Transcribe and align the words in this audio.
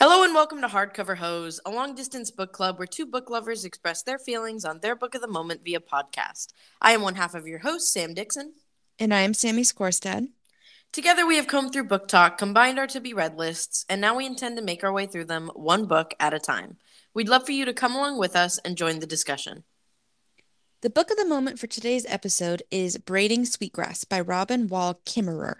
Hello 0.00 0.22
and 0.22 0.32
welcome 0.32 0.60
to 0.60 0.68
Hardcover 0.68 1.16
Hose, 1.16 1.58
a 1.66 1.72
long 1.72 1.92
distance 1.96 2.30
book 2.30 2.52
club 2.52 2.78
where 2.78 2.86
two 2.86 3.04
book 3.04 3.28
lovers 3.28 3.64
express 3.64 4.00
their 4.00 4.16
feelings 4.16 4.64
on 4.64 4.78
their 4.78 4.94
book 4.94 5.16
of 5.16 5.20
the 5.20 5.26
moment 5.26 5.64
via 5.64 5.80
podcast. 5.80 6.52
I 6.80 6.92
am 6.92 7.02
one 7.02 7.16
half 7.16 7.34
of 7.34 7.48
your 7.48 7.58
host, 7.58 7.92
Sam 7.92 8.14
Dixon. 8.14 8.52
And 9.00 9.12
I 9.12 9.22
am 9.22 9.34
Sammy 9.34 9.62
Skorstad. 9.62 10.28
Together 10.92 11.26
we 11.26 11.34
have 11.34 11.48
combed 11.48 11.72
through 11.72 11.88
book 11.88 12.06
talk, 12.06 12.38
combined 12.38 12.78
our 12.78 12.86
to 12.86 13.00
be 13.00 13.12
read 13.12 13.36
lists, 13.36 13.84
and 13.88 14.00
now 14.00 14.14
we 14.16 14.24
intend 14.24 14.56
to 14.56 14.62
make 14.62 14.84
our 14.84 14.92
way 14.92 15.04
through 15.04 15.24
them 15.24 15.50
one 15.56 15.86
book 15.86 16.14
at 16.20 16.32
a 16.32 16.38
time. 16.38 16.76
We'd 17.12 17.28
love 17.28 17.44
for 17.44 17.50
you 17.50 17.64
to 17.64 17.72
come 17.72 17.96
along 17.96 18.18
with 18.18 18.36
us 18.36 18.58
and 18.58 18.76
join 18.76 19.00
the 19.00 19.06
discussion. 19.06 19.64
The 20.82 20.90
book 20.90 21.10
of 21.10 21.16
the 21.16 21.26
moment 21.26 21.58
for 21.58 21.66
today's 21.66 22.06
episode 22.06 22.62
is 22.70 22.98
Braiding 22.98 23.44
Sweetgrass 23.44 24.04
by 24.04 24.20
Robin 24.20 24.68
Wall 24.68 25.00
Kimmerer. 25.04 25.56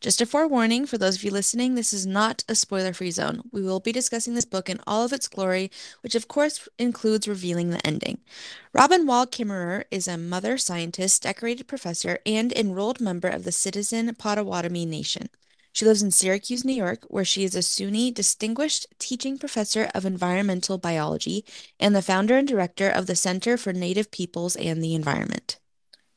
Just 0.00 0.20
a 0.20 0.26
forewarning 0.26 0.86
for 0.86 0.98
those 0.98 1.16
of 1.16 1.24
you 1.24 1.30
listening, 1.30 1.74
this 1.74 1.92
is 1.92 2.06
not 2.06 2.44
a 2.48 2.54
spoiler 2.54 2.92
free 2.92 3.10
zone. 3.10 3.42
We 3.52 3.62
will 3.62 3.80
be 3.80 3.92
discussing 3.92 4.34
this 4.34 4.44
book 4.44 4.68
in 4.68 4.80
all 4.86 5.04
of 5.04 5.12
its 5.12 5.28
glory, 5.28 5.70
which 6.02 6.14
of 6.14 6.28
course 6.28 6.68
includes 6.78 7.28
revealing 7.28 7.70
the 7.70 7.84
ending. 7.86 8.18
Robin 8.72 9.06
Wall 9.06 9.26
Kimmerer 9.26 9.84
is 9.90 10.08
a 10.08 10.18
mother 10.18 10.58
scientist, 10.58 11.22
decorated 11.22 11.66
professor, 11.66 12.18
and 12.26 12.52
enrolled 12.52 13.00
member 13.00 13.28
of 13.28 13.44
the 13.44 13.52
Citizen 13.52 14.14
Potawatomi 14.14 14.86
Nation. 14.86 15.28
She 15.74 15.84
lives 15.84 16.02
in 16.02 16.12
Syracuse, 16.12 16.64
New 16.64 16.72
York, 16.72 17.04
where 17.08 17.24
she 17.24 17.42
is 17.42 17.56
a 17.56 17.58
SUNY 17.58 18.14
Distinguished 18.14 18.86
Teaching 19.00 19.38
Professor 19.38 19.90
of 19.92 20.06
Environmental 20.06 20.78
Biology 20.78 21.44
and 21.80 21.96
the 21.96 22.00
founder 22.00 22.36
and 22.36 22.46
director 22.46 22.88
of 22.88 23.06
the 23.06 23.16
Center 23.16 23.56
for 23.56 23.72
Native 23.72 24.12
Peoples 24.12 24.54
and 24.54 24.84
the 24.84 24.94
Environment. 24.94 25.58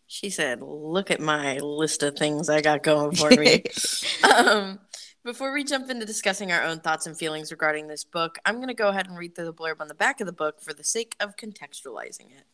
She 0.07 0.29
said, 0.29 0.61
Look 0.61 1.11
at 1.11 1.19
my 1.19 1.57
list 1.59 2.01
of 2.01 2.15
things 2.15 2.49
I 2.49 2.61
got 2.61 2.81
going 2.81 3.15
for 3.15 3.29
me. 3.29 3.63
um, 4.37 4.79
before 5.23 5.51
we 5.51 5.65
jump 5.65 5.89
into 5.89 6.05
discussing 6.05 6.51
our 6.53 6.63
own 6.63 6.79
thoughts 6.79 7.05
and 7.05 7.17
feelings 7.17 7.51
regarding 7.51 7.87
this 7.87 8.05
book, 8.05 8.39
I'm 8.45 8.55
going 8.55 8.69
to 8.69 8.73
go 8.73 8.87
ahead 8.87 9.07
and 9.07 9.17
read 9.17 9.35
through 9.35 9.45
the 9.45 9.53
blurb 9.53 9.81
on 9.81 9.89
the 9.89 9.93
back 9.93 10.21
of 10.21 10.25
the 10.25 10.33
book 10.33 10.61
for 10.61 10.73
the 10.73 10.85
sake 10.85 11.15
of 11.19 11.35
contextualizing 11.35 12.31
it. 12.31 12.45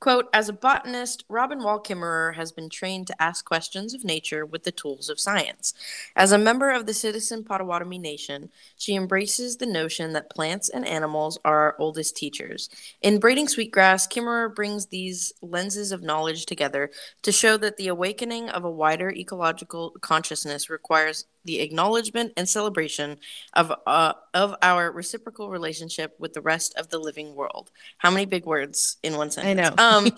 Quote, 0.00 0.28
as 0.32 0.48
a 0.48 0.52
botanist, 0.52 1.24
Robin 1.28 1.60
Wall 1.60 1.80
Kimmerer 1.80 2.36
has 2.36 2.52
been 2.52 2.68
trained 2.70 3.08
to 3.08 3.22
ask 3.22 3.44
questions 3.44 3.94
of 3.94 4.04
nature 4.04 4.46
with 4.46 4.62
the 4.62 4.70
tools 4.70 5.08
of 5.08 5.18
science. 5.18 5.74
As 6.14 6.30
a 6.30 6.38
member 6.38 6.70
of 6.70 6.86
the 6.86 6.94
Citizen 6.94 7.42
Potawatomi 7.42 7.98
Nation, 7.98 8.50
she 8.76 8.94
embraces 8.94 9.56
the 9.56 9.66
notion 9.66 10.12
that 10.12 10.30
plants 10.30 10.68
and 10.68 10.86
animals 10.86 11.36
are 11.44 11.58
our 11.58 11.76
oldest 11.80 12.16
teachers. 12.16 12.70
In 13.02 13.18
Braiding 13.18 13.48
Sweetgrass, 13.48 14.06
Kimmerer 14.06 14.54
brings 14.54 14.86
these 14.86 15.32
lenses 15.42 15.90
of 15.90 16.02
knowledge 16.02 16.46
together 16.46 16.90
to 17.22 17.32
show 17.32 17.56
that 17.56 17.76
the 17.76 17.88
awakening 17.88 18.50
of 18.50 18.64
a 18.64 18.70
wider 18.70 19.10
ecological 19.10 19.96
consciousness 20.00 20.70
requires 20.70 21.26
the 21.44 21.60
acknowledgement 21.60 22.32
and 22.36 22.48
celebration 22.48 23.18
of 23.54 23.72
uh, 23.86 24.12
of 24.34 24.54
our 24.62 24.90
reciprocal 24.90 25.50
relationship 25.50 26.14
with 26.18 26.34
the 26.34 26.40
rest 26.40 26.74
of 26.76 26.88
the 26.88 26.98
living 26.98 27.34
world. 27.34 27.70
How 27.98 28.10
many 28.10 28.26
big 28.26 28.44
words 28.44 28.96
in 29.02 29.16
one 29.16 29.30
sentence? 29.30 29.58
I 29.58 29.62
know. 29.62 29.74
Um, 29.78 30.10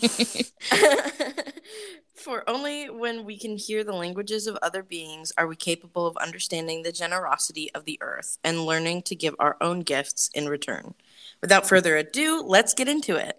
for 2.21 2.49
only 2.49 2.91
when 2.91 3.25
we 3.25 3.39
can 3.39 3.57
hear 3.57 3.83
the 3.83 3.95
languages 3.95 4.47
of 4.47 4.59
other 4.63 4.83
beings 4.83 5.33
are 5.39 5.47
we 5.47 5.57
capable 5.57 6.07
of 6.07 6.17
understanding 6.19 6.83
the 6.83 6.93
generosity 6.93 7.71
of 7.75 7.85
the 7.85 7.99
earth 8.01 8.39
and 8.45 8.67
learning 8.67 9.03
to 9.03 9.17
give 9.17 9.35
our 9.39 9.57
own 9.61 9.81
gifts 9.81 10.31
in 10.35 10.49
return. 10.49 10.95
Without 11.41 11.67
further 11.67 11.97
ado, 11.97 12.43
let's 12.47 12.75
get 12.75 12.89
into 12.89 13.17
it. 13.17 13.39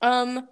Um, 0.00 0.48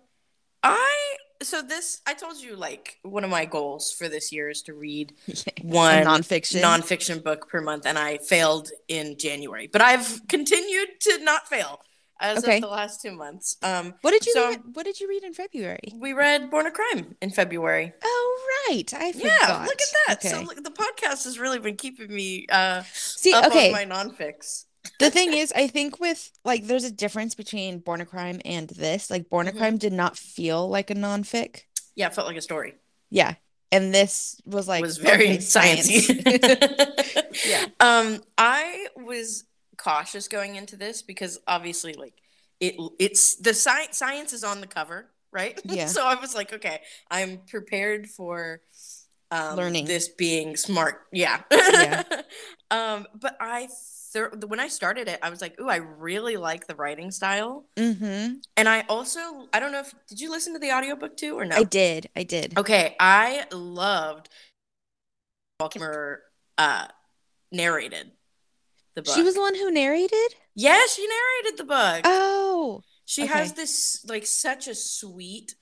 I 0.62 1.16
so 1.42 1.62
this 1.62 2.00
I 2.06 2.14
told 2.14 2.36
you 2.40 2.56
like 2.56 2.98
one 3.02 3.24
of 3.24 3.30
my 3.30 3.44
goals 3.44 3.92
for 3.92 4.08
this 4.08 4.32
year 4.32 4.48
is 4.50 4.62
to 4.62 4.74
read 4.74 5.12
one 5.62 6.04
nonfiction. 6.04 6.60
nonfiction 6.62 7.22
book 7.22 7.48
per 7.48 7.60
month, 7.60 7.86
and 7.86 7.98
I 7.98 8.18
failed 8.18 8.70
in 8.88 9.16
January, 9.18 9.68
but 9.72 9.80
I've 9.82 10.20
continued 10.28 10.88
to 11.00 11.18
not 11.24 11.48
fail 11.48 11.80
as 12.20 12.38
Okay. 12.44 12.56
of 12.56 12.62
the 12.62 12.68
last 12.68 13.02
two 13.02 13.10
months. 13.12 13.56
Um, 13.62 13.94
What 14.02 14.12
did 14.12 14.24
you 14.26 14.32
So- 14.32 14.50
read, 14.50 14.60
what 14.74 14.84
did 14.86 15.00
you 15.00 15.08
read 15.08 15.24
in 15.24 15.34
February? 15.34 15.92
we 15.94 16.12
read 16.12 16.50
Born 16.50 16.66
a 16.66 16.70
Crime 16.70 17.16
in 17.20 17.30
February. 17.30 17.92
Oh 18.02 18.64
right. 18.68 18.94
I 18.94 19.10
forgot. 19.12 19.24
Yeah, 19.48 19.64
look 19.66 19.80
at 19.80 20.20
that. 20.22 20.22
So 20.22 20.40
look, 20.42 20.62
the 20.62 20.70
podcast 20.70 21.24
has 21.24 21.38
really 21.38 21.58
been 21.58 21.76
keeping 21.76 22.14
me 22.14 22.46
uh, 22.48 22.82
See, 22.92 23.32
up 23.34 23.46
okay. 23.46 23.66
on 23.68 23.72
my 23.72 23.84
nonfics. 23.84 24.66
The 24.98 25.10
thing 25.10 25.32
is, 25.32 25.52
I 25.54 25.66
think 25.68 26.00
with 26.00 26.30
like 26.44 26.66
there's 26.66 26.84
a 26.84 26.90
difference 26.90 27.34
between 27.34 27.78
Born 27.78 28.00
a 28.00 28.06
Crime 28.06 28.40
and 28.44 28.68
this. 28.70 29.10
Like 29.10 29.28
Born 29.28 29.48
a 29.48 29.52
Mhm. 29.52 29.56
Crime 29.58 29.76
did 29.78 29.92
not 29.92 30.16
feel 30.16 30.68
like 30.68 30.90
a 30.90 30.94
nonfic. 30.94 31.62
Yeah, 31.94 32.06
it 32.08 32.14
felt 32.14 32.26
like 32.26 32.36
a 32.36 32.42
story. 32.42 32.74
Yeah. 33.10 33.34
And 33.70 33.94
this 33.94 34.40
was 34.44 34.68
like 34.68 34.82
was 34.82 34.98
very 34.98 35.24
okay, 35.30 35.38
sciencey. 35.38 37.22
Yeah. 37.46 37.64
Um, 37.80 38.22
I 38.36 38.88
was 38.96 39.44
cautious 39.78 40.28
going 40.28 40.56
into 40.56 40.76
this 40.76 41.02
because 41.02 41.38
obviously, 41.46 41.94
like 41.94 42.14
it, 42.60 42.74
it's 42.98 43.36
the 43.36 43.54
science. 43.54 43.96
Science 43.98 44.32
is 44.32 44.44
on 44.44 44.60
the 44.60 44.66
cover, 44.66 45.10
right? 45.32 45.58
Yeah. 45.64 45.86
so 45.86 46.06
I 46.06 46.16
was 46.20 46.34
like, 46.34 46.52
okay, 46.52 46.80
I'm 47.10 47.38
prepared 47.48 48.08
for 48.08 48.60
um, 49.30 49.56
Learning. 49.56 49.86
this 49.86 50.08
being 50.08 50.56
smart. 50.56 51.02
Yeah. 51.12 51.40
Yeah. 51.50 52.02
um, 52.70 53.06
but 53.18 53.36
I. 53.40 53.68
Thir- 54.12 54.32
when 54.46 54.60
I 54.60 54.68
started 54.68 55.08
it, 55.08 55.18
I 55.22 55.30
was 55.30 55.40
like, 55.40 55.58
"Ooh, 55.60 55.68
I 55.68 55.76
really 55.76 56.36
like 56.36 56.66
the 56.66 56.74
writing 56.74 57.10
style." 57.10 57.66
Mm-hmm. 57.76 58.34
And 58.56 58.68
I 58.68 58.84
also, 58.88 59.20
I 59.52 59.60
don't 59.60 59.72
know 59.72 59.80
if 59.80 59.94
did 60.08 60.20
you 60.20 60.30
listen 60.30 60.52
to 60.52 60.58
the 60.58 60.72
audiobook 60.72 61.16
too 61.16 61.38
or 61.38 61.44
no? 61.44 61.56
I 61.56 61.64
did. 61.64 62.08
I 62.14 62.22
did. 62.22 62.58
Okay, 62.58 62.94
I 63.00 63.44
loved 63.52 64.28
Baltimore 65.58 66.20
uh 66.58 66.86
narrated 67.50 68.10
the 68.94 69.02
book. 69.02 69.14
She 69.14 69.22
was 69.22 69.34
the 69.34 69.40
one 69.40 69.54
who 69.54 69.70
narrated? 69.70 70.34
Yeah, 70.54 70.82
she 70.88 71.06
narrated 71.06 71.58
the 71.58 71.64
book. 71.64 72.02
Oh. 72.04 72.82
she 73.04 73.24
okay. 73.24 73.32
has 73.32 73.52
this 73.54 74.04
like 74.08 74.26
such 74.26 74.68
a 74.68 74.74
sweet 74.74 75.54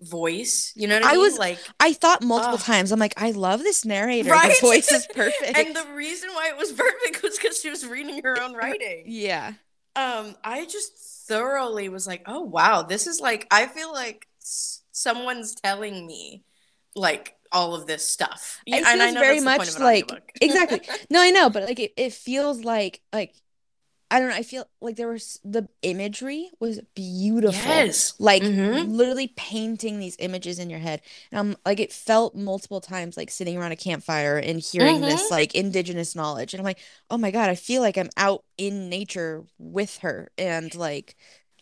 voice. 0.00 0.72
You 0.76 0.88
know 0.88 0.96
what 0.96 1.04
I, 1.04 1.08
I 1.10 1.12
mean? 1.12 1.22
was- 1.22 1.38
like 1.38 1.58
I 1.80 1.92
thought 1.92 2.22
multiple 2.22 2.54
Ugh. 2.54 2.60
times. 2.60 2.92
I'm 2.92 3.00
like, 3.00 3.14
I 3.20 3.30
love 3.32 3.60
this 3.62 3.84
narrator. 3.84 4.30
Right? 4.30 4.54
The 4.60 4.66
voice 4.66 4.90
is 4.92 5.06
perfect. 5.14 5.56
and 5.56 5.74
the 5.74 5.86
reason 5.94 6.30
why 6.32 6.48
it 6.50 6.56
was 6.56 6.72
perfect 6.84 7.22
was 7.22 7.36
because 7.38 7.60
she 7.60 7.70
was 7.70 7.86
reading 7.86 8.22
her 8.22 8.40
own 8.40 8.54
writing. 8.54 9.04
yeah. 9.06 9.52
Um, 9.94 10.34
I 10.44 10.66
just 10.66 10.92
thoroughly 11.26 11.88
was 11.88 12.06
like, 12.06 12.22
oh 12.26 12.42
wow, 12.42 12.82
this 12.82 13.06
is 13.06 13.20
like 13.20 13.46
I 13.50 13.66
feel 13.66 13.92
like 13.92 14.26
s- 14.42 14.82
someone's 14.92 15.54
telling 15.54 16.06
me 16.06 16.44
like 16.94 17.34
all 17.50 17.74
of 17.74 17.86
this 17.86 18.06
stuff. 18.06 18.60
It 18.66 18.74
And 18.74 18.86
I 18.86 18.98
feels 18.98 19.14
know 19.14 19.20
very 19.20 19.40
that's 19.40 19.44
the 19.44 19.50
point 19.50 19.58
much 19.58 19.68
of 19.68 19.76
an 19.76 19.82
like 19.82 20.36
exactly. 20.42 20.80
No, 21.10 21.22
I 21.22 21.30
know, 21.30 21.48
but 21.48 21.62
like 21.64 21.78
it, 21.80 21.94
it 21.96 22.12
feels 22.12 22.62
like 22.62 23.00
like 23.12 23.34
I 24.10 24.20
don't 24.20 24.28
know. 24.30 24.36
I 24.36 24.42
feel 24.44 24.68
like 24.80 24.94
there 24.96 25.08
was 25.08 25.40
the 25.44 25.68
imagery 25.82 26.50
was 26.60 26.80
beautiful. 26.94 27.60
Yes. 27.60 28.14
Like 28.20 28.42
Mhm. 28.42 28.88
literally 28.88 29.28
painting 29.36 29.98
these 29.98 30.16
images 30.20 30.58
in 30.60 30.70
your 30.70 30.78
head. 30.78 31.02
And 31.32 31.38
I'm 31.40 31.56
like 31.66 31.80
it 31.80 31.92
felt 31.92 32.36
multiple 32.36 32.80
times 32.80 33.16
like 33.16 33.30
sitting 33.30 33.56
around 33.58 33.72
a 33.72 33.76
campfire 33.76 34.38
and 34.38 34.60
hearing 34.60 35.00
Mm-hmm. 35.00 35.06
this 35.06 35.30
like 35.30 35.54
indigenous 35.56 36.14
knowledge. 36.14 36.54
And 36.54 36.60
I'm 36.60 36.64
like, 36.64 36.78
oh 37.10 37.18
my 37.18 37.32
God, 37.32 37.50
I 37.50 37.56
feel 37.56 37.82
like 37.82 37.98
I'm 37.98 38.10
out 38.16 38.44
in 38.56 38.88
nature 38.88 39.44
with 39.58 39.98
her 39.98 40.30
and 40.38 40.72
like 40.74 41.16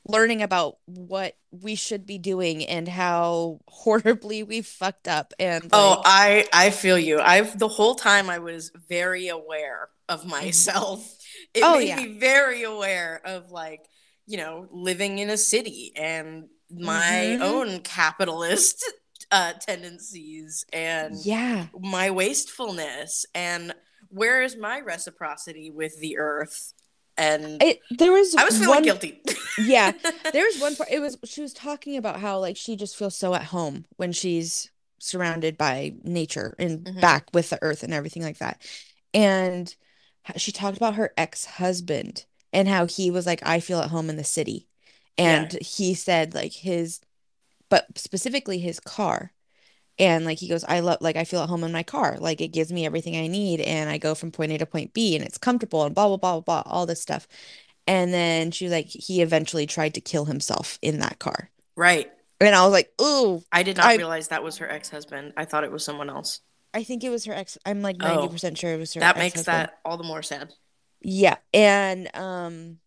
learning 0.06 0.42
about 0.42 0.76
what 0.84 1.36
we 1.50 1.74
should 1.74 2.04
be 2.04 2.18
doing 2.18 2.62
and 2.66 2.86
how 2.88 3.60
horribly 3.68 4.42
we 4.42 4.60
fucked 4.60 5.08
up 5.08 5.32
and 5.38 5.70
Oh, 5.72 6.02
I 6.04 6.46
I 6.52 6.70
feel 6.70 6.98
you. 6.98 7.20
I've 7.20 7.58
the 7.58 7.68
whole 7.68 7.94
time 7.94 8.28
I 8.28 8.38
was 8.38 8.70
very 8.88 9.28
aware 9.28 9.88
of 10.08 10.26
myself. 10.26 11.16
It 11.54 11.62
Oh, 11.62 11.78
made 11.78 11.88
yeah. 11.88 11.96
me 11.96 12.18
very 12.18 12.62
aware 12.64 13.20
of 13.24 13.50
like, 13.50 13.86
you 14.26 14.36
know, 14.36 14.66
living 14.72 15.18
in 15.18 15.30
a 15.30 15.36
city 15.36 15.92
and 15.96 16.48
my 16.70 17.36
Mhm. 17.36 17.40
own 17.40 17.80
capitalist 17.80 18.84
uh 19.30 19.52
tendencies 19.54 20.64
and 20.72 21.24
yeah. 21.24 21.66
my 21.80 22.10
wastefulness 22.10 23.24
and 23.34 23.74
where 24.08 24.42
is 24.42 24.56
my 24.56 24.80
reciprocity 24.80 25.70
with 25.70 25.98
the 26.00 26.18
earth? 26.18 26.72
And 27.16 27.60
It 27.60 27.80
there 27.90 28.12
was 28.12 28.34
I 28.36 28.44
was 28.44 28.58
feeling 28.58 28.68
one 28.68 28.82
guilty. 28.82 29.22
yeah 29.56 29.92
there 30.32 30.44
was 30.44 30.58
one 30.58 30.74
part 30.76 30.90
it 30.90 31.00
was 31.00 31.16
she 31.24 31.40
was 31.42 31.52
talking 31.52 31.96
about 31.96 32.20
how 32.20 32.38
like 32.38 32.56
she 32.56 32.76
just 32.76 32.96
feels 32.96 33.16
so 33.16 33.34
at 33.34 33.44
home 33.44 33.86
when 33.96 34.12
she's 34.12 34.70
surrounded 34.98 35.56
by 35.58 35.94
nature 36.02 36.54
and 36.58 36.86
Mhm. 36.86 37.00
back 37.00 37.28
with 37.32 37.50
the 37.50 37.58
earth 37.62 37.82
and 37.82 37.94
everything 37.94 38.22
like 38.22 38.38
that 38.38 38.60
and 39.12 39.76
she 40.36 40.52
talked 40.52 40.76
about 40.76 40.94
her 40.94 41.12
ex-husband 41.16 42.24
and 42.52 42.68
how 42.68 42.86
he 42.86 43.10
was 43.10 43.26
like 43.26 43.40
I 43.42 43.60
feel 43.60 43.80
at 43.80 43.90
home 43.90 44.08
in 44.08 44.16
the 44.16 44.24
city 44.24 44.68
and 45.18 45.52
he 45.60 45.94
said 45.94 46.34
like 46.34 46.52
his 46.52 47.00
but 47.68 47.98
specifically 47.98 48.58
his 48.58 48.80
car 48.80 49.32
and 49.98 50.24
like 50.24 50.38
he 50.38 50.48
goes 50.48 50.64
I 50.64 50.80
love 50.80 50.98
like 51.00 51.16
I 51.16 51.24
feel 51.24 51.40
at 51.40 51.48
home 51.48 51.64
in 51.64 51.72
my 51.72 51.82
car 51.82 52.16
like 52.18 52.40
it 52.40 52.48
gives 52.48 52.72
me 52.72 52.86
everything 52.86 53.16
I 53.16 53.26
need 53.26 53.60
and 53.60 53.90
I 53.90 53.98
go 53.98 54.14
from 54.14 54.32
point 54.32 54.52
A 54.52 54.58
to 54.58 54.66
point 54.66 54.92
B 54.92 55.14
and 55.14 55.24
it's 55.24 55.38
comfortable 55.38 55.84
and 55.84 55.94
blah 55.94 56.08
blah 56.08 56.16
blah 56.16 56.40
blah 56.40 56.62
blah 56.62 56.72
all 56.72 56.86
this 56.86 57.00
stuff 57.00 57.28
and 57.86 58.12
then 58.12 58.50
she 58.50 58.64
was 58.64 58.72
like 58.72 58.86
he 58.86 59.20
eventually 59.22 59.66
tried 59.66 59.94
to 59.94 60.00
kill 60.00 60.24
himself 60.24 60.78
in 60.82 61.00
that 61.00 61.18
car 61.18 61.50
right. 61.76 62.10
and 62.40 62.54
I 62.54 62.64
was 62.64 62.72
like 62.72 62.92
ooh 63.00 63.42
I 63.52 63.62
did 63.62 63.76
not 63.76 63.86
I- 63.86 63.96
realize 63.96 64.28
that 64.28 64.42
was 64.42 64.56
her 64.58 64.68
ex-husband. 64.70 65.34
I 65.36 65.44
thought 65.44 65.64
it 65.64 65.72
was 65.72 65.84
someone 65.84 66.10
else. 66.10 66.40
I 66.74 66.82
think 66.82 67.04
it 67.04 67.10
was 67.10 67.24
her 67.26 67.32
ex 67.32 67.56
I'm 67.64 67.82
like 67.82 67.96
Oh, 68.00 68.28
90% 68.28 68.58
sure 68.58 68.72
it 68.74 68.78
was 68.78 68.92
her 68.94 69.00
ex 69.02 69.14
that 69.14 69.18
makes 69.18 69.40
ex-husband. 69.40 69.68
that 69.68 69.78
all 69.84 69.96
the 69.96 70.04
more 70.04 70.22
sad. 70.22 70.52
Yeah, 71.00 71.36
and 71.52 72.14
um 72.16 72.78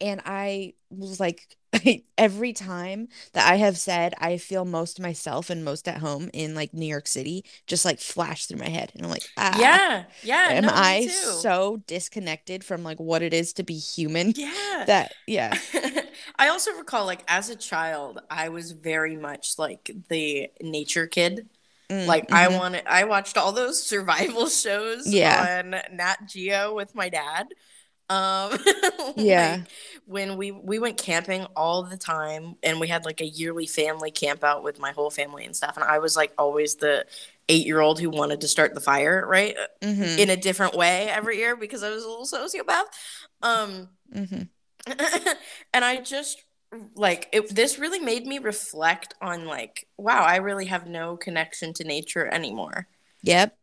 and 0.00 0.20
I 0.24 0.74
was 0.90 1.18
like 1.20 1.56
every 2.18 2.52
time 2.52 3.08
that 3.32 3.50
I 3.50 3.56
have 3.56 3.76
said 3.76 4.14
I 4.20 4.36
feel 4.38 4.64
most 4.64 5.00
myself 5.00 5.50
and 5.50 5.64
most 5.64 5.88
at 5.88 5.98
home 5.98 6.30
in 6.32 6.54
like 6.54 6.72
New 6.72 6.86
York 6.86 7.06
City 7.06 7.44
just 7.66 7.84
like 7.84 7.98
flash 7.98 8.46
through 8.46 8.58
my 8.60 8.68
head 8.68 8.92
and 8.94 9.04
I'm 9.04 9.10
like 9.10 9.24
ah 9.36 9.56
Yeah, 9.58 10.04
yeah. 10.22 10.48
am 10.50 10.64
No, 10.64 10.70
I 10.72 11.06
so 11.06 11.82
disconnected 11.86 12.62
from 12.64 12.82
like 12.82 13.00
what 13.00 13.22
it 13.22 13.34
is 13.34 13.52
to 13.54 13.62
be 13.62 13.74
human 13.74 14.32
Yeah. 14.36 14.84
that 14.86 15.12
yeah 15.26 15.58
I 16.38 16.48
also 16.48 16.72
recall, 16.72 17.06
like, 17.06 17.22
as 17.28 17.48
a 17.50 17.56
child, 17.56 18.20
I 18.30 18.48
was 18.48 18.72
very 18.72 19.16
much 19.16 19.58
like 19.58 19.90
the 20.08 20.50
nature 20.60 21.06
kid. 21.06 21.48
Mm, 21.90 22.06
Like, 22.06 22.32
I 22.32 22.48
mhm. 22.48 22.58
wanted, 22.58 22.86
I 22.86 23.04
watched 23.04 23.36
all 23.36 23.52
those 23.52 23.82
survival 23.82 24.48
shows 24.48 25.06
Yeah. 25.12 25.58
on 25.62 25.70
Nat 25.96 26.26
Geo 26.26 26.74
with 26.74 26.94
my 26.94 27.08
dad. 27.08 27.46
Um, 28.08 28.58
Yeah. 29.16 29.58
like 29.58 29.68
when 30.06 30.36
we 30.36 30.52
we 30.52 30.78
went 30.78 30.96
camping 30.98 31.44
all 31.56 31.82
the 31.84 31.96
time, 31.96 32.54
and 32.62 32.78
we 32.80 32.86
had 32.88 33.04
like 33.04 33.20
a 33.20 33.26
yearly 33.26 33.66
family 33.66 34.10
camp 34.12 34.44
out 34.44 34.62
with 34.62 34.78
my 34.78 34.92
whole 34.92 35.10
family 35.10 35.44
and 35.44 35.56
stuff. 35.56 35.76
And 35.76 35.84
I 35.84 35.98
was 35.98 36.16
like 36.16 36.32
always 36.38 36.76
the 36.76 37.04
eight 37.48 37.66
year 37.66 37.80
old 37.80 37.98
who 38.00 38.10
wanted 38.10 38.40
to 38.42 38.48
start 38.48 38.74
the 38.74 38.80
fire, 38.80 39.26
right, 39.26 39.56
Mhm. 39.82 40.18
in 40.18 40.30
a 40.30 40.36
different 40.36 40.74
way 40.76 41.08
every 41.08 41.38
year 41.38 41.56
because 41.56 41.82
I 41.82 41.90
was 41.90 42.04
a 42.04 42.08
little 42.08 42.26
sociopath. 42.26 42.84
Um, 43.42 43.88
Mhm. 44.14 44.48
and 45.74 45.84
I 45.84 46.00
just 46.00 46.44
like 46.94 47.28
it, 47.32 47.54
this 47.54 47.78
really 47.78 48.00
made 48.00 48.26
me 48.26 48.38
reflect 48.38 49.14
on 49.22 49.46
like 49.46 49.86
wow 49.96 50.22
i 50.24 50.36
really 50.36 50.66
have 50.66 50.86
no 50.86 51.16
connection 51.16 51.72
to 51.74 51.84
nature 51.84 52.26
anymore. 52.26 52.88
Yep. 53.22 53.56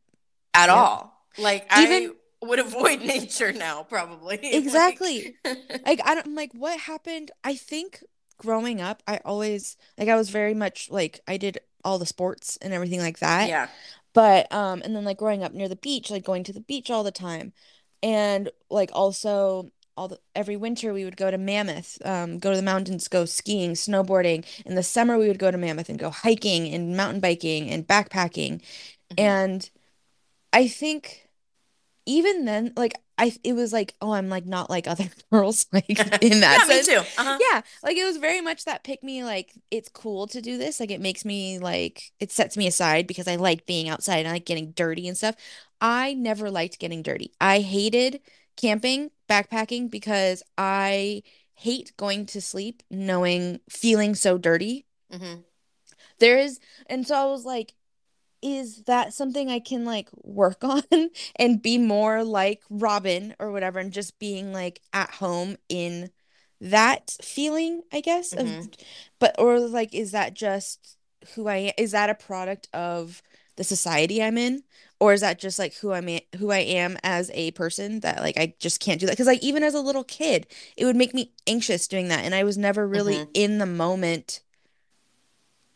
at 0.54 0.68
Yep. 0.68 0.76
all. 0.76 1.26
Like 1.38 1.66
Even- 1.78 2.12
i 2.42 2.46
would 2.46 2.60
avoid 2.60 3.02
nature 3.16 3.52
now 3.54 3.84
probably. 3.84 4.38
Like- 4.42 4.54
Exactly. 4.54 5.36
like 5.86 6.02
I 6.06 6.16
don't 6.16 6.28
I'm 6.28 6.36
like 6.36 6.52
what 6.54 6.80
happened? 6.80 7.32
I 7.44 7.56
think 7.56 8.04
growing 8.38 8.82
up 8.82 9.04
I 9.08 9.20
always 9.26 9.78
like 9.98 10.10
I 10.10 10.16
was 10.16 10.30
very 10.30 10.54
much 10.54 10.90
like 10.90 11.20
I 11.28 11.38
did 11.38 11.60
all 11.86 12.00
the 12.00 12.06
sports 12.06 12.58
and 12.62 12.74
everything 12.74 13.00
like 13.00 13.20
that. 13.20 13.48
Yeah. 13.50 13.68
But 14.14 14.52
um 14.52 14.82
and 14.84 14.96
then 14.96 15.04
like 15.06 15.18
growing 15.18 15.44
up 15.44 15.54
near 15.54 15.70
the 15.70 15.76
beach 15.76 16.10
like 16.10 16.24
going 16.26 16.44
to 16.46 16.54
the 16.54 16.62
beach 16.62 16.90
all 16.90 17.04
the 17.04 17.12
time. 17.12 17.54
And 18.02 18.50
like 18.70 18.90
also 18.94 19.72
all 19.96 20.08
the 20.08 20.20
every 20.36 20.56
winter 20.58 20.94
we 20.94 21.06
would 21.06 21.18
go 21.18 21.30
to 21.32 21.38
Mammoth 21.38 21.98
um 22.06 22.40
go 22.40 22.50
to 22.52 22.58
the 22.58 22.64
mountains 22.64 23.08
go 23.08 23.26
skiing 23.26 23.72
snowboarding. 23.74 24.46
In 24.66 24.76
the 24.76 24.84
summer 24.84 25.18
we 25.18 25.28
would 25.28 25.40
go 25.40 25.52
to 25.52 25.58
Mammoth 25.58 25.90
and 25.90 26.00
go 26.00 26.10
hiking 26.10 26.74
and 26.74 26.96
mountain 26.98 27.20
biking 27.20 27.70
and 27.70 27.88
backpacking. 27.88 28.62
Mhm. 29.12 29.16
and 29.20 29.70
I 30.52 30.68
think 30.68 31.28
even 32.06 32.46
then 32.46 32.74
like 32.76 32.94
I 33.18 33.34
it 33.44 33.54
was 33.54 33.72
like 33.72 33.94
oh 34.02 34.12
I'm 34.12 34.28
like 34.30 34.46
not 34.46 34.70
like 34.70 34.88
other 34.88 35.06
girls 35.32 35.68
like 35.72 35.90
in 36.22 36.42
that 36.42 36.60
yeah 36.62 36.66
sense. 36.68 36.88
me 36.88 36.94
too. 36.96 37.00
Uh-huh. 37.18 37.38
yeah 37.52 37.62
like 37.84 37.96
it 37.98 38.04
was 38.04 38.18
very 38.18 38.42
much 38.42 38.66
that 38.66 38.84
pick 38.84 39.04
me 39.04 39.24
like 39.24 39.54
it's 39.72 39.90
cool 39.90 40.28
to 40.28 40.42
do 40.42 40.58
this. 40.58 40.80
Like 40.80 40.92
it 40.92 41.02
makes 41.02 41.24
me 41.24 41.60
like 41.60 42.12
it 42.20 42.32
sets 42.32 42.58
me 42.58 42.68
aside 42.68 43.08
because 43.08 43.28
I 43.28 43.36
like 43.38 43.66
being 43.66 43.90
outside 43.90 44.18
and 44.20 44.28
I 44.28 44.34
like 44.34 44.46
getting 44.46 44.72
dirty 44.72 45.08
and 45.08 45.16
stuff. 45.18 45.36
I 45.80 46.14
never 46.14 46.50
liked 46.52 46.80
getting 46.80 47.04
dirty. 47.04 47.32
I 47.40 47.60
hated 47.60 48.22
camping 48.56 49.12
backpacking 49.30 49.90
because 49.90 50.44
I 50.58 51.24
hate 51.56 51.94
going 51.98 52.26
to 52.28 52.42
sleep 52.42 52.84
knowing 52.90 53.60
feeling 53.70 54.16
so 54.16 54.38
dirty 54.38 54.86
Mhm. 55.12 55.44
there 56.20 56.38
is 56.38 56.60
and 56.88 57.08
so 57.08 57.16
I 57.16 57.26
was 57.26 57.46
like 57.46 57.74
is 58.42 58.84
that 58.84 59.14
something 59.14 59.50
I 59.50 59.60
can 59.60 59.86
like 59.86 60.10
work 60.24 60.64
on 60.64 60.84
and 61.38 61.62
be 61.62 61.78
more 61.78 62.24
like 62.26 62.62
Robin 62.70 63.36
or 63.40 63.52
whatever 63.52 63.80
and 63.80 63.92
just 63.94 64.20
being 64.20 64.52
like 64.52 64.82
at 64.92 65.10
home 65.12 65.56
in 65.70 66.12
that 66.60 67.16
feeling, 67.22 67.82
I 67.92 68.02
guess, 68.02 68.34
of 68.34 68.46
Mhm. 68.46 68.74
but 69.20 69.36
or 69.40 69.60
like 69.60 69.94
is 69.94 70.12
that 70.12 70.34
just 70.34 70.98
who 71.36 71.48
I 71.48 71.56
am? 71.58 71.74
Is 71.78 71.92
that 71.92 72.10
a 72.10 72.16
product 72.16 72.68
of 72.74 73.22
the 73.56 73.64
society 73.64 74.22
I'm 74.22 74.38
in? 74.38 74.64
Or 75.04 75.12
is 75.12 75.20
that 75.20 75.38
just 75.38 75.60
like 75.60 75.74
who 75.76 75.92
I'm 75.92 76.08
a- 76.08 76.26
who 76.38 76.50
I 76.50 76.60
am 76.60 76.98
as 77.04 77.30
a 77.34 77.52
person 77.52 78.00
that 78.00 78.22
like 78.22 78.38
I 78.38 78.54
just 78.58 78.80
can't 78.80 79.02
do 79.02 79.06
that? 79.06 79.12
Because 79.12 79.28
like 79.28 79.44
even 79.44 79.62
as 79.62 79.74
a 79.74 79.82
little 79.82 80.06
kid, 80.06 80.48
it 80.78 80.86
would 80.86 80.96
make 80.96 81.14
me 81.14 81.34
anxious 81.46 81.90
doing 81.90 82.08
that. 82.08 82.24
And 82.24 82.34
I 82.34 82.46
was 82.46 82.58
never 82.58 82.88
really 82.88 83.18
Mhm. 83.18 83.28
in 83.34 83.58
the 83.58 83.66
moment 83.66 84.40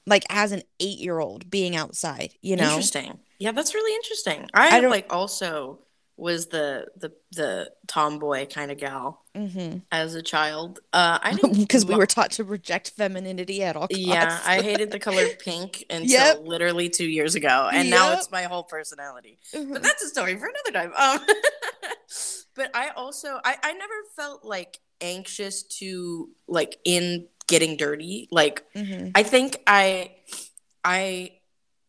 like 0.06 0.24
as 0.30 0.54
an 0.54 0.64
eight-year-old 0.80 1.50
being 1.50 1.76
outside, 1.76 2.36
you 2.42 2.56
know? 2.56 2.70
interesting 2.70 3.20
yeah 3.40 3.52
that's 3.52 3.74
really 3.76 3.94
interesting 3.96 4.48
i, 4.54 4.78
I 4.78 4.80
like 4.88 5.12
also 5.12 5.80
was 6.18 6.48
the 6.48 6.88
the 6.98 7.12
the 7.32 7.72
tomboy 7.88 8.46
kind 8.48 8.72
of 8.72 8.78
gal 8.78 9.24
Mm-hmm. 9.36 9.78
as 9.92 10.16
a 10.16 10.24
child 10.24 10.80
uh 10.94 11.20
i 11.22 11.32
Because 11.54 11.86
we 11.92 11.94
were 11.94 12.08
taught 12.08 12.32
to 12.32 12.44
reject 12.44 12.90
femininity 12.98 13.62
at 13.62 13.76
all 13.76 13.84
costs. 13.88 13.98
Yeah, 14.00 14.40
I 14.44 14.62
hated 14.64 14.90
the 14.90 14.98
color 15.00 15.28
pink 15.40 15.86
until 15.92 16.10
Yep. 16.10 16.40
literally 16.44 16.90
two 16.90 17.06
years 17.08 17.36
ago, 17.36 17.70
and 17.72 17.92
now 17.92 18.14
it's 18.14 18.32
my 18.32 18.44
whole 18.44 18.64
personality. 18.64 19.38
Mhm. 19.54 19.74
But 19.74 19.84
that's 19.84 20.04
a 20.04 20.08
story 20.10 20.36
for 20.38 20.48
another 20.48 20.72
time. 20.90 20.92
Um, 20.98 21.26
but 22.56 22.72
I 22.76 22.90
also 22.96 23.40
I 23.46 23.56
I 23.62 23.74
never 23.74 23.94
felt 24.16 24.44
like 24.44 24.80
anxious 25.02 25.62
to 25.80 26.30
like 26.48 26.78
in 26.84 27.28
getting 27.48 27.78
dirty. 27.78 28.28
Like 28.32 28.64
Mhm. 28.76 29.12
I 29.14 29.22
think 29.24 29.62
I 29.68 30.16
I 30.84 31.37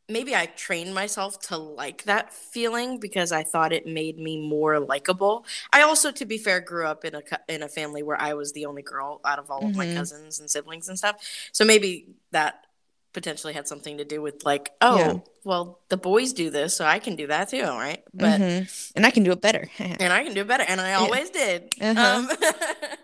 maybe 0.08 0.34
I 0.34 0.46
trained 0.46 0.94
myself 0.94 1.38
to 1.49 1.56
like 1.56 2.05
that 2.05 2.32
feeling 2.32 2.99
because 2.99 3.31
I 3.32 3.43
thought 3.43 3.72
it 3.72 3.87
made 3.87 4.19
me 4.19 4.40
more 4.40 4.81
likable. 4.81 5.44
I 5.72 5.82
also, 5.82 6.10
to 6.12 6.25
be 6.25 6.38
fair, 6.38 6.60
grew 6.60 6.87
up 6.87 7.05
in 7.05 7.14
a 7.14 7.22
in 7.49 7.62
a 7.62 7.69
family 7.69 8.02
where 8.02 8.20
I 8.20 8.34
was 8.34 8.52
the 8.52 8.66
only 8.66 8.82
girl 8.82 9.20
out 9.25 9.38
of 9.38 9.50
all 9.50 9.66
of 9.66 9.76
my 9.76 9.87
Mhm. 9.87 9.94
cousins 9.94 10.40
and 10.40 10.50
siblings 10.50 10.88
and 10.88 10.96
stuff. 10.99 11.16
So 11.52 11.64
maybe 11.64 12.06
that 12.32 12.64
potentially 13.12 13.52
had 13.55 13.66
something 13.66 13.99
to 13.99 14.05
do 14.05 14.20
with 14.22 14.44
like, 14.44 14.70
oh, 14.81 14.99
Yeah. 14.99 15.14
well, 15.44 15.81
the 15.88 15.96
boys 15.96 16.32
do 16.32 16.50
this, 16.50 16.76
so 16.76 16.84
I 16.84 16.99
can 16.99 17.16
do 17.16 17.26
that 17.28 17.49
too, 17.49 17.62
right? 17.62 18.02
But 18.14 18.40
Mhm. 18.40 18.93
And 18.96 19.06
I 19.06 19.11
can 19.11 19.25
do 19.25 19.32
it 19.32 19.40
better. 19.40 19.69
and 19.78 20.12
I 20.12 20.22
can 20.25 20.34
do 20.34 20.43
it 20.43 20.46
better, 20.46 20.64
and 20.64 20.81
I 20.81 20.94
always 20.94 21.31
did. 21.31 21.75
Uh-huh. 21.81 22.28
Um, 22.28 22.31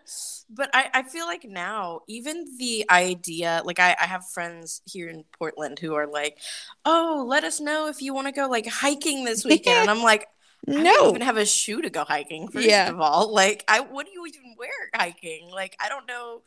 but 0.50 0.70
I, 0.75 0.91
I 0.93 1.02
feel 1.02 1.26
like 1.26 1.44
now, 1.44 2.00
even 2.08 2.46
the 2.58 2.85
idea, 2.91 3.62
like 3.64 3.81
I, 3.81 3.96
I 4.00 4.05
have 4.05 4.29
friends 4.29 4.82
here 4.85 5.08
in 5.08 5.25
Portland 5.38 5.79
who 5.79 5.94
are 5.94 6.06
like, 6.06 6.38
"Oh, 6.85 7.25
let 7.26 7.44
us 7.44 7.61
know 7.61 7.88
if 7.88 8.02
you 8.02 8.14
want 8.14 8.26
to 8.26 8.33
go 8.33 8.49
like 8.49 8.66
hiking 8.66 9.25
this 9.25 9.45
weekend," 9.45 9.78
and 9.78 9.90
I'm 9.90 10.02
like, 10.02 10.26
I 10.68 10.73
don't 10.73 10.85
No. 10.85 11.09
even 11.11 11.21
have 11.23 11.37
a 11.37 11.44
shoe 11.47 11.83
to 11.83 11.90
go 11.90 12.04
hiking. 12.04 12.49
First 12.49 12.66
Yeah. 12.66 12.88
of 12.88 13.00
all, 13.00 13.33
like, 13.33 13.64
I 13.68 13.80
what 13.80 14.06
do 14.06 14.12
you 14.12 14.26
even 14.26 14.54
wear 14.59 14.71
hiking? 14.94 15.50
Like, 15.50 15.76
I 15.78 15.88
don't 15.88 16.06
know. 16.09 16.42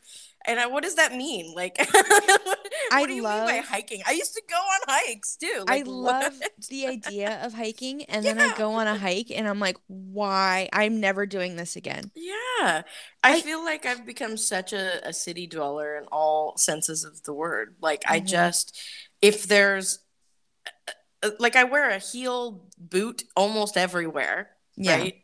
And 0.46 0.58
I, 0.58 0.66
what 0.66 0.82
does 0.82 0.94
that 0.96 1.12
mean? 1.14 1.52
Like, 1.54 1.76
what 1.90 2.58
I 2.92 3.04
do 3.06 3.12
you 3.12 3.22
mean 3.22 3.24
by 3.24 3.56
love- 3.56 3.64
hiking? 3.66 4.02
I 4.06 4.12
used 4.12 4.34
to 4.34 4.42
go 4.48 4.56
on 4.56 4.80
hikes 4.88 5.36
too. 5.36 5.64
I 5.68 5.78
Like, 5.78 5.86
what? 5.86 5.94
love 5.94 6.42
the 6.68 6.86
idea 6.86 7.40
of 7.44 7.52
hiking, 7.52 8.04
and 8.08 8.24
then 8.24 8.38
I 8.40 8.56
go 8.56 8.72
on 8.72 8.86
a 8.86 8.96
hike, 8.96 9.30
and 9.30 9.46
I'm 9.48 9.60
like, 9.60 9.76
why? 9.88 10.68
I'm 10.72 11.00
never 11.00 11.26
doing 11.26 11.56
this 11.56 11.76
again. 11.76 12.10
Yeah, 12.14 12.32
I, 12.62 12.82
I- 13.22 13.40
feel 13.40 13.64
like 13.64 13.84
I've 13.86 14.06
become 14.06 14.36
such 14.36 14.72
a, 14.72 15.06
a 15.08 15.12
city 15.12 15.46
dweller 15.46 15.96
in 15.96 16.04
all 16.10 16.56
senses 16.56 17.04
of 17.04 17.22
the 17.24 17.34
word. 17.34 17.76
Like, 17.80 18.02
I 18.06 18.20
Mhm. 18.20 18.26
just, 18.26 18.80
if 19.20 19.46
there's, 19.46 19.98
like, 21.38 21.56
I 21.56 21.64
wear 21.64 21.90
a 21.90 21.98
heel 21.98 22.66
boot 22.78 23.24
almost 23.36 23.76
everywhere, 23.76 24.50
Yeah. 24.76 24.96
right? 24.96 25.14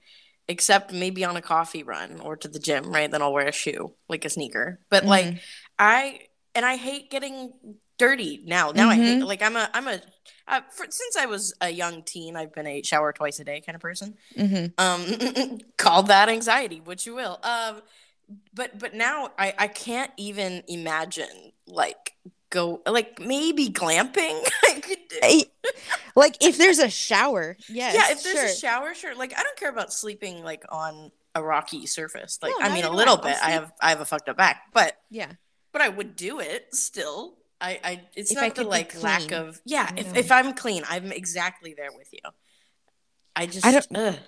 Except 0.49 0.93
maybe 0.93 1.25
on 1.25 1.37
a 1.37 1.43
coffee 1.43 1.83
run 1.83 2.21
or 2.21 2.37
to 2.37 2.49
the 2.49 2.59
gym, 2.59 2.93
right? 2.93 3.11
Then 3.11 3.23
I'll 3.23 3.33
wear 3.33 3.47
a 3.49 3.53
shoe, 3.53 3.95
like 4.09 4.25
a 4.25 4.31
sneaker. 4.31 4.81
But 4.91 5.05
like, 5.05 5.27
Mhm. 5.27 5.41
I 5.79 6.21
and 6.55 6.65
I 6.67 6.77
hate 6.77 7.11
getting 7.11 7.53
dirty 7.99 8.43
now. 8.45 8.71
Now 8.73 8.89
I 8.91 8.97
hate 8.97 9.21
Mhm. 9.21 9.27
like 9.27 9.41
I'm 9.43 9.57
a 9.57 9.71
I'm 9.73 9.89
a 9.89 10.01
uh, 10.47 10.61
for, 10.71 10.85
since 10.91 11.17
I 11.17 11.27
was 11.27 11.55
a 11.61 11.71
young 11.71 12.03
teen, 12.03 12.37
I've 12.37 12.53
been 12.53 12.67
a 12.67 12.83
shower 12.83 13.13
twice 13.13 13.39
a 13.41 13.45
day 13.45 13.61
kind 13.63 13.75
of 13.77 13.81
person 13.83 14.19
Mhm. 14.37 14.73
um 14.79 15.61
call 15.79 16.03
that 16.05 16.29
anxiety 16.29 16.81
what 16.85 17.07
you 17.07 17.15
will 17.15 17.39
um 17.43 17.81
but 18.53 18.79
but 18.79 18.95
now 18.95 19.31
i 19.39 19.55
i 19.59 19.69
can't 19.69 20.11
even 20.17 20.63
imagine 20.69 21.53
like 21.67 22.13
go 22.55 22.81
like 22.87 23.19
maybe 23.21 23.69
glamping 23.69 24.41
i 24.71 24.81
could 24.81 24.99
do 25.09 25.19
I- 25.23 25.45
Like 26.17 26.37
if 26.41 26.57
there's 26.59 26.79
a 26.79 26.89
shower, 26.91 27.57
yes, 27.69 27.95
yeah 27.95 28.13
if 28.13 28.23
there's 28.23 28.37
sure. 28.37 28.45
a 28.47 28.55
shower 28.55 28.95
sure 28.95 29.15
like 29.17 29.33
i 29.39 29.43
don't 29.43 29.57
care 29.59 29.71
about 29.71 29.93
sleeping 29.93 30.43
like 30.45 30.65
on 30.71 31.11
a 31.35 31.43
rocky 31.43 31.87
surface 31.87 32.39
like 32.43 32.53
No, 32.61 32.67
i 32.67 32.73
mean 32.73 32.85
a 32.85 32.91
little 32.91 33.19
I. 33.19 33.23
Bit 33.29 33.37
i 33.43 33.51
have 33.51 33.73
i 33.81 33.89
have 33.91 34.01
a 34.01 34.05
fucked 34.05 34.29
up 34.29 34.37
back 34.37 34.63
but 34.73 34.97
Yeah. 35.11 35.33
but 35.73 35.83
i 35.83 35.89
would 35.89 36.15
do 36.17 36.39
it 36.41 36.75
still 36.75 37.37
i 37.61 37.81
i 37.83 38.01
it's 38.15 38.31
If 38.31 38.39
I 38.39 38.47
not 38.49 38.55
the 38.55 38.65
like 38.65 39.03
lack 39.03 39.33
of 39.33 39.61
yeah 39.65 39.89
I 39.91 40.01
if, 40.01 40.17
if 40.17 40.33
i'm 40.33 40.55
clean 40.55 40.83
i'm 40.89 41.11
exactly 41.13 41.75
there 41.77 41.91
with 41.97 42.09
you 42.13 42.21
i 43.37 43.47
just 43.47 43.67
I 43.67 43.73
don't- 43.73 43.97
ugh. 43.97 44.19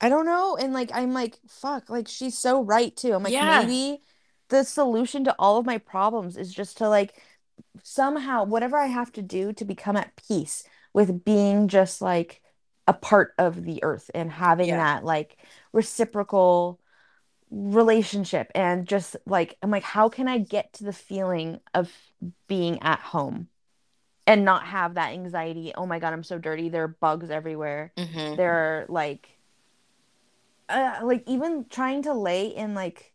I 0.00 0.08
don't 0.10 0.26
know. 0.26 0.56
And 0.56 0.74
like 0.74 0.90
I'm 0.92 1.14
like, 1.14 1.38
fuck, 1.48 1.88
like 1.88 2.08
she's 2.08 2.36
so 2.36 2.62
right 2.62 2.94
too. 2.94 3.14
I'm 3.14 3.22
like, 3.22 3.32
Yeah. 3.32 3.60
maybe 3.62 4.02
the 4.50 4.62
solution 4.64 5.24
to 5.24 5.34
all 5.38 5.56
of 5.56 5.64
my 5.64 5.78
problems 5.78 6.36
is 6.36 6.52
just 6.52 6.78
to 6.78 6.88
like 6.90 7.14
somehow 7.82 8.44
whatever 8.44 8.76
I 8.78 8.86
have 8.86 9.12
to 9.12 9.22
do 9.22 9.52
to 9.54 9.64
become 9.64 9.96
at 9.96 10.16
peace 10.28 10.64
with 10.92 11.24
being 11.24 11.68
just 11.68 12.00
like 12.00 12.40
a 12.86 12.92
part 12.92 13.34
of 13.38 13.64
the 13.64 13.82
earth 13.82 14.10
and 14.14 14.30
having 14.30 14.68
Yeah. 14.68 14.76
that 14.76 15.04
like 15.04 15.38
reciprocal 15.72 16.80
relationship 17.50 18.50
and 18.54 18.86
just 18.86 19.16
like 19.26 19.56
I'm 19.62 19.70
like 19.70 19.84
how 19.84 20.08
can 20.08 20.28
I 20.28 20.38
get 20.38 20.72
to 20.74 20.84
the 20.84 20.92
feeling 20.92 21.60
of 21.72 21.92
being 22.48 22.82
at 22.82 23.00
home 23.00 23.48
and 24.26 24.44
not 24.44 24.66
have 24.66 24.94
that 24.94 25.12
anxiety 25.12 25.72
oh 25.76 25.86
my 25.86 25.98
god 25.98 26.12
I'm 26.12 26.24
so 26.24 26.38
dirty 26.38 26.68
there 26.68 26.84
are 26.84 26.88
bugs 26.88 27.30
everywhere 27.30 27.92
Mhm. 27.96 28.36
there 28.36 28.52
are 28.52 28.86
like 28.88 29.28
uh, 30.68 31.00
like 31.02 31.22
even 31.26 31.66
trying 31.68 32.02
to 32.02 32.14
lay 32.14 32.46
in 32.46 32.74
like 32.74 33.12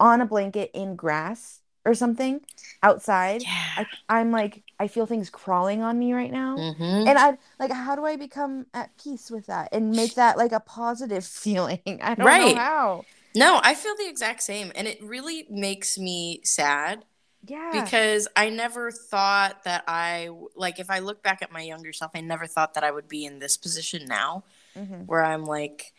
on 0.00 0.20
a 0.20 0.26
blanket 0.26 0.70
in 0.74 0.96
grass 0.96 1.61
or 1.84 1.94
something 1.94 2.40
outside 2.82 3.46
Yeah. 3.46 3.70
I, 3.76 3.86
i'm 4.08 4.30
like 4.30 4.62
i 4.78 4.88
feel 4.88 5.06
things 5.06 5.30
crawling 5.30 5.82
on 5.82 5.98
me 5.98 6.12
right 6.12 6.30
now 6.30 6.62
Mhm. 6.62 7.06
and 7.06 7.18
i 7.18 7.36
like 7.58 7.72
how 7.72 7.96
do 7.96 8.04
i 8.04 8.16
become 8.16 8.66
at 8.74 8.96
peace 8.98 9.30
with 9.30 9.46
that 9.46 9.68
and 9.72 9.94
make 9.96 10.14
that 10.16 10.36
like 10.38 10.52
a 10.52 10.60
positive 10.60 11.24
feeling 11.44 12.00
i 12.02 12.14
don't 12.14 12.26
Right. 12.26 12.38
know 12.38 12.54
how 12.54 13.06
No, 13.34 13.60
I 13.62 13.74
feel 13.74 13.96
the 13.96 14.08
exact 14.08 14.42
same. 14.42 14.72
And 14.76 14.88
it 14.88 15.02
really 15.02 15.46
makes 15.50 15.98
me 15.98 16.40
sad 16.44 17.04
yeah 17.46 17.90
because 17.90 18.28
I 18.36 18.50
never 18.50 18.90
thought 18.92 19.64
that 19.64 19.84
I, 19.88 20.30
like, 20.56 20.80
if 20.80 20.90
I 20.90 21.00
look 21.00 21.22
back 21.22 21.42
at 21.42 21.52
my 21.52 21.62
younger 21.62 21.92
self, 21.92 22.12
I 22.14 22.20
never 22.22 22.46
thought 22.46 22.74
that 22.74 22.84
I 22.84 22.90
would 22.92 23.08
be 23.08 23.24
in 23.26 23.40
this 23.40 23.56
position 23.56 24.06
now 24.06 24.44
Mhm. 24.74 25.06
where 25.06 25.22
I'm 25.24 25.44
like 25.44 25.92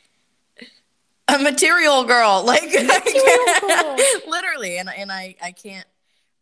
a 1.27 1.39
material 1.39 2.03
girl. 2.03 2.43
Like, 2.45 2.63
Material 2.63 3.97
literally. 4.27 4.77
And, 4.77 4.89
and 4.89 5.11
I, 5.11 5.35
I 5.41 5.51
can't 5.51 5.87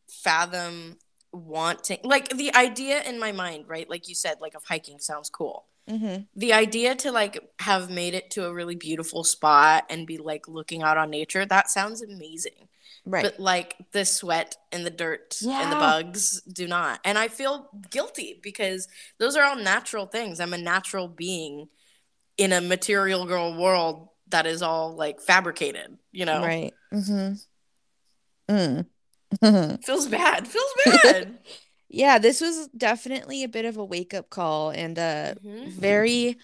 fathom 0.10 0.98
wanting, 1.32 2.00
like, 2.04 2.30
the 2.30 2.54
idea 2.56 3.02
in 3.04 3.20
my 3.20 3.32
mind, 3.32 3.66
right? 3.68 3.90
Like 3.90 4.08
you 4.10 4.16
said, 4.16 4.42
like, 4.42 4.56
of 4.56 4.64
hiking 4.66 5.00
sounds 5.00 5.30
cool. 5.30 5.66
Mhm. 5.90 6.28
the 6.36 6.54
idea 6.54 6.94
to 6.94 7.12
like 7.12 7.40
have 7.60 7.90
made 7.90 8.14
it 8.14 8.30
to 8.32 8.46
a 8.46 8.54
really 8.54 8.76
beautiful 8.76 9.24
spot 9.24 9.84
and 9.90 10.06
be 10.06 10.20
like 10.20 10.48
looking 10.48 10.84
out 10.84 10.96
on 10.96 11.10
nature 11.10 11.44
that 11.44 11.72
sounds 11.72 12.04
amazing 12.04 12.70
right 13.04 13.24
but 13.24 13.40
like 13.40 13.76
the 13.92 14.06
sweat 14.06 14.58
and 14.72 14.86
the 14.86 14.92
dirt 14.92 15.38
and 15.42 15.72
the 15.72 15.76
bugs 15.76 16.40
do 16.44 16.68
not 16.68 17.00
and 17.04 17.18
i 17.18 17.28
feel 17.28 17.68
guilty 17.90 18.40
because 18.44 18.88
those 19.18 19.36
are 19.36 19.44
all 19.44 19.56
natural 19.56 20.06
things 20.06 20.40
i'm 20.40 20.54
a 20.54 20.58
natural 20.58 21.08
being 21.08 21.68
in 22.38 22.54
a 22.54 22.62
material 22.62 23.26
girl 23.26 23.58
world 23.58 24.08
that 24.32 24.46
is 24.46 24.62
all 24.62 24.96
like 24.96 25.20
fabricated 25.22 25.98
you 26.12 26.26
know 26.26 26.42
right 26.42 26.74
mm-hmm. 26.94 27.34
mm. 28.54 28.86
feels 29.84 30.08
bad 30.08 30.48
feels 30.48 30.74
bad 31.04 31.40
yeah 31.90 32.18
this 32.18 32.42
was 32.42 32.68
definitely 32.70 33.44
a 33.44 33.48
bit 33.50 33.66
of 33.66 33.78
a 33.78 33.86
wake-up 33.86 34.30
call 34.30 34.70
and 34.72 34.98
a 34.98 35.36
Mhm. 35.44 35.68
very 35.68 36.38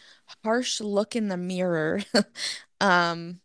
harsh 0.44 0.80
look 0.82 1.16
in 1.16 1.28
the 1.28 1.38
mirror 1.38 2.02
um, 2.82 3.40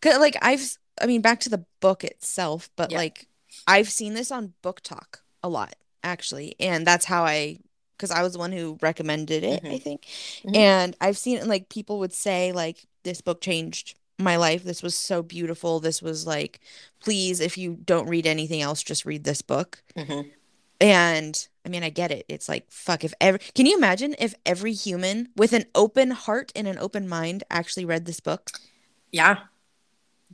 cause, 0.00 0.18
like 0.18 0.36
i've 0.42 0.76
i 1.00 1.06
mean 1.06 1.20
back 1.20 1.40
to 1.40 1.48
the 1.50 1.64
book 1.80 2.04
itself 2.04 2.70
but 2.76 2.90
Yeah. 2.90 2.98
like 2.98 3.26
i've 3.66 3.88
seen 3.90 4.14
this 4.14 4.30
on 4.30 4.54
book 4.62 4.80
talk 4.80 5.22
a 5.42 5.48
lot 5.48 5.74
actually 6.02 6.54
and 6.60 6.86
that's 6.86 7.04
how 7.04 7.24
i 7.24 7.58
because 7.96 8.10
i 8.10 8.22
was 8.22 8.32
the 8.32 8.38
one 8.38 8.52
who 8.52 8.78
recommended 8.82 9.44
it 9.44 9.62
i 9.64 9.68
Mhm. 9.68 9.82
think 9.82 10.06
Mhm. 10.44 10.56
and 10.56 10.96
i've 11.00 11.18
seen 11.18 11.38
it 11.38 11.46
like 11.46 11.68
people 11.68 11.98
would 12.00 12.12
say 12.12 12.52
like 12.52 12.86
this 13.04 13.20
book 13.20 13.40
changed 13.40 13.94
my 14.18 14.36
life 14.36 14.62
this 14.62 14.82
was 14.82 14.94
so 14.94 15.22
beautiful 15.22 15.80
this 15.80 16.00
was 16.02 16.26
like 16.26 16.60
please 17.00 17.40
if 17.40 17.56
you 17.58 17.78
don't 17.84 18.08
read 18.08 18.26
anything 18.26 18.60
else 18.62 18.82
just 18.82 19.04
read 19.06 19.24
this 19.24 19.42
book 19.42 19.82
Mhm. 19.96 20.30
and 20.80 21.48
I 21.64 21.68
mean, 21.68 21.84
I 21.84 21.90
get 21.90 22.10
it. 22.10 22.24
It's 22.28 22.48
like, 22.48 22.66
fuck, 22.72 23.04
if 23.04 23.14
every, 23.20 23.38
can 23.54 23.66
you 23.66 23.76
imagine 23.76 24.16
if 24.18 24.34
every 24.44 24.72
human 24.72 25.28
with 25.36 25.52
an 25.52 25.66
open 25.76 26.10
heart 26.10 26.50
and 26.56 26.66
an 26.66 26.76
open 26.76 27.08
mind 27.08 27.44
actually 27.50 27.84
read 27.84 28.04
this 28.04 28.18
book? 28.18 28.50
yeah 29.12 29.44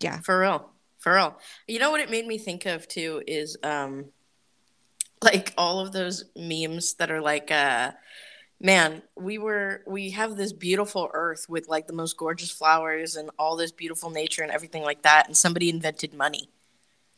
Yeah. 0.00 0.20
For 0.20 0.40
real. 0.40 0.70
For 0.98 1.14
real. 1.14 1.38
You 1.66 1.78
know 1.80 1.90
what 1.90 2.00
it 2.00 2.10
made 2.10 2.26
me 2.26 2.38
think 2.38 2.64
of 2.64 2.88
too 2.88 3.22
is 3.26 3.58
um 3.62 4.06
like 5.22 5.52
all 5.58 5.80
of 5.80 5.92
those 5.92 6.24
memes 6.34 6.94
that 6.94 7.10
are 7.10 7.20
like 7.20 7.50
uh 7.50 7.92
man, 8.60 9.02
we 9.16 9.38
were 9.38 9.82
we 9.86 10.10
have 10.10 10.36
this 10.36 10.52
beautiful 10.52 11.10
earth 11.12 11.46
with 11.48 11.68
like 11.68 11.86
the 11.86 11.92
most 11.92 12.16
gorgeous 12.16 12.50
flowers 12.50 13.16
and 13.16 13.30
all 13.38 13.56
this 13.56 13.72
beautiful 13.72 14.10
nature 14.10 14.42
and 14.42 14.50
everything 14.52 14.82
like 14.82 15.02
that 15.02 15.26
and 15.26 15.36
somebody 15.36 15.68
invented 15.70 16.14
money. 16.14 16.50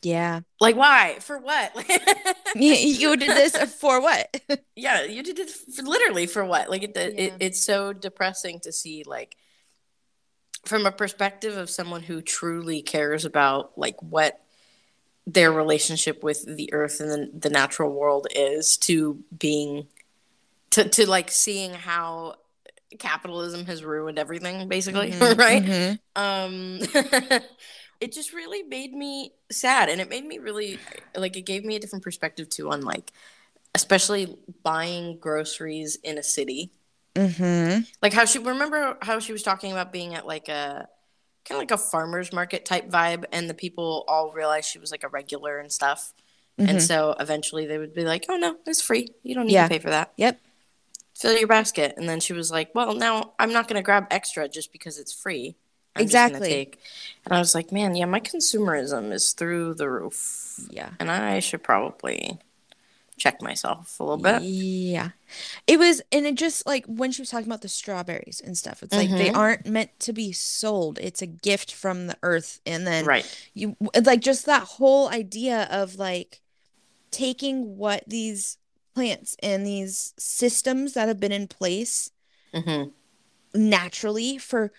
Yeah. 0.03 0.41
Like 0.61 0.77
why? 0.77 1.19
For 1.21 1.39
what? 1.39 1.73
You, 2.57 2.73
you 2.73 3.17
did 3.17 3.31
this 3.31 3.57
for 3.75 4.01
what? 4.01 4.41
yeah, 4.75 5.05
you 5.05 5.23
did 5.23 5.39
it 5.39 5.49
for, 5.51 5.83
literally 5.83 6.27
for 6.27 6.45
what? 6.45 6.69
Like 6.69 6.83
it, 6.83 6.97
it 6.97 7.15
Yeah. 7.17 7.37
it's 7.39 7.61
so 7.61 7.93
depressing 7.93 8.59
to 8.61 8.73
see 8.73 9.05
like 9.07 9.37
from 10.65 10.85
a 10.85 10.91
perspective 10.91 11.57
of 11.57 11.71
someone 11.71 12.03
who 12.03 12.21
truly 12.23 12.83
cares 12.83 13.25
about 13.25 13.79
like 13.79 14.03
what 14.03 14.41
their 15.29 15.53
relationship 15.53 16.25
with 16.25 16.45
the 16.57 16.73
earth 16.73 16.99
and 17.01 17.11
the, 17.11 17.31
the 17.39 17.51
natural 17.51 17.93
world 17.93 18.27
is 18.35 18.77
to 18.79 19.23
being 19.39 19.87
to 20.71 20.89
to 20.89 21.09
like 21.09 21.31
seeing 21.31 21.73
how 21.75 22.35
capitalism 22.99 23.67
has 23.67 23.85
ruined 23.85 24.19
everything 24.19 24.69
basically 24.69 25.13
Mhm, 25.13 25.39
right 25.39 25.63
mhm. 25.65 25.99
um 26.17 26.81
it 28.01 28.13
just 28.13 28.33
really 28.33 28.63
made 28.65 28.93
me 28.93 29.33
sad 29.51 29.89
and 29.89 30.01
it 30.01 30.09
made 30.09 30.25
me 30.25 30.39
really 30.39 30.79
like 31.17 31.37
it 31.37 31.43
gave 31.43 31.65
me 31.65 31.77
a 31.77 31.79
different 31.81 32.05
perspective 32.05 32.49
too 32.49 32.71
on 32.71 32.81
like 32.83 33.13
especially 33.75 34.37
buying 34.63 35.19
groceries 35.19 35.97
in 36.03 36.19
a 36.19 36.23
city 36.23 36.73
Mhm. 37.15 37.87
like 38.03 38.13
how 38.13 38.25
she 38.25 38.39
remember 38.39 38.97
how 39.03 39.19
she 39.19 39.33
was 39.33 39.43
talking 39.43 39.73
about 39.73 39.93
being 39.93 40.15
at 40.15 40.27
like 40.27 40.49
a 40.49 40.89
kind 41.45 41.57
of 41.57 41.59
like 41.59 41.71
a 41.71 41.79
farmers 41.79 42.33
market 42.33 42.65
type 42.65 42.89
vibe 42.91 43.25
and 43.33 43.49
the 43.51 43.55
people 43.55 44.05
all 44.09 44.33
realized 44.33 44.69
she 44.69 44.79
was 44.79 44.91
like 44.91 45.03
a 45.05 45.09
regular 45.09 45.59
and 45.59 45.73
stuff 45.73 46.13
and 46.59 46.79
Mhm. 46.79 46.81
so 46.81 47.15
eventually 47.19 47.67
they 47.67 47.79
would 47.79 47.95
be 47.95 48.05
like 48.05 48.27
oh 48.29 48.37
no 48.37 48.57
it's 48.67 48.83
free 48.83 49.09
you 49.23 49.35
don't 49.35 49.47
need 49.47 49.55
Yeah. 49.55 49.65
to 49.65 49.75
pay 49.75 49.79
for 49.79 49.91
that 49.91 50.13
Yep. 50.17 50.41
Fill 51.21 51.37
your 51.37 51.47
basket 51.49 51.95
and 51.97 52.09
then 52.09 52.19
she 52.21 52.33
was 52.33 52.51
like 52.51 52.71
well 52.75 52.95
now 52.95 53.33
i'm 53.39 53.53
not 53.53 53.69
going 53.69 53.77
to 53.77 53.83
grab 53.83 54.07
extra 54.11 54.49
just 54.49 54.73
because 54.73 54.99
it's 54.99 55.13
free 55.13 55.57
I'm 55.97 56.03
just 56.07 56.15
Exactly. 56.15 56.49
take 56.49 56.79
and 57.25 57.35
i 57.35 57.39
was 57.39 57.55
like 57.55 57.73
man 57.73 57.95
yeah 57.95 58.07
my 58.07 58.21
consumerism 58.21 59.13
is 59.13 59.33
through 59.33 59.75
the 59.75 59.89
roof 59.91 60.61
Yeah. 60.71 60.91
and 60.99 61.11
i 61.11 61.41
should 61.41 61.63
probably 61.63 62.39
check 63.19 63.43
myself 63.43 64.01
a 64.01 64.03
little 64.05 64.17
bit 64.17 64.41
Yeah. 64.43 65.11
It 65.67 65.79
was, 65.79 66.01
and 66.11 66.25
it 66.27 66.37
just 66.37 66.65
like 66.67 66.87
when 66.87 67.13
she 67.13 67.21
was 67.21 67.29
talking 67.29 67.47
about 67.47 67.61
the 67.61 67.69
strawberries 67.69 68.41
and 68.41 68.57
stuff, 68.57 68.83
it's 68.83 68.95
like 68.95 69.11
they 69.11 69.29
Mhm. 69.29 69.37
aren't 69.37 69.67
meant 69.67 69.91
to 70.01 70.13
be 70.15 70.33
sold. 70.33 70.99
It's 70.99 71.21
a 71.21 71.27
gift 71.27 71.71
from 71.71 72.07
the 72.07 72.17
earth. 72.23 72.61
And 72.65 72.87
then 72.87 73.05
right 73.05 73.27
you 73.53 73.77
like 74.05 74.21
just 74.21 74.47
that 74.47 74.63
whole 74.63 75.09
idea 75.11 75.69
of 75.71 75.97
like 75.97 76.41
taking 77.11 77.77
what 77.77 78.05
these 78.07 78.57
plants 78.95 79.37
and 79.43 79.67
these 79.67 80.15
systems 80.19 80.95
that 80.95 81.09
have 81.09 81.21
been 81.21 81.33
in 81.33 81.47
place 81.47 82.11
hmm 82.55 82.85
naturally 83.53 84.39
for 84.39 84.73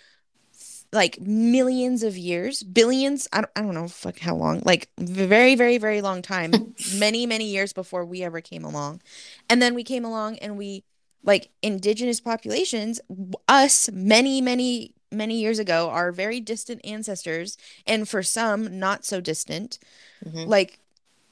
like 0.93 1.21
millions 1.21 2.03
of 2.03 2.17
years, 2.17 2.63
billions, 2.63 3.27
I 3.31 3.41
don't, 3.41 3.51
I 3.55 3.61
don't 3.61 3.73
know 3.73 3.87
fuck 3.87 4.19
how 4.19 4.35
long, 4.35 4.61
like 4.65 4.89
very, 4.99 5.55
very, 5.55 5.77
very 5.77 6.01
long 6.01 6.21
time, 6.21 6.73
many, 6.95 7.25
many 7.25 7.45
years 7.45 7.71
before 7.71 8.03
we 8.03 8.23
ever 8.23 8.41
came 8.41 8.65
along. 8.65 9.01
And 9.49 9.61
then 9.61 9.73
we 9.73 9.83
came 9.83 10.03
along 10.03 10.37
and 10.39 10.57
we, 10.57 10.83
like 11.23 11.49
indigenous 11.61 12.19
populations, 12.19 12.99
us 13.47 13.89
many, 13.91 14.41
many, 14.41 14.93
many 15.11 15.39
years 15.39 15.59
ago, 15.59 15.89
our 15.89 16.11
very 16.11 16.39
distant 16.41 16.81
ancestors, 16.83 17.57
and 17.87 18.07
for 18.09 18.21
some, 18.23 18.77
not 18.79 19.05
so 19.05 19.21
distant, 19.21 19.79
hmm 20.23 20.43
like 20.45 20.79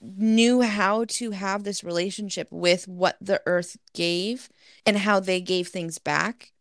knew 0.01 0.61
how 0.61 1.05
to 1.05 1.31
have 1.31 1.63
this 1.63 1.83
relationship 1.83 2.47
with 2.51 2.87
what 2.87 3.17
the 3.21 3.41
earth 3.45 3.77
gave 3.93 4.49
and 4.85 4.97
how 4.97 5.19
they 5.19 5.41
gave 5.41 5.67
things 5.67 5.97
back. 5.97 6.51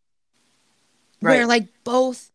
Where 1.20 1.40
Right. 1.40 1.48
like 1.48 1.68
both 1.84 2.30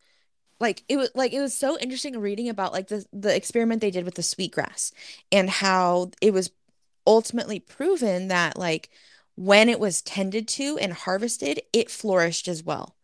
like 0.59 0.83
it 0.89 0.97
was 0.97 1.09
like 1.15 1.33
it 1.33 1.41
was 1.41 1.57
so 1.57 1.77
interesting 1.79 2.19
reading 2.19 2.49
about 2.49 2.73
like 2.73 2.87
the 2.87 3.05
the 3.13 3.35
experiment 3.35 3.81
they 3.81 3.91
did 3.91 4.05
with 4.05 4.15
the 4.15 4.23
sweetgrass 4.23 4.91
and 5.31 5.49
how 5.49 6.11
it 6.21 6.33
was 6.33 6.51
ultimately 7.07 7.59
proven 7.59 8.29
that 8.29 8.57
like 8.57 8.89
when 9.35 9.69
it 9.69 9.79
was 9.79 10.01
tended 10.01 10.47
to 10.47 10.77
and 10.79 10.93
harvested 10.93 11.61
it 11.73 11.91
flourished 11.91 12.47
as 12.47 12.63
well. 12.63 12.95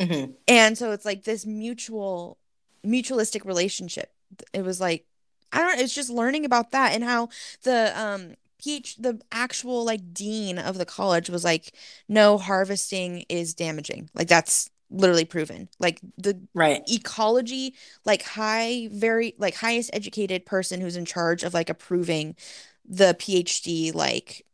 Hmm 0.00 0.36
and 0.48 0.78
so 0.78 0.92
it's 0.92 1.04
like 1.04 1.24
this 1.24 1.46
mutual 1.46 2.38
mutualistic 2.84 3.44
relationship. 3.44 4.12
It 4.52 4.62
was 4.62 4.80
like 4.80 5.06
i 5.52 5.58
don't 5.58 5.80
it's 5.80 5.94
just 5.94 6.10
learning 6.10 6.44
about 6.44 6.70
that 6.70 6.92
and 6.92 7.04
how 7.04 7.28
the 7.62 7.92
um 7.98 8.34
PH 8.58 8.96
the 8.96 9.20
actual 9.30 9.84
like 9.84 10.14
dean 10.14 10.58
of 10.58 10.78
the 10.78 10.86
college 10.86 11.28
was 11.28 11.44
like 11.44 11.72
no 12.08 12.38
harvesting 12.38 13.24
is 13.28 13.52
damaging. 13.54 14.08
Like 14.14 14.28
that's 14.28 14.70
literally 14.90 15.26
proven. 15.26 15.68
Like 15.78 16.00
the 16.16 16.40
right. 16.54 16.82
ecology 16.88 17.74
like 18.06 18.22
high 18.22 18.88
very 18.90 19.34
like 19.36 19.56
highest 19.56 19.90
educated 19.92 20.46
person 20.46 20.80
who's 20.80 20.96
in 20.96 21.04
charge 21.04 21.42
of 21.42 21.52
like 21.52 21.68
approving 21.68 22.34
the 22.88 23.14
PhD 23.18 23.94
like 23.94 24.46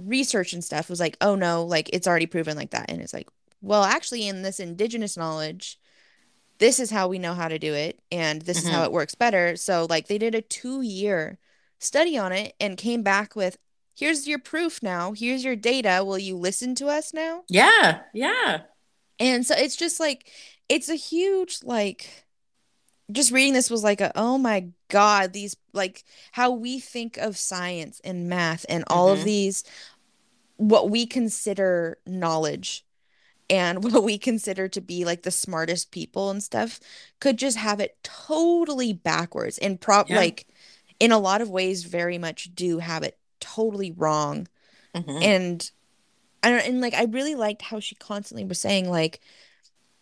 research 0.00 0.54
and 0.54 0.64
stuff 0.64 0.88
was 0.88 0.98
like 0.98 1.18
oh 1.20 1.34
no 1.34 1.62
like 1.62 1.90
it's 1.92 2.08
already 2.08 2.26
proven 2.26 2.56
like 2.56 2.70
that. 2.70 2.90
And 2.90 3.02
it's 3.02 3.12
like 3.12 3.28
well, 3.62 3.84
actually, 3.84 4.26
in 4.26 4.42
this 4.42 4.60
indigenous 4.60 5.16
knowledge, 5.16 5.78
this 6.60 6.78
is 6.78 6.90
how 6.90 7.08
we 7.08 7.18
know 7.18 7.34
how 7.34 7.48
to 7.48 7.58
do 7.58 7.74
it, 7.74 7.98
and 8.12 8.42
this 8.42 8.62
is 8.62 8.70
how 8.70 8.82
Mhm. 8.82 8.84
it 8.86 8.92
works 8.92 9.14
better. 9.16 9.56
So, 9.56 9.86
like, 9.90 10.06
they 10.06 10.18
did 10.18 10.34
a 10.34 10.42
two 10.42 10.82
year 10.82 11.38
study 11.78 12.16
on 12.16 12.30
it 12.32 12.54
and 12.60 12.76
came 12.78 13.02
back 13.02 13.34
with 13.34 13.58
here's 13.96 14.28
your 14.28 14.38
proof 14.38 14.82
now, 14.82 15.12
here's 15.12 15.42
your 15.44 15.56
data. 15.56 16.02
Will 16.04 16.18
you 16.18 16.36
listen 16.36 16.74
to 16.76 16.88
us 16.88 17.12
now? 17.12 17.42
Yeah, 17.48 18.02
yeah. 18.14 18.60
And 19.18 19.44
so 19.44 19.54
it's 19.56 19.76
just 19.76 19.98
like, 20.00 20.30
it's 20.68 20.88
a 20.88 20.94
huge, 20.94 21.58
like, 21.64 22.24
just 23.10 23.32
reading 23.32 23.52
this 23.54 23.68
was 23.70 23.82
like 23.82 24.00
a, 24.00 24.12
oh 24.14 24.38
my 24.38 24.68
God, 24.88 25.32
these, 25.32 25.56
like, 25.72 26.04
how 26.32 26.50
we 26.50 26.78
think 26.78 27.16
of 27.16 27.36
science 27.36 28.00
and 28.04 28.28
math 28.28 28.64
and 28.68 28.84
all 28.86 29.10
of 29.10 29.20
Mhm. 29.20 29.24
these, 29.24 29.64
what 30.56 30.90
we 30.90 31.06
consider 31.06 31.98
knowledge 32.06 32.84
and 33.50 33.82
what 33.92 34.02
we 34.04 34.16
consider 34.16 34.68
to 34.68 34.80
be 34.80 35.04
like 35.04 35.22
the 35.22 35.30
smartest 35.30 35.90
people 35.90 36.30
and 36.30 36.42
stuff 36.42 36.80
could 37.20 37.36
just 37.36 37.56
have 37.58 37.80
it 37.80 37.98
totally 38.02 38.92
backwards 38.94 39.58
and 39.58 39.80
prop 39.80 40.08
Yeah. 40.08 40.16
like 40.16 40.46
in 40.98 41.12
a 41.12 41.18
lot 41.18 41.40
of 41.42 41.50
ways 41.50 41.82
very 41.84 42.16
much 42.18 42.54
do 42.54 42.78
have 42.78 43.02
it 43.02 43.18
totally 43.40 43.90
wrong 43.90 44.46
Mhm. 44.94 45.22
and 45.22 45.70
I 46.42 46.50
don't 46.50 46.66
and 46.66 46.80
like 46.80 46.94
I 46.94 47.04
really 47.04 47.34
liked 47.34 47.62
how 47.62 47.80
she 47.80 47.94
constantly 47.96 48.44
was 48.44 48.58
saying 48.60 48.88
like 48.88 49.20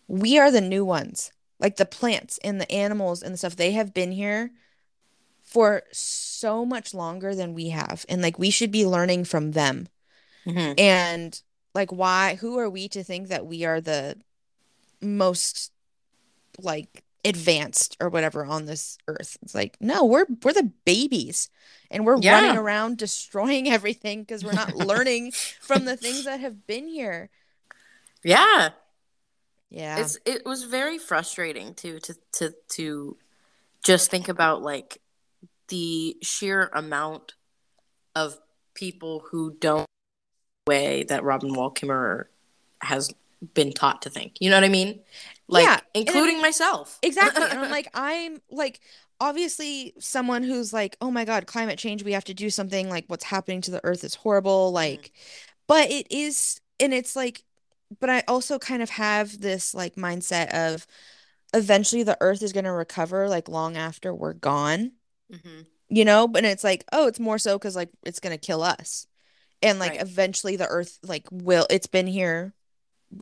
we 0.07 0.37
are 0.39 0.51
the 0.51 0.61
new 0.61 0.85
ones 0.85 1.31
like 1.59 1.75
the 1.75 1.85
plants 1.85 2.39
and 2.43 2.59
the 2.61 2.71
animals 2.71 3.21
and 3.21 3.33
the 3.33 3.37
stuff 3.37 3.55
they 3.57 3.71
have 3.73 3.93
been 3.93 4.11
here 4.11 4.51
for 5.43 5.83
so 5.91 6.65
much 6.65 6.93
longer 6.93 7.33
than 7.35 7.53
we 7.53 7.69
have 7.69 8.05
and 8.07 8.21
like 8.21 8.37
we 8.39 8.49
should 8.49 8.71
be 8.71 8.85
learning 8.85 9.25
from 9.25 9.51
them 9.51 9.87
Mhm. 10.45 10.79
and 10.79 11.41
like 11.73 11.91
why 11.91 12.35
who 12.35 12.57
are 12.59 12.69
we 12.69 12.87
to 12.89 13.03
think 13.03 13.27
that 13.27 13.45
we 13.45 13.65
are 13.65 13.81
the 13.81 14.17
most 15.01 15.71
like 16.57 17.03
advanced 17.25 17.97
or 17.99 18.09
whatever 18.09 18.45
on 18.45 18.65
this 18.65 18.97
earth 19.07 19.37
it's 19.41 19.53
like 19.53 19.75
no 19.81 20.05
we're 20.05 20.25
we're 20.43 20.53
the 20.53 20.71
babies 20.85 21.49
and 21.91 22.05
we're 22.05 22.17
Yeah. 22.17 22.33
running 22.33 22.57
around 22.57 22.97
destroying 22.97 23.69
everything 23.71 24.21
because 24.21 24.43
we're 24.43 24.53
not 24.53 24.75
learning 24.87 25.31
from 25.59 25.85
the 25.85 25.97
things 25.97 26.25
that 26.25 26.39
have 26.39 26.65
been 26.65 26.87
here 26.87 27.29
Yeah. 28.23 28.69
yeah 29.69 29.99
It's 29.99 30.17
it 30.25 30.45
was 30.45 30.63
very 30.63 30.97
frustrating 30.97 31.73
too 31.73 31.99
to 31.99 32.15
to 32.33 32.53
to 32.69 33.17
just 33.83 34.09
think 34.09 34.29
about 34.29 34.61
like 34.61 35.01
the 35.67 36.17
sheer 36.23 36.69
amount 36.73 37.33
of 38.15 38.37
people 38.73 39.25
who 39.31 39.55
don't 39.59 39.88
way 40.69 41.03
that 41.09 41.23
Robin 41.23 41.53
Wall 41.53 41.71
Kimmerer 41.73 42.25
has 42.81 43.11
been 43.53 43.71
taught 43.73 44.03
to 44.03 44.09
think. 44.09 44.37
You 44.39 44.49
know 44.49 44.57
what 44.57 44.63
I 44.65 44.69
mean? 44.69 44.99
Like 45.47 45.65
Yeah, 45.65 45.79
including 45.93 46.41
myself. 46.41 46.99
exactly 47.01 47.43
and 47.43 47.59
i'm 47.59 47.71
like 47.77 47.89
i'm 47.93 48.33
like 48.63 48.79
obviously 49.19 49.93
someone 49.99 50.43
who's 50.43 50.71
like 50.71 50.95
oh 51.01 51.11
my 51.11 51.25
god 51.25 51.45
climate 51.47 51.79
change 51.79 52.03
we 52.03 52.13
have 52.13 52.23
to 52.25 52.33
do 52.33 52.49
something 52.49 52.89
like 52.89 53.05
what's 53.07 53.25
happening 53.25 53.61
to 53.61 53.71
the 53.71 53.83
earth 53.83 54.03
is 54.03 54.15
horrible 54.15 54.71
like 54.71 55.11
but 55.67 55.89
it 55.91 56.07
is 56.11 56.61
and 56.79 56.93
it's 56.93 57.15
like 57.15 57.43
but 57.99 58.09
i 58.09 58.23
also 58.27 58.59
kind 58.59 58.81
of 58.83 58.89
have 58.91 59.41
this 59.41 59.73
like 59.73 59.95
mindset 59.95 60.47
of 60.53 60.85
eventually 61.53 62.03
the 62.03 62.17
earth 62.21 62.41
is 62.43 62.53
going 62.53 62.65
to 62.65 62.71
recover 62.71 63.27
like 63.27 63.49
long 63.49 63.75
after 63.77 64.13
we're 64.13 64.33
gone 64.33 64.91
Mhm. 65.31 65.65
you 65.89 66.05
know 66.05 66.27
but 66.27 66.45
it's 66.45 66.63
like 66.63 66.85
oh 66.91 67.07
it's 67.07 67.19
more 67.19 67.37
so 67.37 67.57
because 67.57 67.75
like 67.75 67.89
it's 68.03 68.19
going 68.19 68.37
to 68.37 68.45
kill 68.47 68.63
us 68.63 69.07
and 69.61 69.79
like 69.79 69.91
Right. 69.93 70.01
eventually 70.01 70.55
the 70.55 70.67
earth 70.67 70.99
like 71.03 71.27
will 71.31 71.67
it's 71.69 71.87
been 71.87 72.07
here 72.07 72.53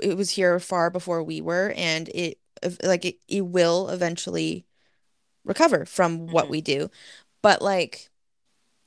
it 0.01 0.15
was 0.17 0.31
here 0.31 0.59
far 0.59 0.89
before 0.89 1.23
we 1.23 1.41
were 1.41 1.73
and 1.75 2.09
it 2.09 2.39
like 2.83 3.05
it, 3.05 3.17
it 3.27 3.41
will 3.45 3.89
eventually 3.89 4.65
recover 5.43 5.85
from 5.85 6.27
what 6.27 6.45
Mhm. 6.47 6.49
we 6.49 6.61
do 6.61 6.89
but 7.41 7.61
like 7.61 8.09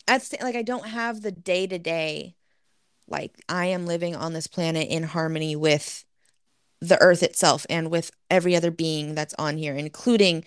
at 0.08 0.22
st- 0.22 0.42
like 0.42 0.56
I 0.56 0.62
don't 0.62 0.88
have 0.88 1.22
the 1.22 1.32
day 1.32 1.66
to 1.66 1.78
day 1.78 2.34
like 3.08 3.32
I 3.48 3.66
am 3.66 3.86
living 3.86 4.14
on 4.14 4.32
this 4.34 4.46
planet 4.46 4.88
in 4.88 5.04
harmony 5.04 5.56
with 5.56 6.04
the 6.80 7.00
earth 7.00 7.22
itself 7.22 7.66
and 7.70 7.90
with 7.90 8.10
every 8.30 8.54
other 8.56 8.70
being 8.70 9.14
that's 9.14 9.34
on 9.38 9.56
here 9.56 9.74
including 9.74 10.44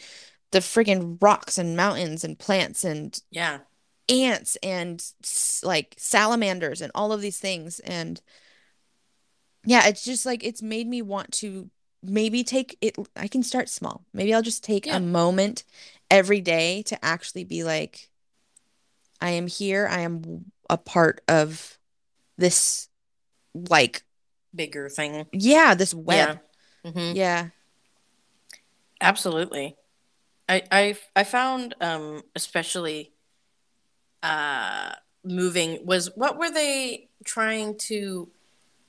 the 0.52 0.60
friggin' 0.60 1.18
rocks 1.22 1.58
and 1.58 1.76
mountains 1.76 2.24
and 2.24 2.38
plants 2.38 2.84
and 2.84 3.20
Yeah. 3.32 3.60
Ants 4.10 4.58
and 4.62 5.04
like 5.64 5.96
salamanders 5.98 6.82
and 6.82 6.92
all 6.94 7.12
of 7.14 7.22
these 7.22 7.40
things 7.40 7.80
and 7.80 8.22
yeah 9.66 9.88
it's 9.88 10.04
just 10.04 10.26
like 10.26 10.44
it's 10.44 10.62
made 10.62 10.88
me 10.88 11.02
want 11.02 11.32
to 11.32 11.70
maybe 12.02 12.44
take 12.44 12.78
it 12.82 12.98
I 13.16 13.28
can 13.28 13.44
start 13.44 13.70
small 13.70 14.04
maybe 14.14 14.34
I'll 14.34 14.42
just 14.42 14.64
take 14.64 14.86
Yeah. 14.86 14.98
a 14.98 15.00
moment 15.00 15.64
every 16.12 16.42
day 16.42 16.84
to 16.84 17.06
actually 17.06 17.46
be 17.46 17.64
like 17.64 18.10
I 19.22 19.30
am 19.32 19.48
here 19.48 19.88
I 19.88 20.02
am 20.02 20.52
a 20.70 20.78
part 20.78 21.22
of 21.30 21.78
this 22.38 22.90
like 23.54 24.04
Bigger 24.54 24.90
thing. 24.90 25.26
yeah 25.32 25.76
this 25.76 25.94
web 25.94 26.42
Yeah. 26.84 26.92
Mhm. 26.92 27.16
yeah 27.16 27.50
Absolutely. 29.02 29.76
I 30.50 30.64
I 30.72 30.96
I 31.16 31.24
found 31.24 31.76
um 31.82 32.22
especially 32.36 33.13
uh 34.24 34.94
moving 35.24 35.86
was 35.86 36.10
what 36.16 36.38
were 36.38 36.50
they 36.52 37.08
trying 37.24 37.78
to 37.78 38.30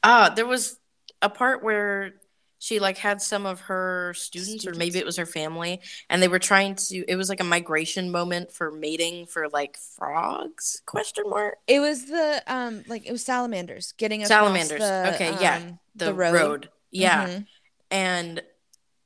ah 0.03 0.33
there 0.35 0.47
was 0.47 0.79
a 1.23 1.29
part 1.29 1.63
where 1.63 2.15
she 2.59 2.81
like 2.81 2.97
had 2.97 3.21
some 3.21 3.45
of 3.45 3.61
her 3.61 4.15
students, 4.17 4.67
or 4.67 4.73
maybe 4.73 4.99
it 4.99 5.05
was 5.05 5.17
her 5.19 5.27
family 5.27 5.81
and 6.09 6.23
they 6.23 6.29
were 6.29 6.39
trying 6.39 6.75
to 6.75 7.05
it 7.07 7.17
was 7.17 7.29
like 7.29 7.41
a 7.41 7.45
migration 7.45 8.11
moment 8.11 8.51
for 8.53 8.71
mating 8.71 9.27
for 9.27 9.49
like 9.51 9.77
frogs 9.77 10.81
question 10.87 11.25
mark 11.29 11.57
it 11.67 11.79
was 11.81 12.07
the 12.07 12.43
um 12.47 12.83
like 12.89 13.05
it 13.07 13.13
was 13.13 13.23
salamanders 13.25 13.93
getting 13.99 14.25
salamanders 14.25 14.81
the 14.81 15.13
okay 15.15 15.37
yeah 15.43 15.57
um, 15.57 15.79
the, 15.95 16.07
the 16.07 16.15
road. 16.15 16.33
road. 16.33 16.69
yeah 16.91 17.27
Mhm. 17.29 17.47
and 17.91 18.43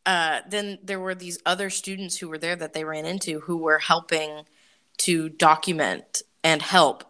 uh, 0.07 0.41
then 0.49 0.79
there 0.83 1.01
were 1.01 1.15
these 1.15 1.39
other 1.45 1.69
students 1.69 2.17
who 2.17 2.29
were 2.31 2.39
there 2.39 2.57
that 2.57 2.73
they 2.73 2.85
ran 2.85 3.05
into 3.05 3.41
who 3.41 3.59
were 3.59 3.79
helping 3.79 4.47
to 4.99 5.29
document 5.29 6.23
and 6.45 6.63
help 6.63 7.05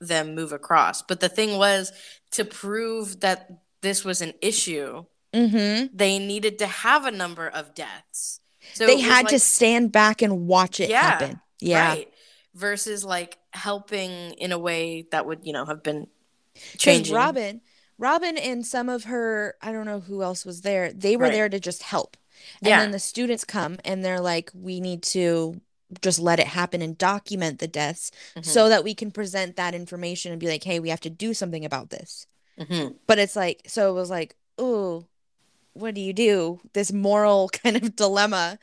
them 0.00 0.34
move 0.34 0.52
across. 0.52 1.02
But 1.02 1.20
the 1.20 1.28
thing 1.28 1.58
was 1.58 1.92
to 2.32 2.44
prove 2.44 3.20
that 3.20 3.50
this 3.82 4.04
was 4.04 4.20
an 4.20 4.32
issue, 4.40 5.04
Mhm. 5.34 5.90
they 5.92 6.18
needed 6.18 6.58
to 6.58 6.66
have 6.66 7.04
a 7.04 7.10
number 7.10 7.48
of 7.48 7.74
deaths. 7.74 8.40
So 8.74 8.86
they 8.86 9.00
had 9.00 9.28
to 9.28 9.38
stand 9.38 9.92
back 9.92 10.22
and 10.22 10.46
watch 10.46 10.78
it 10.80 10.88
Yeah, 10.90 11.02
happen. 11.02 11.40
Yeah. 11.60 11.88
right 11.88 12.12
versus 12.54 13.04
like 13.04 13.38
helping 13.52 14.10
in 14.34 14.52
a 14.52 14.58
way 14.58 15.06
that 15.10 15.26
would 15.26 15.40
you 15.44 15.52
know 15.52 15.64
have 15.64 15.82
been 15.82 16.06
changing. 16.76 17.14
Robin, 17.14 17.60
Robin 17.98 18.36
and 18.36 18.66
some 18.66 18.88
of 18.88 19.04
her, 19.04 19.56
I 19.62 19.72
don't 19.72 19.86
know 19.86 20.00
who 20.00 20.22
else 20.22 20.44
was 20.44 20.60
there, 20.62 20.92
they 20.92 21.16
were 21.16 21.24
Right. 21.24 21.32
there 21.32 21.48
to 21.48 21.58
just 21.60 21.82
help. 21.82 22.16
And 22.60 22.68
Yeah. 22.68 22.80
then 22.80 22.90
the 22.90 22.98
students 22.98 23.44
come 23.44 23.78
and 23.84 24.04
they're 24.04 24.20
like, 24.20 24.50
we 24.54 24.80
need 24.80 25.02
to 25.04 25.60
just 26.00 26.18
let 26.18 26.40
it 26.40 26.46
happen 26.46 26.80
and 26.82 26.96
document 26.96 27.58
the 27.58 27.68
deaths 27.68 28.10
Mhm, 28.36 28.44
so 28.44 28.68
that 28.68 28.84
we 28.84 28.94
can 28.94 29.10
present 29.10 29.56
that 29.56 29.74
information 29.74 30.32
and 30.32 30.40
be 30.40 30.48
like, 30.48 30.64
hey, 30.64 30.80
we 30.80 30.88
have 30.90 31.00
to 31.00 31.10
do 31.10 31.34
something 31.34 31.64
about 31.64 31.90
this. 31.90 32.26
mhm. 32.58 32.94
But 33.06 33.18
it's 33.18 33.36
like, 33.36 33.62
so 33.66 33.90
it 33.90 33.94
was 33.94 34.10
like, 34.10 34.36
oh, 34.58 35.06
what 35.74 35.94
do 35.94 36.00
you 36.00 36.12
do? 36.12 36.60
This 36.72 36.92
moral 36.92 37.48
kind 37.62 37.76
of 37.76 37.96
dilemma. 37.96 38.58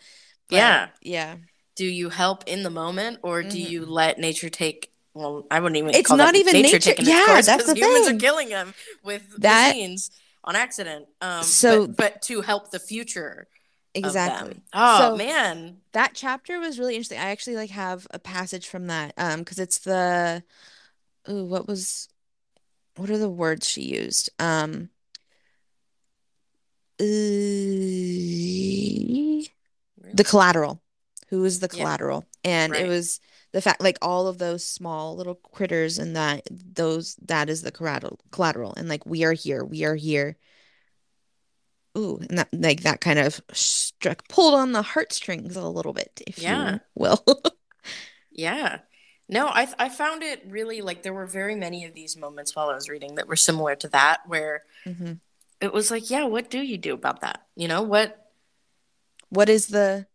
But, 0.49 0.55
Yeah. 0.55 0.87
Yeah. 1.01 1.35
Do 1.75 1.85
you 1.85 2.09
help 2.09 2.43
in 2.47 2.63
the 2.63 2.69
moment 2.69 3.19
or 3.23 3.41
do 3.43 3.57
Mhm. 3.57 3.69
you 3.69 3.85
let 3.85 4.17
nature 4.19 4.49
take? 4.49 4.91
Well, 5.13 5.45
I 5.49 5.59
wouldn't 5.59 5.77
even. 5.77 5.95
It's 5.95 6.07
call 6.07 6.17
not 6.17 6.35
even 6.35 6.53
nature, 6.53 6.73
nature- 6.77 7.01
yeah, 7.01 7.41
that's 7.41 7.65
the 7.65 7.73
humans 7.75 8.07
thing. 8.07 8.15
are 8.17 8.19
killing 8.19 8.49
them 8.49 8.73
with 9.03 9.23
That- 9.39 9.69
machines 9.75 10.11
on 10.43 10.55
accident. 10.55 11.07
Um, 11.21 11.43
So- 11.43 11.87
but, 11.87 11.95
but 11.97 12.21
to 12.23 12.41
help 12.41 12.71
the 12.71 12.79
future 12.79 13.47
Exactly. 13.95 14.61
Oh 14.73 14.99
So- 14.99 15.15
man, 15.17 15.81
that 15.93 16.11
chapter 16.13 16.59
was 16.59 16.77
really 16.79 16.95
interesting. 16.95 17.19
I 17.19 17.29
actually 17.31 17.55
like 17.55 17.71
have 17.71 18.05
a 18.11 18.19
passage 18.19 18.67
from 18.67 18.87
that 18.87 19.13
um 19.17 19.39
because 19.39 19.59
it's 19.59 19.79
the 19.79 20.43
ooh, 21.29 21.45
what 21.45 21.67
was 21.67 22.07
what 22.95 23.09
are 23.09 23.17
the 23.17 23.29
words 23.29 23.67
she 23.67 23.81
used? 23.81 24.29
Um 24.39 24.89
uh, 27.01 27.05
the 30.13 30.23
collateral. 30.25 30.81
Who 31.29 31.45
is 31.45 31.59
the 31.59 31.69
Yeah. 31.71 31.77
collateral? 31.83 32.25
And 32.43 32.75
it 32.75 32.87
was 32.87 33.19
the 33.51 33.61
fact 33.61 33.81
like 33.81 33.97
all 34.01 34.27
of 34.27 34.37
those 34.37 34.65
small 34.65 35.15
little 35.15 35.35
critters 35.35 35.97
and 35.97 36.15
that 36.15 36.47
those 36.51 37.15
that 37.25 37.49
is 37.49 37.61
the 37.61 37.71
collateral 37.71 38.19
collateral 38.31 38.73
and 38.75 38.89
like 38.89 39.05
we 39.05 39.23
are 39.23 39.33
here, 39.33 39.63
we 39.63 39.83
are 39.83 39.95
here. 39.95 40.37
Ooh, 41.97 42.17
and 42.29 42.37
that 42.37 42.49
like 42.53 42.81
that 42.81 43.01
kind 43.01 43.19
of 43.19 43.41
struck 43.51 44.27
pulled 44.27 44.53
on 44.53 44.71
the 44.71 44.81
heartstrings 44.81 45.55
a 45.55 45.67
little 45.67 45.93
bit, 45.93 46.21
if 46.27 46.37
Yeah. 46.39 46.73
you 46.73 46.79
will. 46.95 47.23
Yeah. 48.31 48.79
No, 49.27 49.47
I 49.47 49.67
I 49.77 49.89
found 49.89 50.23
it 50.23 50.43
really 50.47 50.81
like 50.81 51.03
there 51.03 51.13
were 51.13 51.25
very 51.25 51.55
many 51.55 51.83
of 51.85 51.93
these 51.93 52.15
moments 52.15 52.55
while 52.55 52.69
I 52.69 52.75
was 52.75 52.87
reading 52.87 53.15
that 53.15 53.27
were 53.27 53.35
similar 53.35 53.75
to 53.77 53.87
that 53.89 54.21
where 54.27 54.63
Mhm. 54.85 55.19
it 55.59 55.73
was 55.73 55.91
like, 55.91 56.09
yeah, 56.09 56.23
what 56.23 56.49
do 56.49 56.61
you 56.61 56.77
do 56.77 56.93
about 56.93 57.21
that? 57.21 57.45
You 57.55 57.67
know, 57.67 57.81
what 57.81 58.31
What 59.29 59.49
is 59.49 59.67
the 59.67 60.07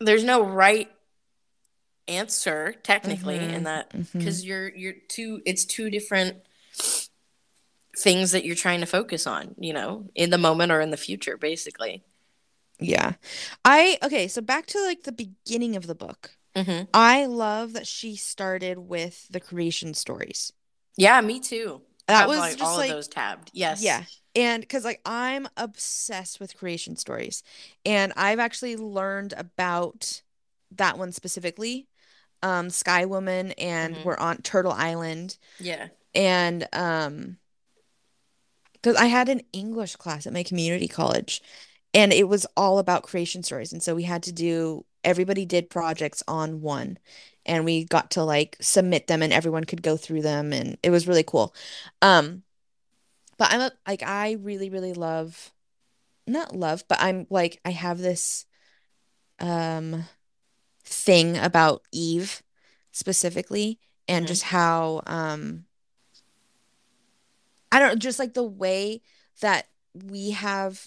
there's 0.00 0.24
no 0.24 0.42
right 0.42 0.90
answer 2.08 2.74
technically 2.82 3.38
Mhm, 3.38 3.54
in 3.54 3.62
that 3.64 3.92
because 4.12 4.44
you're 4.44 4.68
you're 4.74 4.94
two 5.08 5.40
it's 5.46 5.64
two 5.64 5.88
different 5.88 6.36
things 7.96 8.32
that 8.32 8.44
you're 8.44 8.56
trying 8.56 8.80
to 8.80 8.86
focus 8.86 9.26
on, 9.26 9.54
you 9.58 9.72
know, 9.72 10.06
in 10.14 10.30
the 10.30 10.38
moment 10.38 10.72
or 10.72 10.80
in 10.80 10.90
the 10.90 10.96
future, 10.96 11.36
basically. 11.36 12.02
Yeah. 12.80 13.14
I 13.64 13.98
okay, 14.02 14.28
so 14.28 14.40
back 14.40 14.66
to 14.66 14.80
like 14.82 15.04
the 15.04 15.12
beginning 15.12 15.76
of 15.76 15.86
the 15.86 15.94
book. 15.94 16.36
hmm 16.56 16.82
I 16.92 17.26
love 17.26 17.72
that 17.74 17.86
she 17.86 18.16
started 18.16 18.78
with 18.78 19.28
the 19.30 19.40
creation 19.40 19.94
stories. 19.94 20.52
Yeah, 20.96 21.20
me 21.20 21.40
too. 21.40 21.82
That 22.08 22.28
was 22.28 22.38
like, 22.38 22.58
just 22.58 22.70
all 22.70 22.76
like 22.76 22.90
of 22.90 22.96
those 22.96 23.08
tabbed. 23.08 23.50
Yes. 23.54 23.82
Yeah. 23.82 24.04
And 24.34 24.60
because 24.62 24.84
like 24.84 25.00
I'm 25.06 25.46
obsessed 25.56 26.40
with 26.40 26.56
creation 26.56 26.96
stories. 26.96 27.42
And 27.84 28.12
I've 28.16 28.38
actually 28.40 28.76
learned 28.76 29.34
about 29.36 30.22
that 30.72 30.98
one 30.98 31.12
specifically. 31.12 31.86
Um, 32.42 32.70
Sky 32.70 33.04
Woman 33.04 33.52
and 33.52 33.94
Mhm. 33.94 34.04
we're 34.04 34.16
on 34.16 34.38
Turtle 34.38 34.72
Island. 34.72 35.38
Yeah. 35.60 35.88
And 36.14 36.66
um 36.72 37.38
because 38.82 38.96
I 38.96 39.06
had 39.06 39.28
an 39.28 39.42
English 39.52 39.96
class 39.96 40.26
at 40.26 40.32
my 40.32 40.42
community 40.42 40.88
college 40.88 41.42
and 41.94 42.12
it 42.12 42.28
was 42.28 42.46
all 42.56 42.78
about 42.78 43.04
creation 43.04 43.42
stories. 43.42 43.72
And 43.72 43.82
so 43.82 43.94
we 43.94 44.02
had 44.04 44.22
to 44.24 44.32
do 44.32 44.84
everybody 45.04 45.44
did 45.44 45.70
projects 45.70 46.22
on 46.28 46.60
one 46.60 46.98
and 47.44 47.64
we 47.64 47.84
got 47.84 48.12
to 48.12 48.22
like 48.24 48.56
submit 48.60 49.06
them 49.08 49.22
and 49.22 49.32
everyone 49.32 49.64
could 49.64 49.82
go 49.82 49.96
through 49.96 50.22
them 50.22 50.52
and 50.52 50.78
it 50.82 50.90
was 50.90 51.08
really 51.08 51.24
cool. 51.24 51.54
Um 52.00 52.42
but 53.38 53.50
I'm 53.52 53.60
a, 53.60 53.72
like 53.86 54.02
I 54.02 54.32
really 54.32 54.70
really 54.70 54.92
love 54.94 55.52
not 56.26 56.54
love, 56.54 56.84
but 56.88 56.98
I'm 57.00 57.26
like 57.30 57.60
I 57.64 57.70
have 57.70 57.98
this 57.98 58.46
um 59.40 60.04
thing 60.84 61.36
about 61.38 61.82
Eve 61.92 62.42
specifically 62.92 63.78
and 64.08 64.24
Mhm. 64.24 64.28
just 64.28 64.42
how 64.44 65.02
um 65.06 65.64
I 67.72 67.80
don't 67.80 67.88
know, 67.88 67.94
just 67.96 68.20
like 68.20 68.34
the 68.34 68.44
way 68.44 69.00
that 69.40 69.66
we 69.94 70.30
have 70.30 70.86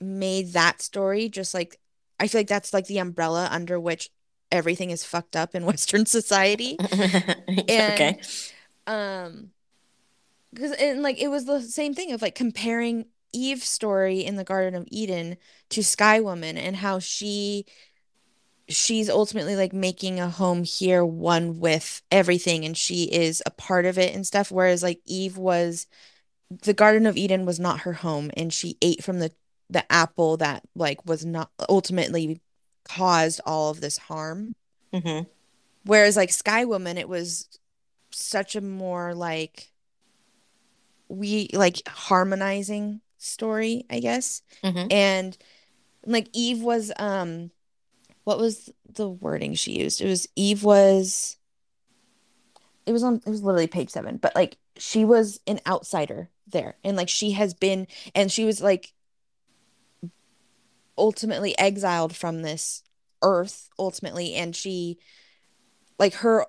made 0.00 0.54
that 0.54 0.80
story 0.80 1.28
just 1.28 1.52
like 1.52 1.78
I 2.18 2.26
feel 2.26 2.40
like 2.40 2.48
that's 2.48 2.72
like 2.72 2.86
the 2.86 2.98
umbrella 2.98 3.48
under 3.50 3.78
which 3.78 4.10
everything 4.52 4.90
is 4.90 5.04
fucked 5.04 5.36
up 5.36 5.54
in 5.54 5.64
Western 5.66 6.06
society. 6.06 6.76
okay. 7.48 8.20
Um, 8.86 9.50
because 10.52 10.72
and 10.72 11.02
like 11.02 11.20
it 11.20 11.28
was 11.28 11.44
the 11.44 11.60
same 11.62 11.94
thing 11.94 12.12
of 12.12 12.22
like 12.22 12.34
comparing 12.34 13.06
Eve's 13.32 13.68
story 13.68 14.20
in 14.20 14.36
the 14.36 14.44
Garden 14.44 14.74
of 14.74 14.88
Eden 14.90 15.36
to 15.70 15.84
Sky 15.84 16.20
Woman 16.20 16.58
and 16.58 16.76
how 16.76 16.98
she 16.98 17.64
she's 18.68 19.08
ultimately 19.08 19.56
like 19.56 19.72
making 19.72 20.20
a 20.20 20.28
home 20.28 20.64
here 20.64 21.04
one 21.04 21.58
with 21.58 22.02
everything 22.10 22.64
and 22.64 22.76
she 22.76 23.04
is 23.04 23.42
a 23.46 23.50
part 23.50 23.84
of 23.84 23.98
it 23.98 24.14
and 24.14 24.26
stuff 24.26 24.50
whereas 24.50 24.82
like 24.82 25.00
Eve 25.06 25.36
was 25.36 25.86
the 26.50 26.74
Garden 26.74 27.06
of 27.06 27.16
Eden 27.16 27.46
was 27.46 27.60
not 27.60 27.80
her 27.80 27.92
home 27.94 28.30
and 28.36 28.52
she 28.52 28.76
ate 28.82 29.02
from 29.04 29.20
the 29.20 29.32
the 29.68 29.90
apple 29.90 30.36
that 30.36 30.64
like 30.74 31.06
was 31.06 31.24
not 31.24 31.50
ultimately 31.68 32.40
caused 32.84 33.40
all 33.46 33.70
of 33.70 33.80
this 33.80 33.98
harm 33.98 34.54
hmm 34.92 35.20
Whereas 35.84 36.16
like 36.16 36.30
Sky 36.30 36.66
Woman, 36.66 36.98
it 36.98 37.08
was 37.08 37.48
such 38.10 38.54
a 38.54 38.60
more 38.60 39.14
like 39.14 39.72
we 41.08 41.48
like 41.52 41.80
harmonizing 41.88 43.00
story, 43.18 43.84
I 43.90 44.00
guess. 44.00 44.42
hmm 44.62 44.86
And 44.90 45.38
like 46.04 46.28
Eve 46.32 46.62
was 46.62 46.92
um 46.98 47.50
what 48.24 48.38
was 48.38 48.70
the 48.94 49.08
wording 49.08 49.54
she 49.54 49.72
used? 49.72 50.00
It 50.00 50.06
was 50.06 50.28
Eve 50.36 50.64
was 50.64 51.36
it 52.86 52.92
was 52.92 53.02
on 53.02 53.16
it 53.24 53.30
was 53.30 53.42
literally 53.42 53.66
page 53.66 53.90
seven, 53.90 54.16
but 54.18 54.34
like 54.34 54.58
she 54.76 55.04
was 55.04 55.40
an 55.46 55.60
outsider 55.66 56.28
there. 56.50 56.76
And 56.84 56.96
like 56.96 57.08
she 57.08 57.32
has 57.32 57.54
been 57.54 57.86
and 58.14 58.30
she 58.30 58.44
was 58.44 58.60
like 58.60 58.92
ultimately 60.96 61.58
exiled 61.58 62.14
from 62.14 62.42
this 62.42 62.82
earth 63.22 63.68
ultimately. 63.78 64.34
And 64.34 64.54
she 64.54 64.98
like 65.98 66.14
her 66.14 66.46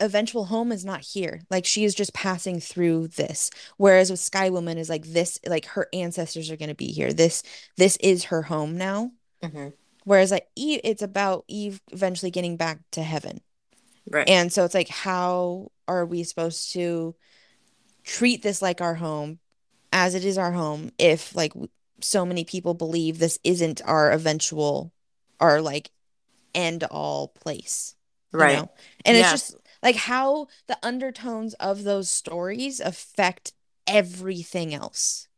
eventual 0.00 0.46
home 0.46 0.72
is 0.72 0.84
not 0.84 1.00
here. 1.00 1.42
Like 1.50 1.66
she 1.66 1.84
is 1.84 1.94
just 1.94 2.14
passing 2.14 2.60
through 2.60 3.08
this. 3.08 3.50
Whereas 3.76 4.10
with 4.10 4.20
sky 4.20 4.50
woman 4.50 4.78
is 4.78 4.88
like 4.88 5.04
this 5.06 5.38
like 5.46 5.66
her 5.66 5.88
ancestors 5.92 6.50
are 6.50 6.56
going 6.56 6.68
to 6.68 6.74
be 6.74 6.92
here. 6.92 7.12
This 7.12 7.42
this 7.76 7.96
is 7.98 8.24
her 8.24 8.42
home 8.42 8.76
now. 8.76 9.12
Hmm 9.42 9.68
whereas 10.08 10.30
like 10.30 10.48
eve 10.56 10.80
it's 10.84 11.02
about 11.02 11.44
eve 11.48 11.82
eventually 11.92 12.30
getting 12.30 12.56
back 12.56 12.78
to 12.90 13.02
heaven. 13.02 13.40
Right. 14.10 14.26
and 14.26 14.50
so 14.50 14.64
it's 14.64 14.74
like 14.74 14.88
how 14.88 15.70
are 15.86 16.06
we 16.06 16.24
supposed 16.24 16.72
to 16.72 17.14
treat 18.08 18.42
this 18.42 18.62
like 18.62 18.80
our 18.80 18.94
home 18.94 19.38
as 19.92 20.14
it 20.14 20.24
is 20.24 20.38
our 20.38 20.52
home 20.52 20.90
if 20.98 21.34
like 21.36 21.52
so 22.00 22.24
many 22.24 22.44
people 22.44 22.74
believe 22.74 23.18
this 23.18 23.38
isn't 23.44 23.82
our 23.84 24.10
eventual 24.10 24.92
our 25.40 25.60
like 25.60 25.90
end 26.54 26.84
all 26.84 27.28
place 27.28 27.94
right. 28.32 28.56
know? 28.56 28.70
And 29.04 29.16
it's 29.16 29.30
just 29.30 29.56
like 29.82 29.96
how 29.96 30.48
the 30.66 30.78
undertones 30.82 31.54
of 31.54 31.84
those 31.84 32.08
stories 32.08 32.80
affect 32.80 33.52
everything 33.86 34.74
else. 34.74 35.28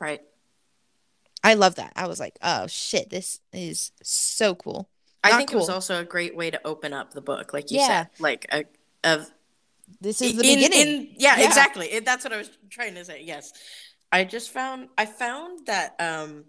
Right. 0.00 0.20
I 1.42 1.54
love 1.54 1.74
that. 1.76 1.92
I 1.94 2.06
was 2.06 2.18
like, 2.18 2.38
oh 2.42 2.66
shit, 2.66 3.10
this 3.10 3.40
is 3.52 3.92
so 4.02 4.54
cool. 4.54 4.88
I 5.22 5.30
Not 5.30 5.38
think 5.38 5.52
it 5.52 5.56
was 5.56 5.68
also 5.68 6.00
a 6.00 6.04
great 6.04 6.36
way 6.36 6.50
to 6.50 6.60
open 6.66 6.92
up 6.92 7.12
the 7.12 7.20
book, 7.20 7.52
like 7.52 7.70
you 7.70 7.78
Yeah. 7.78 7.86
said, 7.86 8.08
like 8.18 8.46
a 8.50 8.64
of 9.04 9.30
This 10.00 10.20
is 10.22 10.36
the 10.36 10.42
in- 10.48 10.58
beginning. 10.60 10.88
in- 10.88 11.14
yeah, 11.18 11.38
Yeah. 11.38 11.46
exactly. 11.46 11.86
It, 11.92 12.04
that's 12.04 12.24
what 12.24 12.32
I 12.32 12.38
was 12.38 12.50
trying 12.70 12.94
to 12.94 13.04
say. 13.04 13.22
Yes, 13.22 13.52
I 14.12 14.24
just 14.24 14.50
found 14.50 14.88
I 14.96 15.06
found 15.06 15.66
that 15.66 15.94
um 16.00 16.44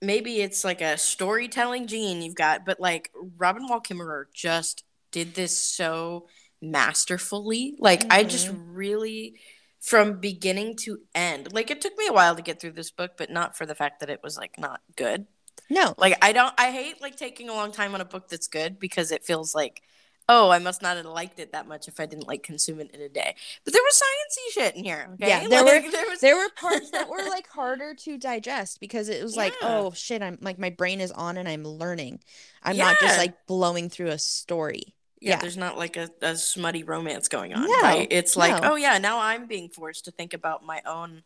maybe 0.00 0.40
it's 0.40 0.64
like 0.64 0.80
a 0.80 0.98
storytelling 0.98 1.86
gene 1.86 2.22
you've 2.22 2.34
got, 2.34 2.64
but 2.66 2.80
like 2.80 3.10
Robin 3.36 3.66
Wall 3.68 3.80
Kimmerer 3.80 4.24
just 4.34 4.84
did 5.10 5.34
this 5.34 5.58
so 5.58 6.26
masterfully. 6.60 7.76
Like 7.78 8.04
I 8.12 8.24
just 8.24 8.48
Mm-hmm. 8.48 8.74
really 8.74 9.34
from 9.80 10.18
beginning 10.20 10.76
to 10.76 10.98
end. 11.14 11.52
Like 11.52 11.70
it 11.70 11.80
took 11.80 11.96
me 11.98 12.06
a 12.06 12.12
while 12.12 12.34
to 12.36 12.42
get 12.42 12.60
through 12.60 12.72
this 12.72 12.90
book, 12.90 13.12
but 13.18 13.30
not 13.30 13.56
for 13.56 13.66
the 13.66 13.74
fact 13.74 14.00
that 14.00 14.10
it 14.10 14.20
was 14.22 14.36
like 14.36 14.58
not 14.58 14.80
good. 14.96 15.26
no. 15.70 15.94
Like 15.98 16.16
I 16.22 16.32
don't 16.32 16.54
I 16.58 16.70
hate 16.70 17.00
like 17.02 17.16
taking 17.16 17.48
a 17.48 17.54
long 17.54 17.72
time 17.72 17.94
on 17.94 18.00
a 18.00 18.04
book 18.06 18.28
that's 18.28 18.48
good 18.48 18.78
because 18.78 19.12
it 19.12 19.24
feels 19.24 19.54
like 19.54 19.82
oh, 20.28 20.50
I 20.50 20.58
must 20.58 20.80
not 20.82 20.96
have 20.96 21.06
liked 21.06 21.38
it 21.38 21.52
that 21.52 21.66
much 21.68 21.86
if 21.88 22.00
I 22.00 22.06
didn't 22.06 22.26
like 22.26 22.42
consume 22.42 22.80
it 22.80 22.90
in 22.92 23.00
a 23.00 23.08
day. 23.08 23.34
But 23.64 23.72
there 23.74 23.82
was 23.82 24.00
sciencey 24.02 24.52
shit 24.54 24.76
in 24.76 24.84
here, 24.84 25.08
okay? 25.14 25.28
Yeah, 25.28 25.48
there 25.48 25.62
Like, 25.64 25.84
were- 25.84 25.90
there 25.90 26.06
was 26.08 26.20
There 26.20 26.36
were 26.36 26.48
parts 26.56 26.90
that 26.90 27.08
were 27.08 27.22
like 27.28 27.46
harder 27.48 27.94
to 27.94 28.18
digest 28.18 28.80
because 28.80 29.08
it 29.08 29.22
was 29.22 29.36
like, 29.36 29.54
oh 29.62 29.92
shit, 29.92 30.22
I'm 30.22 30.38
like 30.40 30.58
my 30.58 30.70
brain 30.70 31.00
is 31.00 31.12
on 31.12 31.36
and 31.36 31.48
I'm 31.48 31.64
learning. 31.64 32.20
I'm 32.62 32.76
not 32.76 32.98
just 33.00 33.18
like 33.18 33.46
blowing 33.46 33.90
through 33.90 34.08
a 34.08 34.18
story. 34.18 34.94
yeah, 35.20 35.32
yeah. 35.32 35.36
there's 35.40 35.56
not 35.56 35.76
like 35.78 35.96
a, 35.96 36.08
a 36.22 36.36
smutty 36.36 36.82
romance 36.84 37.28
going 37.28 37.52
on, 37.54 37.62
No, 37.66 37.80
right? 37.82 38.08
It's 38.10 38.36
like, 38.36 38.62
no. 38.62 38.72
oh 38.72 38.76
yeah, 38.76 38.98
now 38.98 39.20
I'm 39.20 39.46
being 39.46 39.68
forced 39.68 40.06
to 40.06 40.10
think 40.10 40.32
about 40.34 40.64
my 40.64 40.80
own, 40.86 41.22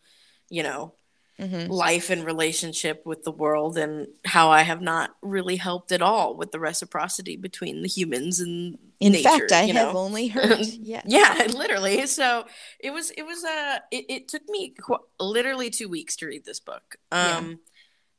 you 0.50 0.62
know, 0.64 0.94
hmm 1.38 1.70
life 1.70 2.10
and 2.10 2.24
relationship 2.24 3.02
with 3.06 3.24
the 3.24 3.30
world 3.32 3.78
and 3.78 4.08
how 4.24 4.50
I 4.50 4.62
have 4.62 4.80
not 4.82 5.10
really 5.22 5.56
helped 5.56 5.92
at 5.92 6.02
all 6.02 6.36
with 6.36 6.50
the 6.50 6.58
reciprocity 6.60 7.36
between 7.36 7.82
the 7.82 7.88
humans 7.88 8.40
and 8.40 8.78
In 9.00 9.12
nature, 9.12 9.28
fact, 9.30 9.52
I 9.52 9.66
have 9.66 9.94
know? 9.94 9.98
only 9.98 10.28
heard. 10.36 10.60
Yeah. 10.60 11.02
Yeah, 11.06 11.46
literally. 11.54 12.06
So 12.06 12.46
it 12.80 12.90
was 12.90 13.10
it 13.12 13.22
was 13.22 13.44
uh 13.44 13.78
it, 13.90 14.04
it 14.08 14.28
took 14.28 14.42
me 14.48 14.70
qu- 14.70 14.98
literally 15.20 15.70
two 15.70 15.88
weeks 15.88 16.16
to 16.16 16.26
read 16.26 16.44
this 16.44 16.60
book. 16.60 16.96
Um 17.12 17.50
Yeah. 17.50 17.56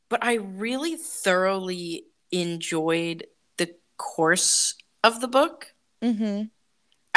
but 0.09 0.23
I 0.23 0.35
really 0.35 0.95
thoroughly 0.95 2.05
enjoyed 2.31 3.27
the 3.57 3.75
course 3.97 4.75
of 5.03 5.21
the 5.21 5.27
book. 5.27 5.73
hmm 6.01 6.49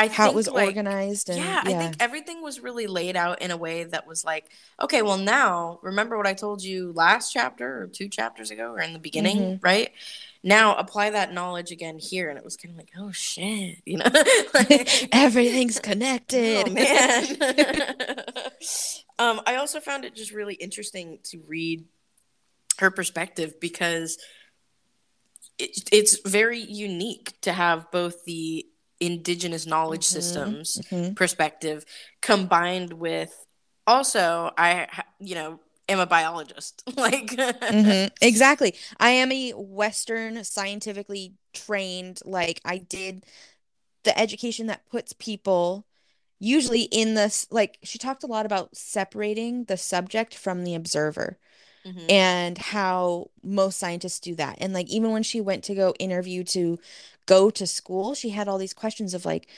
I 0.03 0.09
How 0.09 0.29
it 0.29 0.35
was 0.35 0.49
like, 0.49 0.67
organized 0.69 1.29
and 1.29 1.39
yeah, 1.39 1.63
I 1.65 1.73
think 1.75 1.97
everything 2.01 2.43
was 2.43 2.61
really 2.61 2.87
laid 2.87 3.17
out 3.17 3.41
in 3.41 3.51
a 3.51 3.57
way 3.57 3.85
that 3.85 4.07
was 4.07 4.25
like, 4.25 4.47
okay, 4.81 5.03
well 5.03 5.19
now 5.19 5.79
remember 5.83 6.17
what 6.17 6.27
I 6.27 6.35
told 6.35 6.63
you 6.63 6.93
last 6.93 7.33
chapter 7.33 7.83
or 7.83 7.87
two 7.87 8.09
chapters 8.09 8.51
ago 8.51 8.73
or 8.73 8.81
in 8.81 8.93
the 8.93 8.99
beginning, 8.99 9.39
Mhm. 9.39 9.65
right? 9.65 9.91
Now 10.43 10.75
apply 10.75 11.11
that 11.11 11.33
knowledge 11.33 11.71
again 11.71 12.01
here, 12.01 12.29
and 12.29 12.37
it 12.37 12.45
was 12.45 12.57
kind 12.57 12.73
of 12.73 12.77
like, 12.79 12.91
oh 12.99 13.13
shit, 13.13 13.79
you 13.87 13.99
know, 13.99 14.07
Like- 14.55 15.09
everything's 15.13 15.79
connected. 15.79 16.67
Oh 16.69 16.73
man. 16.73 18.25
um, 19.21 19.41
I 19.47 19.57
also 19.57 19.79
found 19.79 20.05
it 20.05 20.17
just 20.17 20.33
really 20.33 20.55
interesting 20.55 21.21
to 21.31 21.39
read 21.47 21.85
her 22.79 22.91
perspective 22.91 23.61
because 23.61 24.19
it, 25.59 25.89
it's 25.93 26.19
very 26.29 26.59
unique 26.59 27.41
to 27.43 27.53
have 27.53 27.91
both 27.93 28.25
the 28.25 28.67
indigenous 29.07 29.67
knowledge 29.67 30.03
Mhm, 30.03 30.05
systems 30.05 30.81
mhm. 30.91 31.17
perspective 31.17 31.85
combined 32.21 32.95
with 32.95 33.47
also 33.87 34.51
I 34.57 34.89
you 35.21 35.35
know 35.35 35.61
am 35.89 35.99
a 36.01 36.07
biologist. 36.07 36.83
like 36.97 37.29
mm-hmm. 37.29 38.15
exactly. 38.21 38.75
I 39.01 39.11
am 39.11 39.33
a 39.33 39.53
Western 39.53 40.45
scientifically 40.45 41.35
trained. 41.53 42.21
Like 42.25 42.61
I 42.65 42.79
did 42.79 43.25
the 44.05 44.19
education 44.19 44.67
that 44.67 44.89
puts 44.91 45.13
people 45.13 45.87
usually 46.41 46.83
in 46.83 47.15
this. 47.15 47.47
Like 47.51 47.79
she 47.83 47.99
talked 47.99 48.25
a 48.25 48.29
lot 48.29 48.47
about 48.47 48.77
separating 48.77 49.65
the 49.65 49.77
subject 49.77 50.35
from 50.35 50.65
the 50.65 50.75
observer. 50.75 51.39
Mm-hmm. 51.87 52.11
and 52.11 52.59
how 52.59 53.31
most 53.43 53.77
scientists 53.79 54.21
do 54.21 54.37
that. 54.37 54.57
And 54.61 54.73
like 54.73 54.89
even 54.89 55.11
when 55.11 55.25
she 55.25 55.41
went 55.41 55.65
to 55.65 55.75
go 55.75 55.95
interview 55.99 56.45
to 56.45 56.79
go 57.27 57.51
to 57.51 57.67
school, 57.67 58.15
she 58.15 58.31
had 58.31 58.49
all 58.49 58.59
these 58.59 58.75
questions 58.75 59.15
of 59.15 59.25
like, 59.25 59.49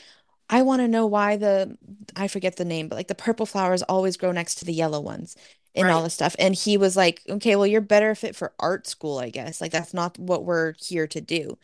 I 0.51 0.63
want 0.63 0.81
to 0.81 0.89
know 0.89 1.07
why 1.07 1.37
the 1.37 1.77
I 2.15 2.29
forget 2.29 2.57
the 2.57 2.65
name, 2.65 2.89
but 2.89 2.97
like 2.97 3.09
the 3.09 3.15
purple 3.15 3.47
flowers 3.47 3.83
always 3.83 4.17
grow 4.17 4.33
next 4.33 4.57
to 4.57 4.65
the 4.65 4.73
yellow 4.73 5.01
ones 5.01 5.37
and 5.75 5.87
right. 5.87 5.93
all 5.93 6.03
this 6.03 6.15
stuff. 6.15 6.37
And 6.39 6.55
he 6.55 6.77
was 6.77 6.97
like, 6.97 7.23
okay, 7.29 7.57
well, 7.57 7.67
you're 7.67 7.81
better 7.81 8.15
fit 8.15 8.37
for 8.37 8.53
art 8.61 8.87
school, 8.87 9.19
I 9.19 9.31
guess. 9.31 9.61
Like 9.61 9.73
that's 9.73 9.95
not 9.95 10.19
what 10.19 10.45
we're 10.45 10.75
here 10.79 11.07
to 11.09 11.21
do. 11.21 11.59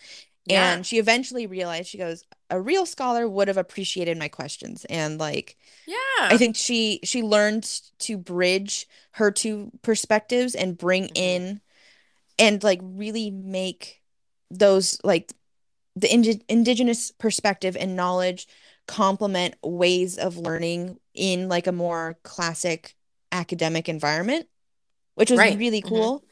Yeah. 0.47 0.73
And 0.73 0.87
she 0.87 0.99
eventually 0.99 1.47
realized 1.47 1.89
she 1.89 1.99
goes, 1.99 2.25
a 2.49 2.61
real 2.61 2.87
scholar 2.87 3.29
would 3.29 3.49
have 3.49 3.59
appreciated 3.59 4.19
my 4.19 4.29
questions. 4.29 4.85
And 4.87 5.19
like 5.19 5.57
yeah. 5.87 5.97
I 6.21 6.37
think 6.37 6.57
she 6.57 7.01
she 7.05 7.23
learned 7.23 7.65
to 8.01 8.17
bridge 8.17 8.89
her 9.13 9.31
two 9.31 9.71
perspectives 9.83 10.55
and 10.55 10.79
bring 10.79 11.05
mm-hmm. 11.05 11.17
in 11.17 11.61
and 12.39 12.63
like 12.65 12.81
really 12.83 13.31
make 13.31 14.01
those 14.51 14.99
like 15.05 15.33
the 16.01 16.13
ind- 16.13 16.45
indigenous 16.49 17.11
perspective 17.11 17.77
and 17.79 17.97
knowledge 17.97 18.47
complement 18.87 19.55
ways 19.63 20.19
of 20.19 20.37
learning 20.37 20.99
in 21.15 21.49
like 21.49 21.67
a 21.67 21.73
more 21.73 22.19
classic 22.23 22.97
academic 23.31 23.89
environment, 23.89 24.47
which 25.15 25.31
was 25.31 25.39
right. 25.39 25.59
really 25.59 25.81
mm-hmm. 25.81 25.89
cool. 25.89 26.19
Mm-hmm. 26.19 26.27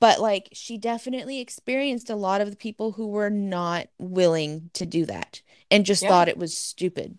But 0.00 0.20
like 0.20 0.48
she 0.52 0.78
definitely 0.78 1.40
experienced 1.40 2.10
a 2.10 2.16
lot 2.16 2.40
of 2.40 2.50
the 2.50 2.56
people 2.56 2.92
who 2.92 3.08
were 3.08 3.30
not 3.30 3.88
willing 3.98 4.70
to 4.74 4.86
do 4.86 5.06
that 5.06 5.42
and 5.70 5.84
just 5.84 6.02
yeah. 6.02 6.08
thought 6.08 6.28
it 6.28 6.38
was 6.38 6.56
stupid. 6.56 7.18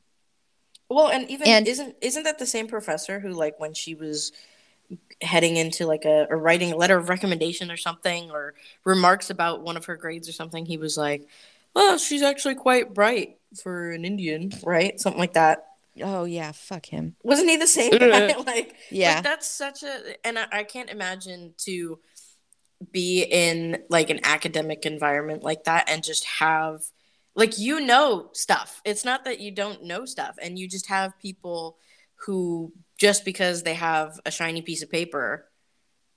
Well, 0.90 1.10
and 1.10 1.30
even 1.30 1.48
and, 1.48 1.68
isn't 1.68 1.96
isn't 2.02 2.24
that 2.24 2.40
the 2.40 2.46
same 2.46 2.68
professor 2.68 3.20
who 3.20 3.30
like 3.30 3.60
when 3.60 3.74
she 3.74 3.96
was 3.96 4.32
heading 5.22 5.58
into 5.58 5.86
like 5.86 6.06
a 6.06 6.28
or 6.30 6.38
writing 6.38 6.72
a 6.72 6.76
letter 6.76 6.98
of 6.98 7.10
recommendation 7.10 7.72
or 7.72 7.78
something 7.78 8.30
or 8.32 8.54
remarks 8.84 9.30
about 9.30 9.64
one 9.64 9.78
of 9.78 9.86
her 9.86 9.96
grades 9.96 10.30
or 10.30 10.32
something, 10.32 10.66
he 10.66 10.78
was 10.78 10.98
like, 10.98 11.28
"Well, 11.76 11.98
she's 11.98 12.22
actually 12.22 12.56
quite 12.56 12.94
bright 12.94 13.38
for 13.62 13.92
an 13.92 14.06
Indian, 14.06 14.52
right? 14.64 15.00
Something 15.00 15.20
like 15.20 15.34
that." 15.34 15.66
Oh 16.02 16.26
yeah, 16.26 16.52
fuck 16.52 16.86
him. 16.86 17.16
Wasn't 17.24 17.50
he 17.50 17.58
the 17.58 17.68
same 17.68 17.92
guy? 17.98 18.36
like 18.46 18.76
yeah, 18.90 19.16
like, 19.16 19.24
that's 19.24 19.48
such 19.48 19.84
a 19.84 20.16
and 20.26 20.38
I, 20.40 20.48
I 20.52 20.64
can't 20.64 20.90
imagine 20.90 21.54
to 21.60 22.00
be 22.92 23.24
in 23.24 23.84
like 23.90 24.10
an 24.10 24.20
academic 24.24 24.86
environment 24.86 25.44
like 25.44 25.64
that 25.64 25.90
and 25.90 26.04
just 26.04 26.26
have 26.26 26.82
like 27.36 27.58
you 27.58 27.80
know 27.80 28.30
stuff. 28.34 28.82
It's 28.86 29.06
not 29.06 29.26
that 29.26 29.40
you 29.40 29.52
don't 29.52 29.84
know 29.84 30.06
stuff, 30.06 30.36
and 30.42 30.58
you 30.58 30.68
just 30.68 30.88
have 30.88 31.18
people 31.20 31.78
who 32.26 32.74
just 32.98 33.26
because 33.26 33.64
they 33.64 33.74
have 33.74 34.20
a 34.26 34.32
shiny 34.32 34.62
piece 34.62 34.82
of 34.82 34.90
paper 34.90 35.50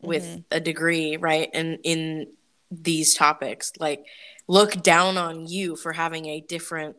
with 0.01 0.25
mm-hmm. 0.25 0.41
a 0.53 0.61
degree, 0.61 1.17
right, 1.17 1.51
and 1.53 1.79
in 1.83 2.29
these 2.71 3.15
topics, 3.15 3.73
like 3.79 4.05
look 4.47 4.83
down 4.83 5.17
on 5.17 5.47
you 5.47 5.77
for 5.77 5.93
having 5.93 6.27
a 6.27 6.41
different 6.41 6.97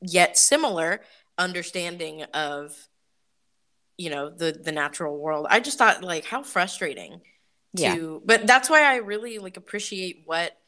yet 0.00 0.36
similar 0.36 1.00
understanding 1.38 2.22
of 2.34 2.88
you 3.96 4.10
know 4.10 4.28
the 4.28 4.52
the 4.52 4.72
natural 4.72 5.16
world 5.16 5.46
i 5.48 5.60
just 5.60 5.78
thought 5.78 6.02
like 6.02 6.24
how 6.24 6.42
frustrating 6.42 7.20
to 7.76 7.82
yeah. 7.82 8.18
but 8.24 8.46
that's 8.46 8.68
why 8.68 8.82
i 8.82 8.96
really 8.96 9.38
like 9.38 9.56
appreciate 9.56 10.22
what 10.26 10.58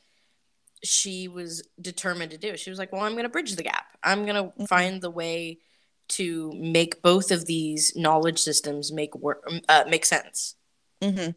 she 0.83 1.29
was 1.29 1.67
determined 1.81 2.31
to 2.31 2.39
do 2.39 2.57
she 2.57 2.71
was 2.71 2.79
like 2.79 2.93
well 2.93 3.03
i'm 3.03 3.13
going 3.13 3.25
to 3.25 3.29
bridge 3.29 3.57
the 3.57 3.63
gap 3.63 3.87
i'm 4.03 4.25
going 4.25 4.37
to 4.37 4.51
mm-hmm. 4.51 4.65
find 4.67 5.03
the 5.03 5.11
way 5.11 5.59
to 6.07 6.53
make 6.55 7.03
both 7.03 7.31
of 7.31 7.47
these 7.47 7.95
knowledge 7.97 8.39
systems 8.39 8.93
make 8.93 9.15
work 9.17 9.43
uh, 9.69 9.85
make 9.89 10.05
sense 10.05 10.55
mm-hmm. 11.03 11.31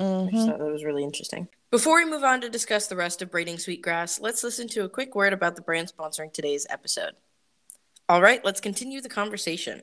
Mm-hmm. 0.00 0.46
That 0.46 0.58
was 0.60 0.84
really 0.84 1.04
interesting. 1.04 1.48
Before 1.70 1.96
we 1.96 2.10
move 2.10 2.24
on 2.24 2.40
to 2.40 2.48
discuss 2.48 2.86
the 2.86 2.96
rest 2.96 3.20
of 3.20 3.30
braiding 3.30 3.58
sweetgrass, 3.58 4.20
let's 4.20 4.42
listen 4.42 4.68
to 4.68 4.84
a 4.84 4.88
quick 4.88 5.14
word 5.14 5.34
about 5.34 5.54
the 5.54 5.60
brand 5.60 5.92
sponsoring 5.94 6.32
today's 6.32 6.66
episode. 6.70 7.12
All 8.08 8.22
right, 8.22 8.42
let's 8.42 8.62
continue 8.62 9.02
the 9.02 9.10
conversation. 9.10 9.82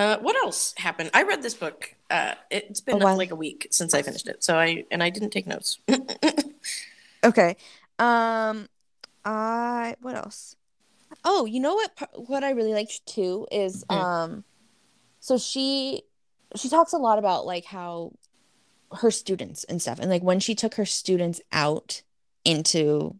Uh, 0.00 0.18
what 0.20 0.34
else 0.34 0.72
happened? 0.78 1.10
I 1.12 1.24
read 1.24 1.42
this 1.42 1.52
book. 1.52 1.94
Uh, 2.08 2.32
it's 2.50 2.80
been 2.80 3.02
a 3.02 3.16
like 3.16 3.32
a 3.32 3.36
week 3.36 3.68
since 3.70 3.92
I 3.92 4.00
finished 4.00 4.28
it, 4.28 4.42
so 4.42 4.58
I 4.58 4.84
and 4.90 5.02
I 5.02 5.10
didn't 5.10 5.28
take 5.28 5.46
notes. 5.46 5.78
okay. 7.24 7.58
Um, 7.98 8.66
I 9.26 9.96
what 10.00 10.14
else? 10.14 10.56
Oh, 11.22 11.44
you 11.44 11.60
know 11.60 11.74
what? 11.74 11.92
What 12.14 12.44
I 12.44 12.52
really 12.52 12.72
liked 12.72 13.04
too 13.04 13.46
is 13.52 13.84
mm. 13.84 13.94
um, 13.94 14.44
so 15.20 15.36
she 15.36 16.04
she 16.56 16.70
talks 16.70 16.94
a 16.94 16.98
lot 16.98 17.18
about 17.18 17.44
like 17.44 17.66
how 17.66 18.14
her 18.92 19.10
students 19.10 19.64
and 19.64 19.82
stuff, 19.82 19.98
and 19.98 20.08
like 20.08 20.22
when 20.22 20.40
she 20.40 20.54
took 20.54 20.76
her 20.76 20.86
students 20.86 21.42
out 21.52 22.00
into 22.42 23.16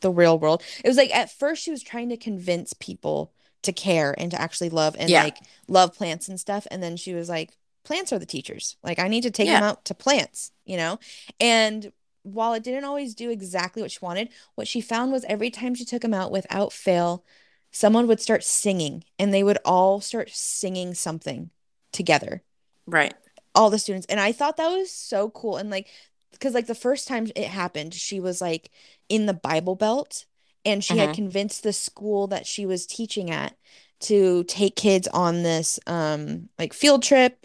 the 0.00 0.10
real 0.10 0.38
world. 0.38 0.62
It 0.82 0.88
was 0.88 0.96
like 0.96 1.14
at 1.14 1.30
first 1.30 1.62
she 1.62 1.70
was 1.70 1.82
trying 1.82 2.08
to 2.08 2.16
convince 2.16 2.72
people 2.72 3.30
to 3.64 3.72
care 3.72 4.14
and 4.16 4.30
to 4.30 4.40
actually 4.40 4.70
love 4.70 4.96
and 4.98 5.10
yeah. 5.10 5.24
like 5.24 5.38
love 5.68 5.94
plants 5.94 6.28
and 6.28 6.38
stuff. 6.38 6.66
And 6.70 6.82
then 6.82 6.96
she 6.96 7.14
was 7.14 7.28
like, 7.28 7.56
plants 7.84 8.12
are 8.12 8.18
the 8.18 8.26
teachers. 8.26 8.76
Like 8.82 8.98
I 8.98 9.08
need 9.08 9.22
to 9.22 9.30
take 9.30 9.46
yeah. 9.46 9.60
them 9.60 9.64
out 9.64 9.84
to 9.86 9.94
plants, 9.94 10.52
you 10.64 10.76
know? 10.76 10.98
And 11.40 11.92
while 12.22 12.54
it 12.54 12.62
didn't 12.62 12.84
always 12.84 13.14
do 13.14 13.30
exactly 13.30 13.82
what 13.82 13.90
she 13.90 13.98
wanted, 14.00 14.30
what 14.54 14.66
she 14.66 14.80
found 14.80 15.12
was 15.12 15.24
every 15.24 15.50
time 15.50 15.74
she 15.74 15.84
took 15.84 16.02
them 16.02 16.14
out 16.14 16.32
without 16.32 16.72
fail, 16.72 17.24
someone 17.70 18.06
would 18.06 18.20
start 18.20 18.42
singing 18.42 19.04
and 19.18 19.32
they 19.32 19.42
would 19.42 19.58
all 19.64 20.00
start 20.00 20.30
singing 20.30 20.94
something 20.94 21.50
together. 21.92 22.42
Right. 22.86 23.14
All 23.54 23.70
the 23.70 23.78
students. 23.78 24.06
And 24.08 24.18
I 24.18 24.32
thought 24.32 24.56
that 24.56 24.70
was 24.70 24.90
so 24.90 25.30
cool. 25.30 25.58
And 25.58 25.70
like, 25.70 25.88
because 26.32 26.54
like 26.54 26.66
the 26.66 26.74
first 26.74 27.06
time 27.06 27.28
it 27.36 27.46
happened, 27.46 27.94
she 27.94 28.20
was 28.20 28.40
like 28.40 28.70
in 29.08 29.26
the 29.26 29.34
Bible 29.34 29.76
Belt 29.76 30.24
and 30.64 30.82
she 30.82 30.94
uh-huh. 30.94 31.06
had 31.06 31.14
convinced 31.14 31.62
the 31.62 31.72
school 31.72 32.26
that 32.28 32.46
she 32.46 32.66
was 32.66 32.86
teaching 32.86 33.30
at 33.30 33.56
to 34.00 34.44
take 34.44 34.76
kids 34.76 35.08
on 35.08 35.42
this 35.42 35.80
um 35.86 36.48
like 36.58 36.72
field 36.72 37.02
trip 37.02 37.44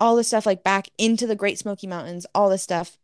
all 0.00 0.16
this 0.16 0.28
stuff 0.28 0.46
like 0.46 0.62
back 0.62 0.88
into 0.98 1.26
the 1.26 1.36
great 1.36 1.58
smoky 1.58 1.86
mountains 1.86 2.26
all 2.34 2.48
this 2.48 2.62
stuff. 2.62 2.98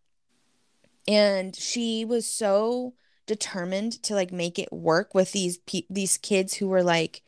And 1.09 1.55
she 1.57 2.05
was 2.05 2.27
so 2.27 2.95
determined 3.27 4.03
to 4.05 4.15
like 4.15 4.33
make 4.33 4.59
it 4.59 4.73
work 4.73 5.15
with 5.15 5.33
these 5.33 5.59
pe- 5.59 5.87
these 5.91 6.19
kids 6.19 6.55
who 6.55 6.69
were 6.69 6.83
like 6.83 7.23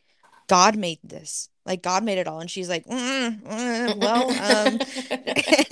god 0.47 0.77
made 0.77 0.99
this. 1.03 1.49
Like 1.65 1.81
god 1.81 2.03
made 2.03 2.17
it 2.17 2.27
all. 2.27 2.39
And 2.39 2.49
she's 2.49 2.69
like 2.69 2.85
mm, 2.85 3.41
mm, 3.41 3.97
well 3.97 4.29
um 4.29 4.79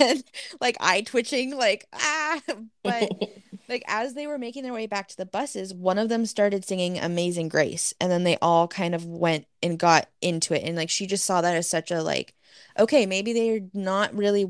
and 0.00 0.24
like 0.60 0.76
eye 0.80 1.02
twitching 1.02 1.56
like 1.56 1.86
ah 1.92 2.40
but 2.82 3.10
like 3.68 3.82
as 3.86 4.14
they 4.14 4.26
were 4.26 4.38
making 4.38 4.62
their 4.62 4.72
way 4.72 4.86
back 4.86 5.08
to 5.08 5.16
the 5.16 5.26
buses 5.26 5.72
one 5.74 5.98
of 5.98 6.08
them 6.08 6.26
started 6.26 6.64
singing 6.64 6.98
amazing 6.98 7.48
grace 7.48 7.94
and 8.00 8.10
then 8.10 8.24
they 8.24 8.36
all 8.40 8.68
kind 8.68 8.94
of 8.94 9.04
went 9.04 9.46
and 9.62 9.78
got 9.78 10.08
into 10.20 10.54
it 10.54 10.62
and 10.64 10.76
like 10.76 10.90
she 10.90 11.06
just 11.06 11.24
saw 11.24 11.40
that 11.40 11.56
as 11.56 11.68
such 11.68 11.90
a 11.90 12.02
like 12.02 12.34
okay 12.78 13.06
maybe 13.06 13.32
they're 13.32 13.68
not 13.72 14.14
really 14.14 14.46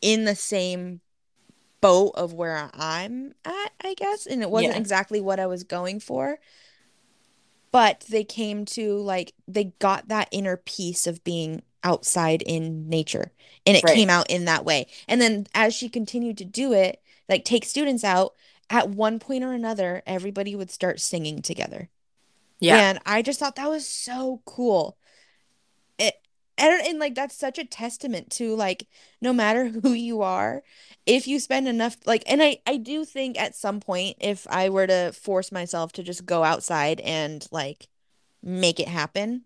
in 0.00 0.24
the 0.24 0.34
same 0.34 1.00
boat 1.80 2.12
of 2.14 2.32
where 2.32 2.70
i'm 2.74 3.34
at 3.44 3.72
i 3.82 3.94
guess 3.94 4.26
and 4.26 4.42
it 4.42 4.50
wasn't 4.50 4.72
yeah. 4.72 4.78
exactly 4.78 5.20
what 5.20 5.40
i 5.40 5.46
was 5.46 5.64
going 5.64 5.98
for 5.98 6.38
but 7.72 8.04
they 8.10 8.22
came 8.22 8.64
to 8.64 8.98
like 8.98 9.32
they 9.48 9.72
got 9.78 10.08
that 10.08 10.28
inner 10.30 10.56
peace 10.56 11.06
of 11.06 11.24
being 11.24 11.62
outside 11.82 12.42
in 12.42 12.88
nature 12.88 13.32
and 13.66 13.76
it 13.76 13.82
right. 13.82 13.96
came 13.96 14.08
out 14.08 14.30
in 14.30 14.44
that 14.44 14.64
way 14.64 14.86
and 15.08 15.20
then 15.20 15.46
as 15.54 15.74
she 15.74 15.88
continued 15.88 16.38
to 16.38 16.44
do 16.44 16.72
it 16.72 17.02
like 17.28 17.44
take 17.44 17.64
students 17.64 18.04
out 18.04 18.34
at 18.70 18.88
one 18.88 19.18
point 19.18 19.44
or 19.44 19.52
another 19.52 20.02
everybody 20.06 20.54
would 20.54 20.70
start 20.70 21.00
singing 21.00 21.42
together 21.42 21.88
yeah 22.60 22.76
and 22.78 22.98
i 23.06 23.22
just 23.22 23.38
thought 23.38 23.56
that 23.56 23.68
was 23.70 23.86
so 23.88 24.40
cool 24.44 24.96
it 25.98 26.14
and, 26.58 26.86
and 26.86 26.98
like 26.98 27.14
that's 27.14 27.34
such 27.36 27.58
a 27.58 27.64
testament 27.64 28.30
to 28.30 28.54
like 28.54 28.86
no 29.20 29.32
matter 29.32 29.68
who 29.68 29.92
you 29.92 30.22
are 30.22 30.62
if 31.06 31.26
you 31.26 31.38
spend 31.38 31.66
enough 31.68 31.96
like 32.06 32.22
and 32.26 32.42
i 32.42 32.58
i 32.66 32.76
do 32.76 33.04
think 33.04 33.38
at 33.38 33.54
some 33.54 33.80
point 33.80 34.16
if 34.20 34.46
i 34.50 34.68
were 34.68 34.86
to 34.86 35.12
force 35.12 35.50
myself 35.52 35.92
to 35.92 36.02
just 36.02 36.24
go 36.26 36.44
outside 36.44 37.00
and 37.00 37.46
like 37.50 37.88
make 38.42 38.80
it 38.80 38.88
happen 38.88 39.42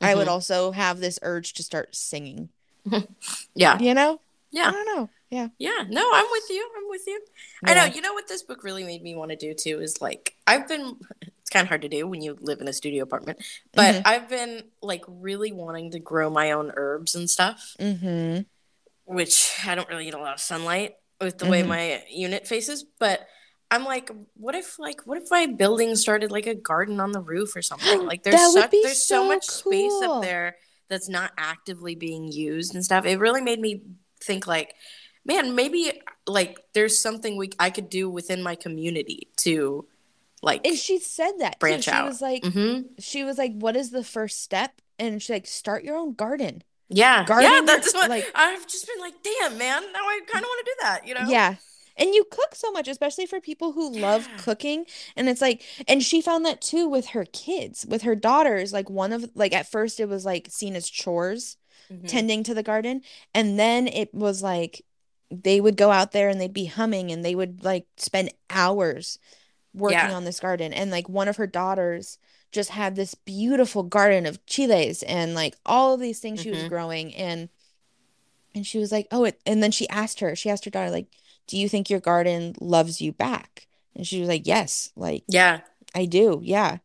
i 0.00 0.14
would 0.14 0.26
Mhm. 0.26 0.30
also 0.30 0.70
have 0.72 1.00
this 1.00 1.18
urge 1.22 1.52
to 1.54 1.62
start 1.62 1.94
singing 1.94 2.48
Yeah. 3.54 3.78
you 3.78 3.94
know 3.94 4.20
Yeah. 4.50 4.68
i 4.68 4.72
don't 4.72 4.86
know 4.96 5.08
yeah 5.30 5.48
Yeah. 5.58 5.84
No, 5.88 6.10
I'm 6.12 6.26
with 6.30 6.44
you. 6.50 6.68
I'm 6.76 6.88
with 6.88 7.02
you. 7.06 7.20
I 7.64 7.74
know. 7.74 7.84
You 7.84 8.00
know 8.00 8.12
what 8.14 8.28
this 8.28 8.42
book 8.42 8.64
really 8.64 8.84
made 8.84 9.02
me 9.02 9.14
want 9.14 9.30
to 9.30 9.36
do 9.36 9.54
too 9.54 9.80
is 9.80 10.00
like 10.00 10.34
I've 10.46 10.66
been. 10.68 10.96
It's 11.40 11.50
kind 11.50 11.64
of 11.64 11.68
hard 11.68 11.82
to 11.82 11.88
do 11.88 12.06
when 12.06 12.22
you 12.22 12.36
live 12.40 12.60
in 12.60 12.68
a 12.68 12.72
studio 12.72 13.02
apartment, 13.02 13.38
but 13.72 13.96
Mhm. 13.96 14.02
I've 14.04 14.28
been 14.28 14.64
like 14.82 15.04
really 15.08 15.52
wanting 15.52 15.90
to 15.92 15.98
grow 15.98 16.30
my 16.30 16.52
own 16.52 16.70
herbs 16.76 17.14
and 17.14 17.28
stuff, 17.28 17.74
mm-hmm 17.80 18.42
which 19.04 19.50
I 19.66 19.74
don't 19.74 19.88
really 19.88 20.04
get 20.04 20.14
a 20.14 20.18
lot 20.18 20.34
of 20.34 20.40
sunlight 20.40 20.94
with 21.20 21.38
the 21.38 21.46
way 21.46 21.62
Mhm. 21.62 21.66
my 21.66 22.04
unit 22.08 22.46
faces. 22.46 22.84
But 23.00 23.26
I'm 23.68 23.84
like, 23.84 24.08
what 24.34 24.54
if 24.54 24.78
like 24.78 25.04
what 25.04 25.20
if 25.20 25.30
my 25.30 25.46
building 25.46 25.96
started 25.96 26.30
like 26.30 26.46
a 26.46 26.54
garden 26.54 27.00
on 27.00 27.10
the 27.12 27.20
roof 27.20 27.56
or 27.56 27.62
something? 27.62 27.88
Like 28.06 28.22
there's 28.22 28.52
such 28.52 28.70
there's 28.70 29.02
so, 29.02 29.22
so 29.22 29.24
much 29.24 29.46
space 29.46 29.92
up 30.02 30.22
there 30.22 30.56
that's 30.88 31.08
not 31.08 31.32
actively 31.36 31.94
being 31.96 32.30
used 32.30 32.74
and 32.74 32.84
stuff. 32.84 33.04
It 33.04 33.18
really 33.18 33.40
made 33.42 33.60
me 33.60 33.82
think 34.22 34.46
like, 34.46 34.74
man, 35.24 35.54
maybe 35.54 36.00
like 36.26 36.58
there's 36.74 36.98
something 36.98 37.36
we 37.36 37.50
I 37.58 37.70
could 37.70 37.88
do 37.88 38.08
within 38.10 38.42
my 38.42 38.54
community 38.54 39.28
to 39.38 39.86
like 40.42 40.66
and 40.66 40.76
she 40.76 40.98
said 40.98 41.32
that 41.38 41.54
too. 41.54 41.58
branch 41.60 41.84
she 41.84 41.90
out. 41.90 42.06
was 42.06 42.20
like 42.20 42.42
mm-hmm. 42.42 42.82
she 42.98 43.24
was 43.24 43.36
like 43.38 43.52
what 43.54 43.76
is 43.76 43.90
the 43.90 44.04
first 44.04 44.42
step 44.42 44.80
and 44.98 45.20
she's 45.20 45.30
like 45.30 45.46
start 45.46 45.82
your 45.84 45.96
own 45.96 46.14
garden 46.14 46.62
Yeah, 46.88 47.24
yeah, 47.28 47.62
that's 47.64 47.92
what 47.94 48.08
like- 48.10 48.30
I've 48.34 48.66
just 48.66 48.86
been 48.86 49.00
like, 49.00 49.14
damn, 49.22 49.58
man. 49.58 49.82
Now 49.92 50.00
I 50.00 50.20
kind 50.30 50.44
of 50.44 50.48
want 50.48 50.66
to 50.66 50.70
do 50.72 50.76
that, 50.82 51.06
you 51.06 51.14
know? 51.14 51.26
Yeah. 51.28 51.54
And 51.96 52.14
you 52.14 52.24
cook 52.30 52.54
so 52.54 52.72
much, 52.72 52.88
especially 52.88 53.26
for 53.26 53.40
people 53.40 53.72
who 53.72 53.92
love 53.92 54.26
Yeah. 54.30 54.36
cooking. 54.42 54.86
And 55.16 55.28
it's 55.28 55.40
like, 55.42 55.62
and 55.86 56.02
she 56.02 56.20
found 56.22 56.44
that 56.46 56.60
too 56.62 56.88
with 56.88 57.08
her 57.08 57.26
kids, 57.26 57.84
with 57.86 58.02
her 58.02 58.14
daughters. 58.16 58.72
Like, 58.72 58.88
one 58.88 59.12
of, 59.12 59.30
like, 59.34 59.52
at 59.52 59.70
first 59.70 60.00
it 60.00 60.08
was 60.08 60.24
like 60.24 60.48
seen 60.50 60.74
as 60.74 60.88
chores, 60.88 61.56
Mhm. 61.92 62.08
tending 62.08 62.42
to 62.44 62.54
the 62.54 62.62
garden. 62.62 63.02
And 63.34 63.58
then 63.58 63.86
it 63.86 64.12
was 64.14 64.42
like 64.42 64.82
they 65.30 65.60
would 65.60 65.76
go 65.76 65.90
out 65.90 66.12
there 66.12 66.28
and 66.28 66.40
they'd 66.40 66.52
be 66.52 66.66
humming 66.66 67.10
and 67.10 67.24
they 67.24 67.34
would 67.34 67.62
like 67.64 67.86
spend 67.96 68.32
hours 68.48 69.18
working 69.72 70.10
Yeah. 70.10 70.16
on 70.16 70.24
this 70.24 70.40
garden. 70.40 70.72
And 70.72 70.90
like 70.90 71.08
one 71.08 71.28
of 71.28 71.36
her 71.36 71.46
daughters 71.46 72.18
just 72.50 72.70
had 72.70 72.96
this 72.96 73.14
beautiful 73.14 73.84
garden 73.84 74.26
of 74.26 74.44
chiles 74.46 75.02
and 75.04 75.34
like 75.34 75.54
all 75.64 75.94
of 75.94 76.00
these 76.00 76.18
things 76.18 76.40
she 76.40 76.50
was 76.50 76.64
Mhm. 76.64 76.68
growing. 76.68 77.14
And 77.14 77.48
and 78.52 78.66
she 78.66 78.78
was 78.78 78.90
like, 78.90 79.06
"Oh, 79.12 79.22
it." 79.24 79.40
And 79.46 79.62
then 79.62 79.70
she 79.70 79.88
asked 79.88 80.18
her, 80.18 80.34
she 80.34 80.50
asked 80.50 80.64
her 80.64 80.72
daughter, 80.72 80.90
like, 80.90 81.06
"Do 81.46 81.56
you 81.56 81.68
think 81.68 81.88
your 81.88 82.00
garden 82.00 82.56
loves 82.60 83.00
you 83.00 83.12
back?" 83.12 83.68
And 83.94 84.04
she 84.04 84.18
was 84.18 84.28
like, 84.28 84.44
"Yes, 84.44 84.90
like 84.96 85.22
Yeah, 85.28 85.60
I 85.94 86.06
do, 86.06 86.40
yeah." 86.42 86.78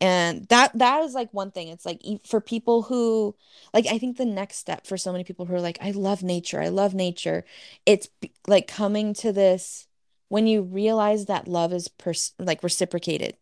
And 0.00 0.46
that 0.48 0.78
that 0.78 1.02
is 1.04 1.14
like 1.14 1.32
one 1.34 1.50
thing. 1.50 1.68
It's 1.68 1.84
like 1.84 2.00
for 2.24 2.40
people 2.40 2.82
who 2.82 3.34
like 3.74 3.86
I 3.86 3.98
think 3.98 4.16
the 4.16 4.24
next 4.24 4.58
step 4.58 4.86
for 4.86 4.96
so 4.96 5.10
many 5.12 5.24
people 5.24 5.46
who 5.46 5.54
are 5.54 5.60
like, 5.60 5.78
"I 5.80 5.90
love 5.90 6.22
nature, 6.22 6.60
I 6.60 6.68
love 6.68 6.94
nature," 6.94 7.44
it's 7.86 8.08
like 8.46 8.68
coming 8.68 9.12
to 9.14 9.32
this 9.32 9.88
when 10.28 10.46
you 10.46 10.62
realize 10.62 11.26
that 11.26 11.48
love 11.48 11.72
is 11.72 11.88
pers 11.88 12.32
like 12.38 12.62
reciprocated, 12.62 13.36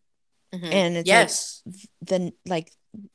Mhm. 0.53 0.71
and 0.71 0.97
it's 0.97 1.11
like 1.11 1.29
yes, 1.29 1.63
then 2.01 2.33
like 2.45 2.71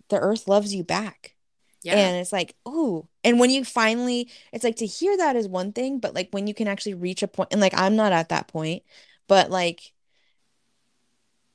the 0.09 0.19
earth 0.19 0.49
loves 0.49 0.75
you 0.75 0.85
back. 0.85 1.37
yeah, 1.83 1.95
And 1.97 2.19
it's 2.19 2.33
like, 2.33 2.57
oh, 2.67 3.09
and 3.25 3.41
when 3.41 3.51
you 3.51 3.65
finally, 3.65 4.31
it's 4.53 4.65
like 4.65 4.77
to 4.77 4.87
hear 4.87 5.17
that 5.19 5.37
is 5.37 5.49
one 5.49 5.73
thing, 5.73 5.99
but 6.01 6.15
like 6.15 6.29
when 6.33 6.47
you 6.47 6.55
can 6.55 6.69
actually 6.69 6.95
reach 6.95 7.23
a 7.23 7.29
point, 7.29 7.51
and 7.53 7.61
like 7.61 7.75
I'm 7.77 7.97
not 7.97 8.13
at 8.13 8.31
that 8.31 8.49
point, 8.49 8.83
but 9.29 9.51
like 9.51 9.93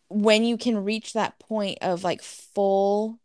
when 0.09 0.43
you 0.43 0.57
can 0.57 0.83
reach 0.83 1.13
that 1.13 1.39
point 1.39 1.79
of 1.81 2.03
like 2.03 2.21
full, 2.21 3.19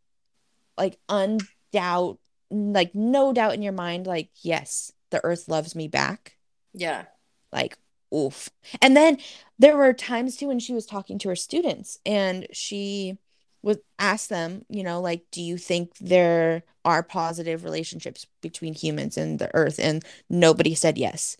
like 0.76 0.98
undoubt, 1.08 2.18
like 2.50 2.94
no 2.94 3.32
doubt 3.32 3.54
in 3.54 3.62
your 3.62 3.72
mind, 3.72 4.06
like, 4.06 4.30
yes, 4.42 4.92
the 5.10 5.24
earth 5.24 5.48
loves 5.48 5.74
me 5.74 5.88
back. 5.88 6.36
yeah, 6.74 7.04
Like, 7.52 7.76
oof. 8.14 8.50
And 8.80 8.96
then 8.96 9.18
there 9.58 9.76
were 9.76 9.92
times 9.92 10.36
too 10.36 10.48
when 10.48 10.58
she 10.58 10.72
was 10.72 10.86
talking 10.86 11.18
to 11.20 11.28
her 11.28 11.36
students 11.36 11.98
and 12.06 12.46
she 12.52 13.18
would 13.62 13.80
ask 13.98 14.28
them, 14.28 14.64
you 14.68 14.82
know, 14.82 15.00
like, 15.00 15.24
do 15.30 15.40
you 15.40 15.56
think 15.56 15.96
there 15.98 16.64
are 16.84 17.02
positive 17.02 17.62
relationships 17.62 18.26
between 18.40 18.74
humans 18.74 19.16
and 19.16 19.38
the 19.38 19.54
earth? 19.54 19.78
And 19.78 20.04
nobody 20.28 20.74
said 20.74 20.98
yes 20.98 21.36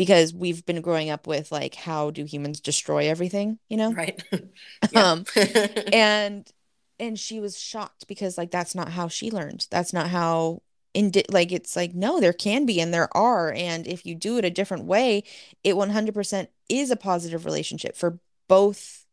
because 0.00 0.32
we've 0.32 0.64
been 0.64 0.80
growing 0.80 1.10
up 1.10 1.26
with 1.26 1.52
like, 1.52 1.74
how 1.74 2.10
do 2.10 2.24
humans 2.24 2.58
destroy 2.58 3.06
everything, 3.06 3.58
you 3.68 3.76
know? 3.76 3.92
right. 3.92 4.22
Um, 4.96 5.26
and 5.92 6.50
and 6.98 7.18
she 7.18 7.38
was 7.38 7.60
shocked 7.60 8.06
because 8.08 8.38
like 8.38 8.50
that's 8.50 8.74
not 8.74 8.88
how 8.88 9.08
she 9.08 9.30
learned. 9.30 9.66
That's 9.70 9.92
not 9.92 10.08
how 10.08 10.62
indi 10.94 11.24
like 11.30 11.52
it's 11.52 11.76
like 11.76 11.94
no, 11.94 12.18
there 12.18 12.32
can 12.32 12.64
be 12.64 12.80
and 12.80 12.94
there 12.94 13.14
are, 13.14 13.52
and 13.52 13.86
if 13.86 14.06
you 14.06 14.14
do 14.14 14.38
it 14.38 14.44
a 14.46 14.50
different 14.50 14.84
way, 14.86 15.22
it 15.62 15.74
100% 15.76 16.46
is 16.70 16.90
a 16.90 16.96
positive 16.96 17.44
relationship 17.44 17.94
for 17.94 18.18
both 18.48 19.04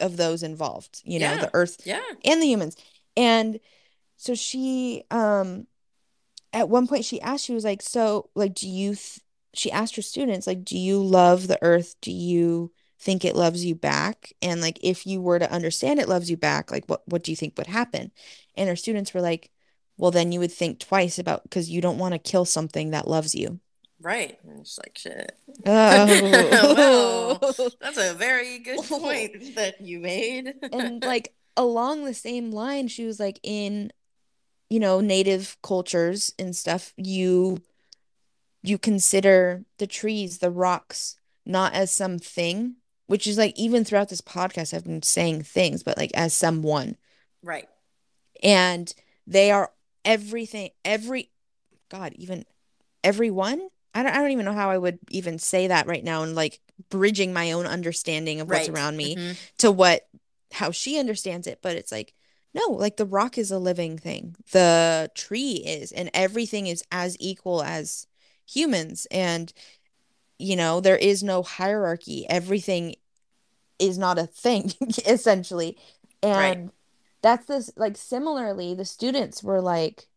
of 0.00 0.16
those 0.16 0.42
involved, 0.42 1.00
you 1.04 1.20
know, 1.20 1.34
Yeah. 1.34 1.40
the 1.42 1.50
earth 1.54 1.76
yeah, 1.84 2.02
and 2.24 2.42
the 2.42 2.46
humans. 2.46 2.76
And 3.16 3.60
so 4.16 4.34
she 4.34 5.04
um 5.12 5.68
at 6.52 6.68
one 6.68 6.86
point 6.88 7.04
she 7.04 7.20
asked 7.20 7.44
she 7.44 7.54
was 7.54 7.64
like 7.64 7.82
so 7.82 8.30
like 8.34 8.54
do 8.54 8.68
you 8.68 8.94
th 8.96 9.20
she 9.54 9.70
asked 9.72 9.96
her 9.96 10.02
students 10.02 10.46
like 10.46 10.64
do 10.64 10.76
you 10.78 11.02
love 11.02 11.46
the 11.46 11.58
earth 11.62 11.96
do 12.00 12.10
you 12.12 12.72
think 13.00 13.24
it 13.24 13.36
loves 13.36 13.64
you 13.64 13.74
back 13.74 14.32
and 14.40 14.60
like 14.60 14.78
if 14.82 15.06
you 15.06 15.20
were 15.20 15.38
to 15.38 15.50
understand 15.52 16.00
it 16.00 16.08
loves 16.08 16.30
you 16.30 16.36
back 16.36 16.70
like 16.70 16.84
what 16.86 17.02
what 17.06 17.22
do 17.22 17.30
you 17.32 17.36
think 17.36 17.56
would 17.58 17.66
happen 17.66 18.10
and 18.56 18.68
her 18.68 18.76
students 18.76 19.12
were 19.12 19.20
like 19.20 19.50
well 19.96 20.10
then 20.10 20.32
you 20.32 20.40
would 20.40 20.52
think 20.52 20.78
twice 20.78 21.18
about 21.18 21.42
because 21.42 21.68
you 21.70 21.80
don't 21.80 21.98
want 21.98 22.12
to 22.12 22.18
kill 22.18 22.44
something 22.44 22.90
that 22.90 23.06
loves 23.08 23.34
you 23.34 23.60
right. 24.00 24.38
And 24.44 24.60
It's 24.60 24.78
like 24.78 24.98
shit. 24.98 25.32
oh 25.66 27.38
That's 27.80 27.96
a 27.98 28.14
very 28.14 28.58
good 28.58 28.80
point 28.84 29.54
that 29.54 29.80
you 29.80 30.00
made. 30.00 30.54
and 30.72 31.02
like 31.02 31.32
along 31.56 32.04
the 32.04 32.14
same 32.14 32.50
line 32.50 32.88
she 32.88 33.04
was 33.04 33.20
like 33.20 33.38
in 33.42 33.92
you 34.70 34.80
know 34.80 35.00
native 35.00 35.56
cultures 35.62 36.32
and 36.38 36.54
stuff 36.56 36.92
you 36.96 37.60
you 38.66 38.78
consider 38.78 39.64
the 39.78 39.86
trees 39.86 40.38
the 40.38 40.50
rocks 40.50 41.16
not 41.44 41.72
as 41.74 41.90
something 41.90 42.76
which 43.06 43.26
is 43.26 43.36
like 43.36 43.52
even 43.58 43.84
throughout 43.84 44.08
this 44.08 44.22
podcast 44.22 44.72
I've 44.72 44.84
been 44.84 45.02
saying 45.02 45.42
things 45.42 45.82
but 45.82 45.98
like 45.98 46.10
as 46.14 46.32
someone 46.32 46.96
right. 47.42 47.68
and 48.42 48.92
they 49.26 49.50
are 49.50 49.70
everything 50.04 50.70
every 50.84 51.30
god 51.90 52.12
even 52.16 52.44
everyone 53.02 53.68
I 53.96 54.02
don't, 54.02 54.12
I 54.12 54.18
don't 54.18 54.32
even 54.32 54.44
know 54.44 54.54
how 54.54 54.70
I 54.70 54.78
would 54.78 54.98
even 55.10 55.38
say 55.38 55.68
that 55.68 55.86
right 55.86 56.02
now 56.02 56.22
and 56.24 56.34
like 56.34 56.58
bridging 56.90 57.32
my 57.32 57.52
own 57.52 57.64
understanding 57.66 58.40
of 58.40 58.48
what's 58.48 58.68
Right. 58.68 58.76
around 58.76 58.96
me 58.96 59.16
Mhm. 59.16 59.36
to 59.58 59.70
what 59.70 60.08
how 60.52 60.70
she 60.70 60.98
understands 60.98 61.46
it 61.46 61.58
but 61.62 61.76
it's 61.76 61.92
like 61.92 62.14
no 62.54 62.68
like 62.70 62.96
the 62.96 63.04
rock 63.06 63.36
is 63.38 63.50
a 63.50 63.58
living 63.58 63.98
thing 63.98 64.34
the 64.52 65.10
tree 65.14 65.62
is 65.66 65.92
and 65.92 66.10
everything 66.14 66.66
is 66.66 66.82
as 66.90 67.16
equal 67.20 67.62
as 67.62 68.06
humans 68.46 69.06
and 69.10 69.52
you 70.38 70.56
know 70.56 70.80
there 70.80 70.96
is 70.96 71.22
no 71.22 71.42
hierarchy 71.42 72.26
everything 72.28 72.94
is 73.78 73.98
not 73.98 74.18
a 74.18 74.26
thing 74.26 74.72
essentially 75.06 75.76
and 76.22 76.64
Right. 76.64 76.70
that's 77.22 77.46
this 77.46 77.70
like 77.76 77.96
similarly 77.96 78.74
the 78.74 78.84
students 78.84 79.42
were 79.42 79.60
like 79.60 80.08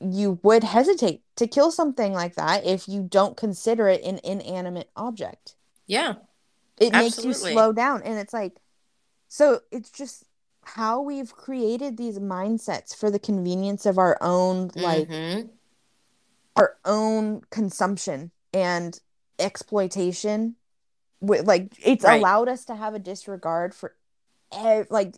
you 0.00 0.38
would 0.42 0.64
hesitate 0.64 1.22
to 1.36 1.46
kill 1.46 1.70
something 1.70 2.12
like 2.12 2.34
that 2.34 2.64
if 2.66 2.88
you 2.88 3.02
don't 3.02 3.36
consider 3.36 3.88
it 3.88 4.02
an 4.04 4.20
inanimate 4.24 4.90
object 4.96 5.54
Yeah. 5.86 6.14
it 6.78 6.92
makes 6.92 7.24
you 7.24 7.32
slow 7.32 7.72
down 7.72 8.02
and 8.02 8.18
it's 8.18 8.32
like 8.34 8.60
so 9.28 9.60
it's 9.70 9.90
just 9.90 10.24
how 10.64 11.00
we've 11.00 11.34
created 11.34 11.96
these 11.96 12.18
mindsets 12.18 12.94
for 12.96 13.10
the 13.10 13.18
convenience 13.18 13.86
of 13.86 13.98
our 13.98 14.16
own 14.20 14.70
like 14.76 15.08
Mhm. 15.08 15.50
Our 16.56 16.76
own 16.84 17.42
consumption 17.50 18.30
and 18.52 18.98
exploitation 19.38 20.56
with 21.20 21.46
like 21.46 21.72
it's 21.84 22.04
Right. 22.04 22.20
allowed 22.20 22.48
us 22.48 22.64
to 22.66 22.74
have 22.76 22.94
a 22.94 22.98
disregard 22.98 23.74
for 23.74 23.94
ev- 24.52 24.86
like 24.90 25.14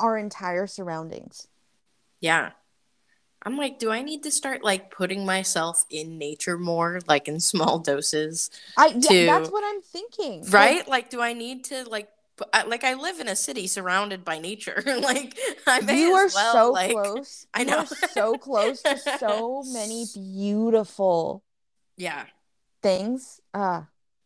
our 0.00 0.16
entire 0.16 0.66
surroundings 0.66 1.46
Yeah. 2.20 2.50
I'm 3.42 3.56
like, 3.56 3.78
do 3.78 3.90
I 3.90 4.02
need 4.02 4.22
to 4.24 4.30
start 4.30 4.62
like 4.62 4.90
putting 4.90 5.24
myself 5.24 5.86
in 5.88 6.18
nature 6.18 6.58
more, 6.58 7.00
like 7.08 7.26
in 7.26 7.40
small 7.40 7.78
doses? 7.78 8.50
i 8.76 8.88
yeah 8.98 9.26
that's 9.38 9.50
what 9.50 9.64
i'm 9.64 9.80
thinking 9.80 10.44
Right? 10.50 10.86
Like, 10.86 11.08
do 11.10 11.20
I 11.22 11.32
need 11.32 11.64
to 11.64 11.84
like 11.88 12.08
like 12.66 12.84
I 12.84 12.94
live 12.94 13.20
in 13.20 13.28
a 13.28 13.36
city 13.36 13.66
surrounded 13.66 14.24
by 14.24 14.38
nature. 14.38 14.82
like 14.86 15.36
I 15.66 15.80
may 15.80 16.00
You 16.00 16.12
are 16.12 16.28
well, 16.34 16.52
so 16.52 16.70
like, 16.72 16.92
close. 16.92 17.46
I 17.54 17.64
know. 17.64 17.84
so 17.84 18.34
close 18.34 18.82
to 18.82 18.96
so 19.18 19.62
many 19.72 20.06
beautiful 20.14 21.42
Yeah. 21.96 22.24
things. 22.82 23.40
Uh 23.54 23.82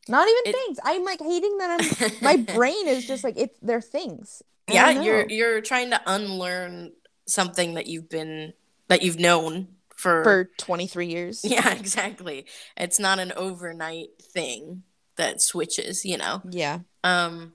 not 0.09 0.29
even 0.29 0.43
It- 0.47 0.55
things. 0.55 0.79
I'm 0.85 1.05
like 1.05 1.21
hating 1.21 1.59
that 1.59 1.81
I'm 1.81 2.13
my 2.23 2.37
brain 2.55 2.89
is 2.89 3.07
just 3.07 3.25
like 3.25 3.37
it's 3.37 3.59
they're 3.61 3.81
things. 3.81 4.43
I 4.69 4.73
yeah, 4.73 4.91
you're 5.03 5.27
you're 5.29 5.61
trying 5.61 5.91
to 5.91 6.01
unlearn 6.07 6.93
something 7.27 7.75
that 7.75 7.87
you've 7.87 8.09
been 8.09 8.53
that 8.89 9.03
you've 9.03 9.19
known 9.19 9.69
for, 9.97 10.25
for 10.25 10.51
23 10.59 11.07
years. 11.07 11.43
Yeah, 11.45 11.73
exactly. 11.73 12.47
It's 12.77 12.99
not 12.99 13.19
an 13.19 13.33
overnight 13.37 14.09
thing 14.21 14.83
that 15.17 15.41
switches, 15.41 16.05
you 16.05 16.19
know. 16.19 16.43
Yeah. 16.51 16.81
Um 17.03 17.53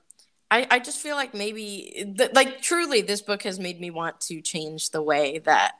I 0.52 0.68
I 0.70 0.80
just 0.80 1.00
feel 1.00 1.16
like 1.16 1.34
maybe 1.34 2.14
th- 2.18 2.32
like 2.34 2.62
truly 2.62 3.02
this 3.02 3.22
book 3.22 3.44
has 3.44 3.60
made 3.60 3.80
me 3.80 3.92
want 3.92 4.20
to 4.22 4.42
change 4.42 4.92
the 4.92 5.02
way 5.02 5.40
that 5.40 5.74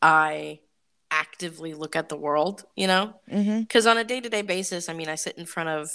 I 0.00 0.60
actively 1.10 1.74
look 1.74 1.94
at 1.94 2.08
the 2.08 2.16
world, 2.16 2.64
you 2.74 2.86
know? 2.86 3.14
Mm-hmm. 3.30 3.60
Because 3.60 3.86
on 3.86 3.98
a 3.98 4.04
day 4.04 4.20
to 4.20 4.28
day 4.28 4.42
basis, 4.42 4.88
I 4.88 4.94
mean, 4.94 5.08
I 5.08 5.14
sit 5.14 5.36
in 5.38 5.46
front 5.46 5.68
of 5.68 5.90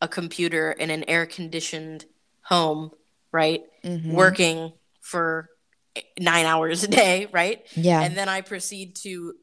a 0.00 0.08
computer 0.08 0.70
in 0.72 0.90
an 0.90 1.04
air 1.08 1.26
conditioned 1.26 2.06
home, 2.42 2.90
right? 3.32 3.62
Mm-hmm. 3.82 4.12
Working 4.12 4.72
for 5.00 5.50
nine 6.18 6.46
hours 6.46 6.84
a 6.84 6.88
day, 6.88 7.26
right? 7.32 7.66
Yeah. 7.74 8.00
And 8.00 8.16
then 8.16 8.28
I 8.28 8.40
proceed 8.40 8.96
to 8.96 9.34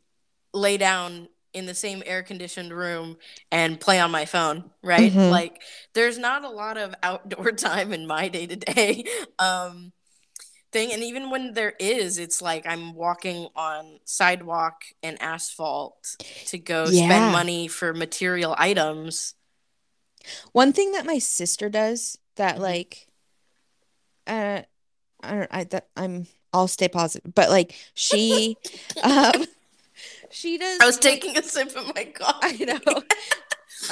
lay 0.54 0.78
down 0.78 1.28
in 1.54 1.66
the 1.66 1.74
same 1.74 2.02
air 2.06 2.24
conditioned 2.24 2.72
room 2.74 3.18
and 3.52 3.80
play 3.80 4.00
on 4.00 4.12
my 4.12 4.26
phone, 4.26 4.72
right? 4.84 5.12
Mhm. 5.14 5.30
Like, 5.30 5.62
there's 5.94 6.18
not 6.18 6.44
a 6.46 6.50
lot 6.50 6.78
of 6.78 6.96
outdoor 7.04 7.52
time 7.52 7.94
in 7.94 8.08
my 8.08 8.28
day 8.28 8.48
to 8.48 8.56
day. 8.56 9.06
Um, 9.40 9.92
thing 10.72 10.94
and 10.94 11.04
even 11.04 11.30
when 11.30 11.54
there 11.54 11.74
is 11.80 12.18
it's 12.18 12.42
like 12.42 12.66
i'm 12.68 12.94
walking 12.94 13.48
on 13.56 14.00
sidewalk 14.06 14.84
and 15.04 15.22
asphalt 15.22 16.16
to 16.46 16.58
go 16.58 16.90
Yeah. 16.90 17.06
spend 17.06 17.32
money 17.32 17.68
for 17.68 17.94
material 17.94 18.56
items 18.58 19.36
One 20.54 20.72
thing 20.74 20.92
that 20.94 21.06
my 21.06 21.20
sister 21.20 21.70
does 21.70 22.18
that 22.36 22.58
Mhm. 22.58 22.62
like 22.62 23.08
uh 24.28 24.62
I 25.24 25.32
don't 25.36 25.48
I 25.52 25.64
that 25.66 25.88
I'm 25.96 26.28
I'll 26.54 26.68
stay 26.68 26.90
positive, 26.90 27.34
but 27.34 27.50
like 27.50 27.76
she 27.94 28.58
um 29.04 29.46
she 30.32 30.58
does 30.58 30.80
i 30.82 30.86
was 30.86 30.96
like- 30.96 31.02
taking 31.22 31.38
a 31.38 31.44
sip 31.44 31.76
of 31.76 31.94
my 31.96 32.04
coffee 32.16 32.70
I 32.70 32.80
know. 32.86 33.04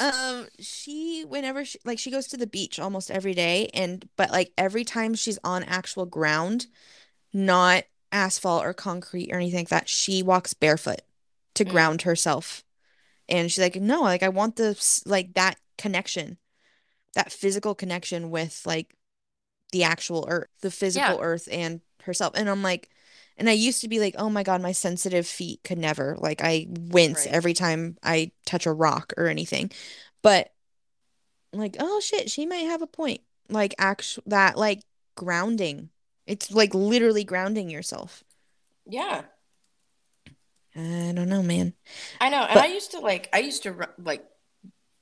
um 0.00 0.46
she 0.60 1.24
whenever 1.26 1.64
she 1.64 1.78
like 1.84 1.98
she 1.98 2.10
goes 2.10 2.28
to 2.28 2.36
the 2.36 2.46
beach 2.46 2.78
almost 2.78 3.10
every 3.10 3.34
day 3.34 3.68
and 3.74 4.08
but 4.16 4.30
like 4.30 4.52
every 4.56 4.84
time 4.84 5.14
she's 5.14 5.38
on 5.42 5.64
actual 5.64 6.06
ground, 6.06 6.66
not 7.32 7.84
asphalt 8.12 8.64
or 8.64 8.72
concrete 8.72 9.30
or 9.32 9.36
anything 9.36 9.60
like 9.60 9.68
that, 9.68 9.88
she 9.88 10.22
walks 10.22 10.54
barefoot 10.54 11.00
to 11.54 11.64
Mm. 11.64 11.70
ground 11.70 12.02
herself. 12.02 12.64
And 13.28 13.50
she's 13.50 13.62
like, 13.62 13.76
"No, 13.76 14.02
like 14.02 14.22
I 14.22 14.28
want 14.28 14.56
this 14.56 15.04
like 15.06 15.34
that 15.34 15.56
connection. 15.78 16.38
That 17.14 17.32
physical 17.32 17.74
connection 17.74 18.30
with 18.30 18.62
like 18.64 18.94
the 19.72 19.82
actual 19.84 20.24
earth, 20.28 20.48
the 20.60 20.70
physical 20.70 21.16
Yeah. 21.16 21.20
earth 21.24 21.48
and 21.50 21.80
herself." 22.02 22.34
And 22.36 22.48
I'm 22.48 22.62
like 22.62 22.90
and 23.40 23.48
I 23.48 23.52
used 23.54 23.80
to 23.80 23.88
be 23.88 23.98
like, 23.98 24.14
oh 24.18 24.30
my 24.30 24.42
God, 24.44 24.62
my 24.62 24.70
sensitive 24.72 25.26
feet 25.26 25.60
could 25.64 25.78
never. 25.78 26.14
Like 26.18 26.40
I 26.44 26.66
wince 26.68 27.26
Right. 27.26 27.34
every 27.34 27.54
time 27.54 27.96
I 28.02 28.30
touch 28.46 28.66
a 28.66 28.72
rock 28.72 29.12
or 29.16 29.26
anything. 29.26 29.72
But 30.22 30.52
like, 31.52 31.74
oh 31.80 31.98
shit, 32.00 32.30
she 32.30 32.46
might 32.46 32.66
have 32.66 32.82
a 32.82 32.86
point. 32.86 33.22
Like 33.48 33.74
actual 33.78 34.22
that 34.26 34.56
like 34.56 34.82
grounding. 35.16 35.88
It's 36.26 36.52
like 36.52 36.72
literally 36.74 37.24
grounding 37.24 37.68
yourself. 37.70 38.22
yeah 38.86 39.22
I 40.76 41.12
don't 41.16 41.28
know, 41.28 41.42
man. 41.42 41.74
i 42.20 42.28
know 42.30 42.42
and 42.44 42.54
But- 42.54 42.62
i 42.62 42.66
used 42.68 42.92
to 42.92 43.00
like 43.00 43.28
i 43.32 43.38
used 43.40 43.64
to 43.64 43.74
like 43.98 44.24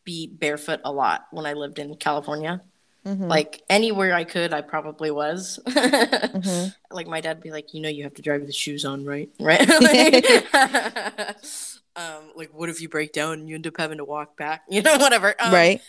be 0.05 0.26
barefoot 0.26 0.80
a 0.84 0.91
lot 0.93 1.26
when 1.30 1.45
i 1.45 1.53
lived 1.53 1.78
in 1.78 1.95
california 1.97 2.62
Mhm. 3.09 3.29
like 3.29 3.63
anywhere 3.71 4.13
i 4.15 4.25
could 4.25 4.53
i 4.53 4.61
probably 4.61 5.11
was 5.11 5.59
Mhm. 5.67 6.75
like 6.91 7.07
my 7.07 7.21
dad'd 7.23 7.41
be 7.43 7.51
like 7.51 7.73
you 7.73 7.81
know 7.81 7.89
you 7.89 8.03
have 8.05 8.15
to 8.15 8.23
drive 8.23 8.41
with 8.43 8.49
the 8.49 8.53
shoes 8.65 8.85
on 8.85 9.05
right 9.07 9.31
right 9.41 9.67
Like, 9.81 10.55
um 11.97 12.33
like 12.37 12.51
what 12.53 12.69
if 12.69 12.81
you 12.81 12.89
break 12.89 13.13
down 13.13 13.35
and 13.41 13.49
you 13.49 13.55
end 13.55 13.67
up 13.67 13.77
having 13.79 13.99
to 13.99 14.05
walk 14.05 14.37
back 14.37 14.63
you 14.69 14.83
know 14.83 14.97
whatever 14.99 15.35
um, 15.41 15.53
Right? 15.53 15.81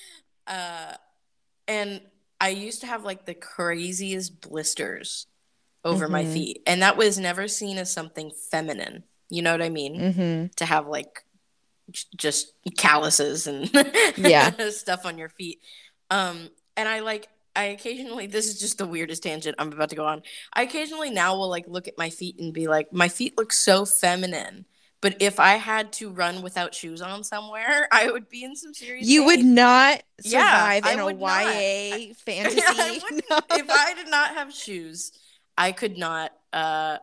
uh 0.48 0.94
and 1.68 2.02
i 2.42 2.50
used 2.50 2.82
to 2.82 2.88
have 2.88 3.04
like 3.04 3.26
the 3.26 3.34
craziest 3.36 4.42
blisters 4.42 5.28
over 5.84 6.08
my 6.08 6.24
Mhm. 6.26 6.34
feet 6.34 6.62
and 6.68 6.82
that 6.82 6.98
was 6.98 7.18
never 7.20 7.48
seen 7.48 7.78
as 7.78 7.92
something 7.92 8.32
feminine 8.52 9.04
you 9.30 9.42
know 9.42 9.52
what 9.52 9.62
i 9.62 9.70
mean 9.70 10.00
Mm-hmm. 10.00 10.48
to 10.56 10.66
have 10.66 10.88
like 10.88 11.24
j- 11.92 12.06
just 12.16 12.54
calluses 12.78 13.48
and 13.48 13.70
Yeah. 14.18 14.52
stuff 14.70 15.06
on 15.06 15.18
your 15.18 15.30
feet 15.30 15.60
um 16.10 16.50
and 16.80 16.88
i 16.90 17.00
like 17.02 17.28
i 17.56 17.66
occasionally 17.66 18.26
this 18.28 18.48
is 18.48 18.60
just 18.60 18.78
the 18.78 18.86
weirdest 18.88 19.22
tangent 19.24 19.56
i'm 19.60 19.72
about 19.72 19.90
to 19.90 19.96
go 19.96 20.06
on 20.06 20.22
i 20.54 20.62
occasionally 20.64 21.10
now 21.12 21.36
will 21.36 21.50
like 21.50 21.66
look 21.68 21.88
at 21.88 21.98
my 21.98 22.10
feet 22.10 22.40
and 22.40 22.54
be 22.54 22.68
like 22.68 22.92
my 22.94 23.08
feet 23.10 23.38
look 23.38 23.52
so 23.54 23.86
feminine 23.86 24.66
but 25.02 25.16
if 25.20 25.40
i 25.40 25.56
had 25.56 25.92
to 25.92 26.10
run 26.10 26.42
without 26.42 26.74
shoes 26.74 27.02
on 27.02 27.24
somewhere 27.24 27.88
i 27.92 28.10
would 28.10 28.30
be 28.30 28.44
in 28.44 28.56
some 28.56 28.74
serious 28.74 29.08
You 29.08 29.26
would 29.26 29.44
not 29.44 30.02
survive 30.22 30.86
I 30.86 30.94
in 30.94 31.00
a 31.00 31.06
would 31.06 31.20
not. 31.20 31.44
YA 31.46 32.14
fantasy. 32.26 32.62
I 32.68 33.00
wouldn't. 33.04 33.24
if 33.52 33.70
I 33.70 33.94
did 33.94 34.10
not 34.10 34.36
have 34.36 34.54
shoes, 34.54 35.12
I 35.58 35.72
could 35.72 35.98
not 35.98 36.32
uh, 36.54 36.98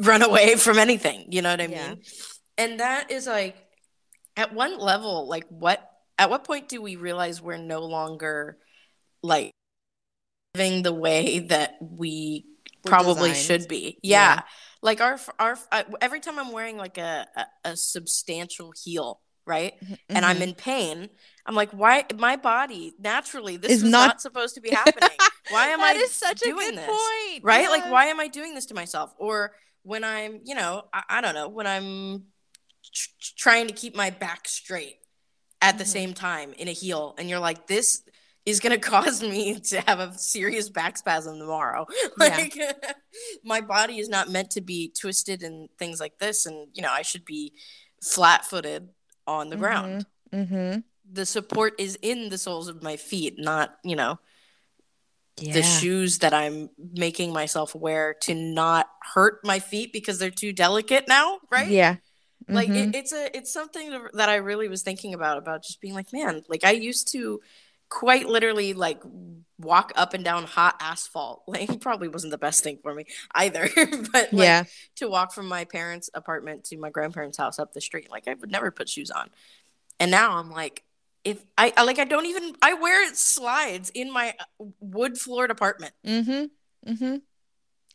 run 0.00 0.22
away 0.22 0.56
from 0.56 0.78
anything. 0.78 1.26
You 1.32 1.42
know 1.42 1.50
what 1.50 1.60
I 1.60 1.66
Yeah. 1.66 1.88
mean? 1.90 2.02
And 2.58 2.80
that 2.80 3.10
is 3.10 3.26
like, 3.26 3.56
at 4.36 4.52
one 4.54 4.78
level, 4.78 5.28
like 5.28 5.46
what? 5.48 5.86
At 6.18 6.30
what 6.30 6.44
point 6.44 6.68
do 6.68 6.80
we 6.82 6.96
realize 6.96 7.40
we're 7.40 7.56
no 7.56 7.80
longer 7.80 8.58
like 9.22 9.52
living 10.54 10.82
the 10.82 10.92
way 10.92 11.40
that 11.40 11.76
we 11.80 12.46
We're 12.84 12.88
probably 12.90 13.30
designed. 13.30 13.36
should 13.62 13.68
be? 13.68 13.98
Yeah. 14.02 14.34
Yeah. 14.36 14.40
Like 14.82 15.00
our 15.00 15.18
our 15.38 15.58
uh, 15.70 15.82
every 16.00 16.20
time 16.20 16.38
I'm 16.38 16.52
wearing 16.52 16.76
like 16.76 16.96
a, 16.98 17.26
a, 17.36 17.46
a 17.70 17.76
substantial 17.76 18.72
heel, 18.82 19.20
right? 19.46 19.74
and 20.08 20.24
I'm 20.24 20.38
Mhm. 20.38 20.42
in 20.48 20.54
pain. 20.54 21.10
I'm 21.46 21.54
like, 21.54 21.70
why? 21.72 22.04
My 22.18 22.36
body 22.36 22.94
naturally, 22.98 23.56
this 23.58 23.70
Is 23.72 23.82
is 23.82 23.90
not- 23.90 24.06
not, 24.06 24.20
supposed 24.22 24.54
to 24.54 24.60
be 24.60 24.70
happening. 24.70 25.10
Why 25.50 25.66
am 25.68 25.80
That 25.80 25.96
I 25.96 25.98
is 25.98 26.12
such 26.12 26.42
a 26.42 26.44
doing 26.44 26.70
good 26.70 26.78
this? 26.78 26.86
point. 26.86 27.42
Right? 27.42 27.68
Like, 27.68 27.90
why 27.90 28.06
am 28.06 28.20
I 28.20 28.28
doing 28.28 28.54
this 28.54 28.66
to 28.66 28.74
myself? 28.74 29.12
Or 29.18 29.52
when 29.82 30.04
I'm, 30.04 30.40
you 30.44 30.54
know, 30.54 30.84
I, 30.94 31.02
I 31.08 31.20
don't 31.20 31.34
know, 31.34 31.48
when 31.48 31.66
I'm 31.66 32.26
tr- 32.94 33.08
tr- 33.20 33.32
trying 33.36 33.66
to 33.66 33.72
keep 33.72 33.96
my 33.96 34.10
back 34.10 34.46
straight 34.46 34.98
at 35.60 35.76
the 35.76 35.82
Mhm. 35.84 35.88
same 35.88 36.14
time 36.14 36.52
in 36.52 36.68
a 36.68 36.72
heel, 36.72 37.16
and 37.18 37.28
you're 37.28 37.40
like, 37.40 37.66
this 37.66 38.02
is 38.46 38.60
going 38.60 38.72
to 38.80 38.90
cause 38.90 39.22
me 39.22 39.60
to 39.60 39.80
have 39.82 40.00
a 40.00 40.16
serious 40.18 40.68
back 40.68 40.96
spasm 40.96 41.38
tomorrow. 41.38 41.86
Yeah. 42.20 42.36
Like, 42.36 42.58
my 43.44 43.60
body 43.60 43.98
is 43.98 44.08
not 44.08 44.30
meant 44.30 44.50
to 44.52 44.60
be 44.60 44.92
twisted 44.98 45.42
and 45.42 45.68
things 45.78 46.00
like 46.00 46.18
this. 46.18 46.46
And, 46.46 46.68
you 46.74 46.82
know, 46.82 46.90
I 46.90 47.02
should 47.02 47.24
be 47.24 47.52
flat 48.02 48.44
footed 48.44 48.88
on 49.26 49.48
the 49.50 49.56
ground 49.56 50.06
Mm-hmm. 50.32 50.80
the 51.12 51.26
support 51.26 51.74
is 51.80 51.98
in 52.02 52.28
the 52.28 52.38
soles 52.38 52.68
of 52.68 52.82
my 52.84 52.96
feet, 52.96 53.34
not, 53.36 53.74
you 53.82 53.96
know, 53.96 54.18
Yeah. 55.40 55.54
the 55.54 55.62
shoes 55.62 56.18
that 56.18 56.32
I'm 56.34 56.70
making 56.78 57.32
myself 57.32 57.74
wear 57.74 58.14
to 58.22 58.34
not 58.34 58.88
hurt 59.14 59.40
my 59.44 59.58
feet 59.58 59.92
because 59.92 60.18
they're 60.18 60.30
too 60.30 60.52
delicate 60.52 61.08
now, 61.08 61.40
right? 61.50 61.68
Yeah. 61.68 61.96
Like 62.48 62.68
Mhm. 62.68 62.88
it, 62.90 62.94
it's 62.96 63.12
a 63.12 63.36
it's 63.36 63.52
something 63.52 63.90
that 64.14 64.28
I 64.28 64.36
really 64.36 64.68
was 64.68 64.82
thinking 64.82 65.12
about 65.14 65.36
about 65.38 65.62
just 65.64 65.80
being 65.80 65.94
like, 65.94 66.12
man, 66.12 66.42
like 66.48 66.64
I 66.64 66.70
used 66.72 67.08
to 67.12 67.40
quite 67.90 68.26
literally 68.26 68.72
like 68.72 69.02
walk 69.58 69.92
up 69.94 70.14
and 70.14 70.24
down 70.24 70.44
hot 70.44 70.76
asphalt. 70.80 71.42
Like 71.50 71.80
probably 71.80 72.08
wasn't 72.08 72.30
the 72.30 72.38
best 72.38 72.62
thing 72.62 72.78
for 72.82 72.94
me 72.94 73.04
either, 73.34 73.68
but 74.12 74.32
like 74.32 74.32
yeah. 74.32 74.64
to 74.96 75.08
walk 75.08 75.32
from 75.32 75.48
my 75.48 75.64
parents' 75.64 76.08
apartment 76.14 76.64
to 76.64 76.78
my 76.78 76.90
grandparents' 76.90 77.36
house 77.36 77.58
up 77.58 77.72
the 77.72 77.80
street. 77.80 78.10
Like 78.10 78.28
I 78.28 78.34
would 78.34 78.50
never 78.50 78.70
put 78.70 78.88
shoes 78.88 79.10
on. 79.10 79.28
And 79.98 80.10
now 80.10 80.38
I'm 80.38 80.50
like, 80.50 80.84
if 81.24 81.44
I, 81.58 81.72
I 81.76 81.82
like 81.82 81.98
I 81.98 82.04
don't 82.04 82.26
even 82.26 82.54
I 82.62 82.74
wear 82.74 83.12
slides 83.14 83.90
in 83.90 84.12
my 84.12 84.34
uh, 84.38 84.66
wood 84.80 85.18
floored 85.18 85.50
apartment. 85.50 85.92
Mm-hmm. 86.06 86.90
Mm-hmm. 86.90 87.16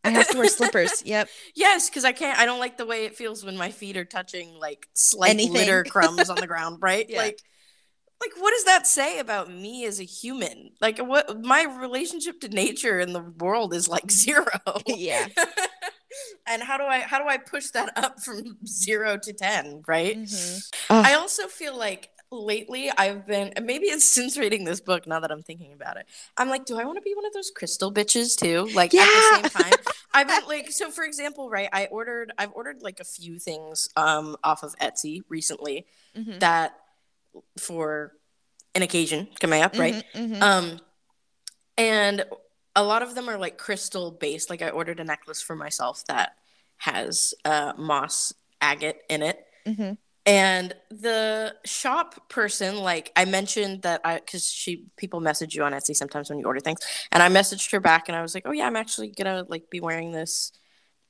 I 0.03 0.09
have 0.09 0.29
to 0.29 0.37
wear 0.37 0.47
slippers. 0.49 1.01
Yep. 1.05 1.29
Yes, 1.55 1.89
because 1.89 2.05
I 2.05 2.11
can't 2.11 2.37
I 2.37 2.45
don't 2.45 2.59
like 2.59 2.77
the 2.77 2.85
way 2.85 3.05
it 3.05 3.15
feels 3.15 3.43
when 3.43 3.57
my 3.57 3.71
feet 3.71 3.97
are 3.97 4.05
touching 4.05 4.53
like 4.59 4.87
slight 4.93 5.31
Anything. 5.31 5.53
litter 5.53 5.83
crumbs 5.83 6.29
on 6.29 6.35
the 6.35 6.47
ground, 6.47 6.79
right? 6.81 7.09
Yeah. 7.09 7.17
Like 7.17 7.41
like 8.21 8.31
what 8.37 8.51
does 8.51 8.63
that 8.65 8.87
say 8.87 9.19
about 9.19 9.51
me 9.51 9.85
as 9.85 9.99
a 9.99 10.03
human? 10.03 10.71
Like 10.81 10.99
what 10.99 11.43
my 11.43 11.63
relationship 11.63 12.39
to 12.41 12.49
nature 12.49 12.99
and 12.99 13.13
the 13.13 13.21
world 13.39 13.73
is 13.73 13.87
like 13.87 14.09
zero. 14.23 14.47
Yeah. 14.87 15.27
and 16.47 16.61
how 16.63 16.77
do 16.77 16.83
I 16.83 16.99
how 17.01 17.19
do 17.19 17.27
I 17.27 17.37
push 17.37 17.67
that 17.71 17.91
up 17.97 18.21
from 18.21 18.57
zero 18.65 19.17
to 19.17 19.33
ten, 19.33 19.83
right? 19.87 20.17
Mhm. 20.17 20.61
I 20.89 21.13
also 21.15 21.47
feel 21.47 21.77
like 21.77 22.09
lately 22.31 22.89
I've 22.97 23.25
been 23.27 23.53
maybe 23.61 23.85
it's 23.87 24.05
since 24.17 24.37
reading 24.37 24.63
this 24.63 24.81
book 24.81 25.07
now 25.07 25.19
that 25.19 25.31
I'm 25.31 25.43
thinking 25.43 25.73
about 25.73 25.97
it. 25.97 26.05
I'm 26.37 26.49
like, 26.49 26.65
do 26.65 26.77
I 26.79 26.85
want 26.85 26.97
to 26.97 27.01
be 27.01 27.13
one 27.15 27.25
of 27.25 27.33
those 27.33 27.51
crystal 27.55 27.91
bitches 27.93 28.37
too? 28.37 28.69
Like 28.73 28.93
Yeah. 28.93 29.01
at 29.01 29.41
the 29.43 29.49
same 29.49 29.63
time. 29.63 29.79
I've 30.13 30.27
been 30.27 30.47
like 30.47 30.71
so 30.71 30.89
for 30.89 31.03
example, 31.03 31.49
right, 31.49 31.69
I 31.73 31.87
ordered 31.87 32.31
I've 32.37 32.51
ordered 32.53 32.81
like 32.81 32.99
a 33.01 33.05
few 33.05 33.39
things 33.39 33.89
um 33.97 34.37
off 34.43 34.63
of 34.63 34.75
Etsy 34.77 35.21
recently 35.29 35.85
Mhm. 36.17 36.39
that 36.39 36.75
for 37.59 38.13
an 38.73 38.81
occasion 38.81 39.27
coming 39.39 39.61
up, 39.61 39.77
right? 39.77 40.03
Mhm, 40.13 40.37
mhm. 40.37 40.41
Um, 40.41 40.79
and 41.77 42.25
a 42.75 42.83
lot 42.83 43.01
of 43.01 43.15
them 43.15 43.29
are 43.29 43.37
like 43.37 43.57
crystal 43.57 44.11
based. 44.11 44.49
Like 44.49 44.61
I 44.61 44.69
ordered 44.69 44.99
a 44.99 45.03
necklace 45.03 45.41
for 45.41 45.55
myself 45.55 46.03
that 46.07 46.35
has 46.77 47.33
uh, 47.45 47.73
moss 47.77 48.33
agate 48.61 49.01
in 49.09 49.21
it. 49.21 49.45
Mhm. 49.65 49.97
And 50.27 50.73
the 50.89 51.55
shop 51.65 52.29
person, 52.29 52.77
like 52.77 53.11
I 53.15 53.25
mentioned 53.25 53.83
that 53.83 54.01
I, 54.03 54.15
because 54.15 54.49
she 54.49 54.85
people 54.97 55.19
message 55.19 55.55
you 55.55 55.63
on 55.63 55.71
Etsy 55.71 55.95
sometimes 55.95 56.29
when 56.29 56.39
you 56.39 56.45
order 56.45 56.59
things, 56.59 56.79
and 57.11 57.21
I 57.21 57.29
messaged 57.29 57.71
her 57.71 57.79
back 57.79 58.09
and 58.09 58.17
I 58.17 58.21
was 58.23 58.33
like, 58.33 58.43
oh 58.47 58.51
yeah, 58.51 58.65
I'm 58.65 58.75
actually 58.75 59.09
gonna 59.09 59.45
like 59.47 59.69
be 59.69 59.79
wearing 59.79 60.11
this 60.11 60.51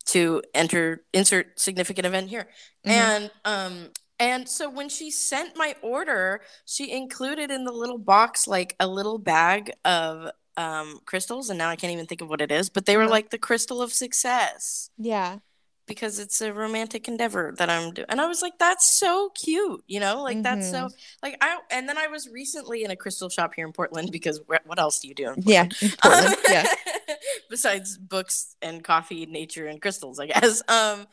to 0.07 0.43
enter 0.53 1.03
insert 1.13 1.57
significant 1.59 2.05
event 2.05 2.30
here, 2.30 2.47
Mhm. 2.86 2.91
and 2.91 3.32
um 3.45 3.89
and 4.20 4.47
so 4.47 4.70
when 4.70 4.89
she 4.89 5.11
sent 5.11 5.57
my 5.57 5.76
order, 5.82 6.41
she 6.66 6.91
included 6.91 7.51
in 7.51 7.66
the 7.66 7.72
little 7.72 7.97
box 7.97 8.47
like 8.47 8.76
a 8.80 8.88
little 8.88 9.18
bag 9.18 9.72
of 9.86 10.32
um 10.57 10.99
crystals, 11.05 11.49
and 11.49 11.57
now 11.57 11.70
I 11.70 11.76
can't 11.76 11.91
even 11.93 12.05
think 12.05 12.22
of 12.22 12.30
what 12.30 12.41
it 12.41 12.51
is, 12.51 12.70
but 12.70 12.86
they 12.86 12.95
were 12.97 13.03
Uh-huh. 13.03 13.11
like 13.11 13.30
the 13.32 13.38
crystal 13.38 13.82
of 13.82 13.91
success 13.91 14.89
Yeah. 14.97 15.39
because 15.88 16.18
it's 16.18 16.39
a 16.41 16.53
romantic 16.53 17.07
endeavor 17.09 17.53
that 17.57 17.70
I'm 17.70 17.91
doing. 17.93 18.05
And 18.09 18.22
I 18.22 18.28
was 18.28 18.41
like, 18.41 18.57
that's 18.57 18.89
so 18.89 19.30
cute, 19.36 19.84
you 19.88 19.99
know? 19.99 20.24
Like 20.24 20.41
that's 20.43 20.72
so 20.72 20.89
like 21.22 21.38
I 21.41 21.59
and 21.70 21.88
then 21.89 21.97
I 21.97 22.07
was 22.07 22.30
recently 22.30 22.84
in 22.86 22.91
a 22.91 22.95
crystal 22.95 23.30
shop 23.30 23.53
here 23.55 23.66
in 23.68 23.74
Portland 23.74 24.11
because 24.11 24.39
wh- 24.49 24.66
what 24.66 24.80
else 24.80 24.99
do 25.01 25.07
you 25.09 25.13
do 25.16 25.32
in 25.34 25.43
Yeah. 25.45 25.66
Portland? 25.66 25.82
in 25.82 25.91
Portland, 26.01 26.36
yeah. 26.49 26.66
Besides 27.49 27.97
books 27.97 28.55
and 28.61 28.84
coffee, 28.84 29.26
nature 29.26 29.68
and 29.68 29.82
crystals, 29.82 30.20
I 30.20 30.28
guess. 30.28 30.61
Um 30.70 31.05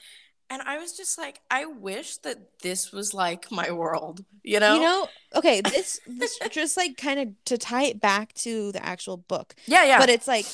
and 0.53 0.63
I 0.63 0.77
was 0.79 0.93
just 0.97 1.17
like, 1.17 1.41
I 1.51 1.65
wish 1.65 2.19
that 2.19 2.61
this 2.61 2.93
was 2.93 3.15
like 3.15 3.51
my 3.51 3.71
world, 3.71 4.25
you 4.43 4.61
know? 4.61 4.75
You 4.75 4.81
know, 4.83 5.09
okay, 5.35 5.61
this 5.75 5.99
this 6.07 6.39
just 6.51 6.77
like 6.77 6.97
kind 6.97 7.19
of 7.21 7.29
to 7.47 7.57
tie 7.59 7.85
it 7.85 8.01
back 8.01 8.35
to 8.45 8.71
the 8.73 8.85
actual 8.85 9.17
book. 9.17 9.55
yeah, 9.67 9.85
yeah. 9.85 9.99
But 9.99 10.11
it's 10.11 10.29
like 10.29 10.47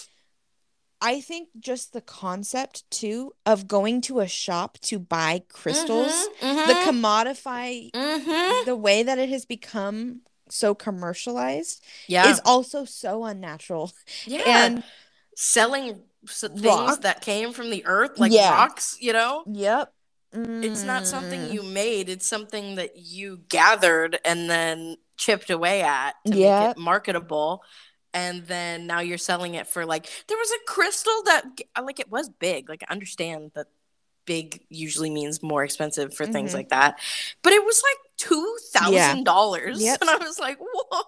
I 1.01 1.20
think 1.20 1.49
just 1.61 1.92
the 1.92 2.01
concept 2.01 2.88
too 2.90 3.32
of 3.46 3.68
going 3.68 4.01
to 4.03 4.20
a 4.20 4.28
shop 4.28 4.78
to 4.90 4.99
buy 4.99 5.42
crystals, 5.49 6.28
Mhm, 6.40 6.66
the 6.66 6.74
mhm, 6.74 6.84
commodify 6.88 7.90
mhm. 7.92 8.64
the 8.64 8.76
way 8.76 9.03
that 9.03 9.18
it 9.18 9.28
has 9.28 9.44
become 9.46 10.22
so 10.51 10.74
commercialized 10.74 11.84
yeah. 12.07 12.30
is 12.30 12.40
also 12.44 12.84
so 12.84 13.24
unnatural. 13.24 13.92
yeah. 14.26 14.42
And 14.64 14.82
selling 15.36 16.03
things 16.29 16.62
Rock. 16.62 17.01
that 17.03 17.20
came 17.22 17.53
from 17.53 17.70
the 17.70 17.85
earth 17.87 18.18
like 18.18 18.33
Yeah. 18.33 18.51
rocks, 18.51 18.97
you 19.01 19.12
know? 19.12 19.45
yep. 19.47 19.93
It's 20.33 20.83
not 20.83 21.07
something 21.07 21.41
Mm. 21.49 21.53
you 21.55 21.62
made, 21.62 22.09
it's 22.11 22.26
something 22.26 22.74
that 22.74 22.97
you 22.97 23.39
gathered 23.49 24.20
and 24.26 24.49
then 24.51 24.97
chipped 25.16 25.49
away 25.51 25.81
at 25.83 26.16
to 26.26 26.31
make 26.33 26.76
it 26.76 26.79
marketable. 26.79 27.62
And 28.12 28.47
then 28.47 28.87
now 28.87 29.01
you're 29.01 29.16
selling 29.18 29.55
it 29.55 29.66
for 29.66 29.87
like 29.87 30.07
there 30.29 30.37
was 30.37 30.51
a 30.51 30.59
crystal 30.66 31.22
that 31.24 31.45
like 31.83 31.99
it 32.01 32.11
was 32.11 32.29
big. 32.29 32.68
Like 32.68 32.83
I 32.89 32.93
understand 32.93 33.53
that 33.55 33.68
big 34.26 34.62
usually 34.68 35.09
means 35.09 35.43
more 35.43 35.64
expensive 35.64 36.12
for 36.14 36.26
things 36.26 36.51
Mhm. 36.51 36.55
like 36.55 36.68
that. 36.68 36.99
But 37.43 37.55
it 37.55 37.64
was 37.64 37.83
like 37.83 37.99
two 38.18 38.57
thousand 38.72 39.24
dollars. 39.24 39.81
Yep. 39.83 39.99
And 40.03 40.11
I 40.11 40.16
was 40.16 40.39
like, 40.39 40.59
what? 40.59 41.07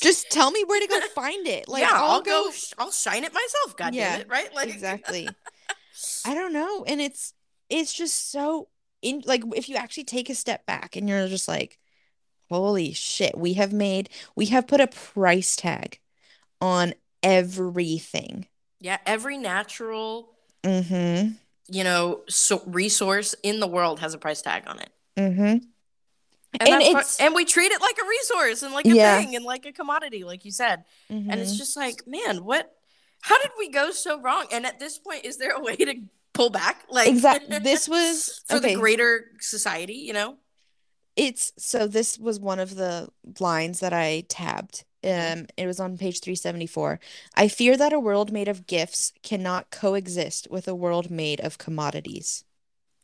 Just 0.00 0.30
tell 0.30 0.50
me 0.50 0.64
where 0.64 0.80
to 0.80 0.86
go 0.86 1.00
find 1.08 1.46
it. 1.46 1.68
Like 1.68 1.82
yeah, 1.82 1.90
I'll, 1.92 2.10
I'll, 2.12 2.22
go, 2.22 2.50
sh- 2.52 2.72
I'll 2.78 2.92
shine 2.92 3.24
it 3.24 3.32
myself, 3.34 3.76
god 3.76 3.94
Yeah, 3.94 4.12
damn 4.12 4.20
it, 4.22 4.28
right? 4.28 4.54
Like 4.54 4.68
exactly. 4.68 5.28
I 6.26 6.34
don't 6.34 6.52
know. 6.52 6.84
And 6.84 7.00
it's 7.00 7.34
it's 7.68 7.92
just 7.92 8.30
so 8.30 8.68
in 9.02 9.22
like 9.26 9.42
if 9.54 9.68
you 9.68 9.76
actually 9.76 10.04
take 10.04 10.30
a 10.30 10.34
step 10.34 10.64
back 10.66 10.96
and 10.96 11.08
you're 11.08 11.28
just 11.28 11.48
like, 11.48 11.78
holy 12.48 12.92
shit, 12.92 13.36
we 13.36 13.54
have 13.54 13.72
made 13.72 14.08
we 14.36 14.46
have 14.46 14.66
put 14.66 14.80
a 14.80 14.86
price 14.86 15.56
tag 15.56 15.98
on 16.60 16.94
everything. 17.22 18.46
Yeah, 18.80 18.98
every 19.06 19.36
natural, 19.38 20.30
Mm-hmm. 20.62 21.32
you 21.68 21.84
know, 21.84 22.20
so 22.28 22.62
resource 22.66 23.34
in 23.42 23.60
the 23.60 23.66
world 23.66 24.00
has 24.00 24.12
a 24.14 24.18
price 24.18 24.42
tag 24.42 24.64
on 24.66 24.78
it. 24.78 24.90
Mm-hmm. 25.16 25.64
And, 26.58 26.68
And 26.68 26.82
it's- 26.82 27.20
and 27.20 27.34
we 27.34 27.44
treat 27.44 27.70
it 27.70 27.80
like 27.80 27.96
a 28.02 28.06
resource 28.08 28.62
and 28.62 28.74
like 28.74 28.86
a 28.86 28.94
Yeah. 28.94 29.18
thing 29.18 29.36
and 29.36 29.44
like 29.44 29.66
a 29.66 29.72
commodity, 29.72 30.24
like 30.24 30.44
you 30.44 30.50
said. 30.50 30.84
Mm-hmm. 31.10 31.30
And 31.30 31.40
it's 31.40 31.56
just 31.56 31.76
like, 31.76 32.06
man, 32.06 32.44
what? 32.44 32.74
How 33.22 33.38
did 33.40 33.50
we 33.58 33.68
go 33.70 33.90
so 33.92 34.20
wrong? 34.20 34.46
And 34.50 34.66
at 34.66 34.80
this 34.80 34.98
point, 34.98 35.24
is 35.24 35.36
there 35.36 35.52
a 35.52 35.60
way 35.60 35.76
to 35.76 35.94
pull 36.32 36.50
back? 36.50 36.84
Like 36.90 37.08
Exactly. 37.08 37.58
This 37.62 37.88
was 37.88 38.42
for 38.48 38.56
okay. 38.56 38.74
the 38.74 38.80
greater 38.80 39.30
society, 39.40 39.94
you 39.94 40.12
know? 40.12 40.38
It's 41.16 41.52
so 41.58 41.86
this 41.86 42.18
was 42.18 42.40
one 42.40 42.58
of 42.58 42.74
the 42.76 43.10
lines 43.38 43.80
that 43.80 43.92
I 43.92 44.24
tabbed. 44.28 44.84
Mhm. 45.04 45.32
Um, 45.42 45.46
it 45.56 45.66
was 45.66 45.80
on 45.80 45.96
page 45.98 46.20
374. 46.20 46.98
I 47.34 47.48
fear 47.48 47.76
that 47.76 47.92
a 47.92 48.00
world 48.00 48.32
made 48.32 48.48
of 48.48 48.66
gifts 48.66 49.12
cannot 49.22 49.70
coexist 49.70 50.48
with 50.50 50.66
a 50.68 50.74
world 50.74 51.10
made 51.10 51.40
of 51.40 51.58
commodities. 51.58 52.44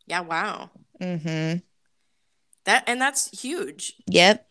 Yeah. 0.07 0.21
Wow. 0.21 0.71
Mm-hmm. 1.01 1.59
That 2.67 2.85
and 2.87 3.01
that's 3.01 3.41
huge, 3.41 3.95
Yep. 4.09 4.47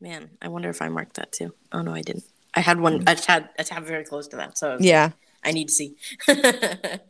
man. 0.00 0.30
I 0.42 0.48
wonder 0.48 0.68
if 0.68 0.82
I 0.82 0.88
marked 0.88 1.14
that 1.16 1.32
too. 1.32 1.54
Oh 1.72 1.82
no, 1.82 1.94
I 1.94 2.02
didn't. 2.02 2.24
I 2.54 2.60
had 2.60 2.80
one. 2.80 3.04
I 3.06 3.16
had 3.26 3.50
a 3.58 3.64
tab 3.64 3.84
very 3.84 4.04
close 4.04 4.28
to 4.28 4.36
that, 4.36 4.58
so 4.58 4.68
I 4.68 4.72
was 4.72 4.80
like, 4.80 4.88
Yeah. 4.88 5.10
I 5.44 5.52
need 5.52 5.68
to 5.68 5.74
see. 5.74 5.96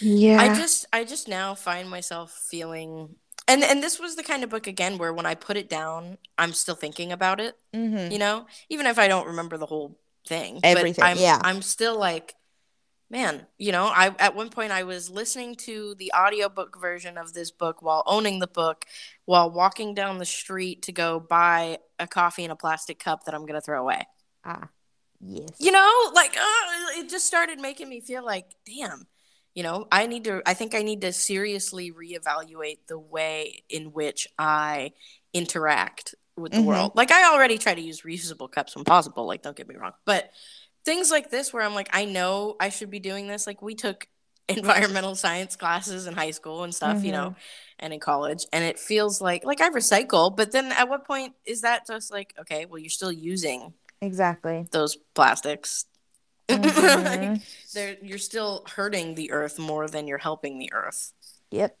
Yeah. 0.00 0.40
I 0.40 0.48
just 0.56 0.86
I 0.92 1.04
just 1.04 1.28
now 1.28 1.54
find 1.54 1.88
myself 1.88 2.32
feeling 2.50 3.14
and 3.46 3.62
and 3.62 3.82
this 3.82 4.00
was 4.00 4.16
the 4.16 4.22
kind 4.22 4.42
of 4.42 4.50
book 4.50 4.66
again 4.66 4.98
where 4.98 5.12
when 5.12 5.26
I 5.26 5.34
put 5.34 5.56
it 5.56 5.68
down, 5.68 6.18
I'm 6.38 6.52
still 6.52 6.74
thinking 6.74 7.12
about 7.12 7.38
it, 7.38 7.56
mm-hmm. 7.72 8.10
you 8.10 8.18
know? 8.18 8.46
Even 8.68 8.86
if 8.86 8.98
I 8.98 9.06
don't 9.06 9.28
remember 9.28 9.58
the 9.58 9.66
whole 9.66 9.96
thing. 10.26 10.60
Everything, 10.62 10.94
but 10.98 11.04
I'm 11.04 11.18
yeah. 11.18 11.38
I'm 11.42 11.62
still 11.62 11.98
like 11.98 12.34
man, 13.12 13.46
you 13.58 13.70
know, 13.72 13.84
I 13.84 14.14
at 14.18 14.34
one 14.34 14.48
point 14.48 14.72
I 14.72 14.82
was 14.84 15.10
listening 15.10 15.54
to 15.56 15.94
the 15.98 16.10
audiobook 16.16 16.80
version 16.80 17.18
of 17.18 17.34
this 17.34 17.50
book 17.50 17.82
while 17.82 18.02
owning 18.06 18.38
the 18.38 18.46
book 18.46 18.86
while 19.26 19.50
walking 19.50 19.94
down 19.94 20.16
the 20.18 20.24
street 20.24 20.82
to 20.84 20.92
go 20.92 21.20
buy 21.20 21.78
a 22.00 22.06
coffee 22.06 22.42
in 22.42 22.50
a 22.50 22.56
plastic 22.56 22.98
cup 22.98 23.24
that 23.24 23.34
I'm 23.34 23.42
going 23.42 23.52
to 23.54 23.60
throw 23.60 23.80
away. 23.80 24.08
Ah, 24.44 24.70
yes. 25.20 25.50
You 25.58 25.72
know, 25.72 26.10
like 26.14 26.36
uh, 26.36 26.98
it 27.00 27.10
just 27.10 27.26
started 27.26 27.60
making 27.60 27.88
me 27.88 28.00
feel 28.00 28.24
like, 28.24 28.46
damn, 28.66 29.06
you 29.54 29.62
know, 29.62 29.86
I 29.92 30.06
need 30.06 30.24
to. 30.24 30.42
I 30.46 30.54
think 30.54 30.74
I 30.74 30.82
need 30.82 31.02
to 31.02 31.12
seriously 31.12 31.92
reevaluate 31.92 32.78
the 32.88 32.98
way 32.98 33.62
in 33.68 33.92
which 33.92 34.26
I 34.38 34.92
interact 35.34 36.14
with 36.34 36.52
the 36.52 36.58
Mhm. 36.58 36.64
world. 36.64 36.92
Like 36.94 37.10
I 37.10 37.30
already 37.30 37.58
try 37.58 37.74
to 37.74 37.80
use 37.80 38.00
reusable 38.00 38.50
cups 38.50 38.74
when 38.74 38.86
possible. 38.86 39.26
Like, 39.26 39.42
don't 39.42 39.54
get 39.54 39.68
me 39.68 39.76
wrong, 39.76 39.92
but 40.06 40.32
things 40.84 41.10
like 41.10 41.30
this 41.30 41.52
where 41.52 41.62
I'm 41.62 41.74
like, 41.74 41.88
I 41.92 42.04
know 42.04 42.56
I 42.60 42.68
should 42.70 42.90
be 42.90 42.98
doing 43.00 43.26
this. 43.26 43.46
Like 43.46 43.62
we 43.62 43.74
took 43.74 44.06
environmental 44.48 45.14
science 45.14 45.56
classes 45.56 46.06
in 46.06 46.14
high 46.14 46.32
school 46.32 46.64
and 46.64 46.74
stuff, 46.74 47.04
you 47.04 47.12
know, 47.12 47.34
and 47.78 47.92
in 47.92 48.00
college, 48.00 48.44
and 48.52 48.64
it 48.64 48.78
feels 48.78 49.20
like 49.20 49.44
like 49.44 49.60
I 49.60 49.70
recycle, 49.70 50.34
but 50.36 50.52
then 50.52 50.72
at 50.72 50.88
what 50.88 51.06
point 51.06 51.34
is 51.44 51.60
that 51.62 51.86
just 51.86 52.10
like 52.10 52.34
okay, 52.40 52.66
well, 52.66 52.78
you're 52.78 52.90
still 52.90 53.12
using 53.12 53.72
Exactly. 54.00 54.66
those 54.72 54.96
plastics. 55.14 55.84
Mhm. 56.48 57.40
Like, 57.74 57.98
you're 58.02 58.18
still 58.18 58.64
hurting 58.74 59.14
the 59.14 59.30
earth 59.30 59.58
more 59.58 59.88
than 59.88 60.06
you're 60.06 60.18
helping 60.18 60.58
the 60.58 60.70
earth. 60.74 61.12
Yep. 61.50 61.78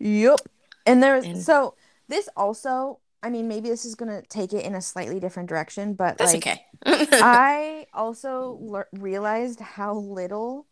Yep. 0.00 0.40
And 0.84 1.02
there's 1.02 1.24
And- 1.24 1.42
so 1.42 1.74
this 2.08 2.28
also, 2.36 2.98
I 3.22 3.30
mean, 3.30 3.48
maybe 3.48 3.68
this 3.68 3.84
is 3.84 3.94
gonna 3.94 4.22
take 4.22 4.52
it 4.52 4.64
in 4.64 4.74
a 4.74 4.80
slightly 4.80 5.20
different 5.20 5.48
direction, 5.48 5.94
but 5.94 6.18
That's 6.18 6.34
like 6.34 6.46
okay. 6.46 6.64
I 7.22 7.86
also 7.92 8.58
lear 8.60 8.88
realized 8.92 9.60
how 9.60 9.94
little 9.94 10.66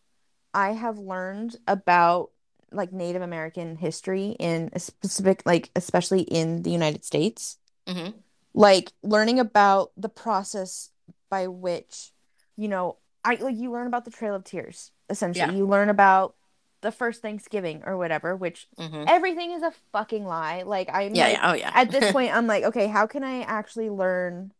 I 0.53 0.71
have 0.71 0.97
learned 0.97 1.57
about 1.67 2.31
like 2.71 2.91
Native 2.91 3.21
American 3.21 3.75
history 3.75 4.35
in 4.39 4.69
a 4.73 4.79
specific, 4.79 5.43
like 5.45 5.69
especially 5.75 6.21
in 6.21 6.63
the 6.63 6.71
United 6.71 7.05
States. 7.05 7.57
Mhm. 7.87 8.13
Like 8.53 8.91
learning 9.03 9.39
about 9.39 9.91
the 9.97 10.09
process 10.09 10.89
by 11.29 11.47
which, 11.47 12.11
you 12.55 12.67
know, 12.67 12.97
I 13.23 13.35
like 13.35 13.57
you 13.57 13.71
learn 13.71 13.87
about 13.87 14.05
the 14.05 14.11
Trail 14.11 14.35
of 14.35 14.43
Tears, 14.43 14.91
essentially. 15.09 15.53
Yeah. 15.53 15.57
You 15.57 15.65
learn 15.67 15.89
about 15.89 16.35
the 16.81 16.91
first 16.91 17.21
Thanksgiving 17.21 17.83
or 17.85 17.97
whatever, 17.97 18.35
which 18.35 18.67
Mhm. 18.79 19.05
everything 19.07 19.51
is 19.51 19.63
a 19.63 19.71
fucking 19.91 20.25
lie. 20.25 20.63
Like 20.63 20.89
I'm 20.93 21.13
Yeah, 21.15 21.25
like, 21.25 21.33
yeah. 21.33 21.49
Oh, 21.51 21.53
yeah. 21.53 21.71
at 21.73 21.91
this 21.91 22.11
point 22.13 22.33
i'm 22.33 22.47
like 22.47 22.63
okay 22.63 22.87
how 22.87 23.05
can 23.07 23.23
i 23.23 23.41
actually 23.41 23.89
learn 23.89 24.51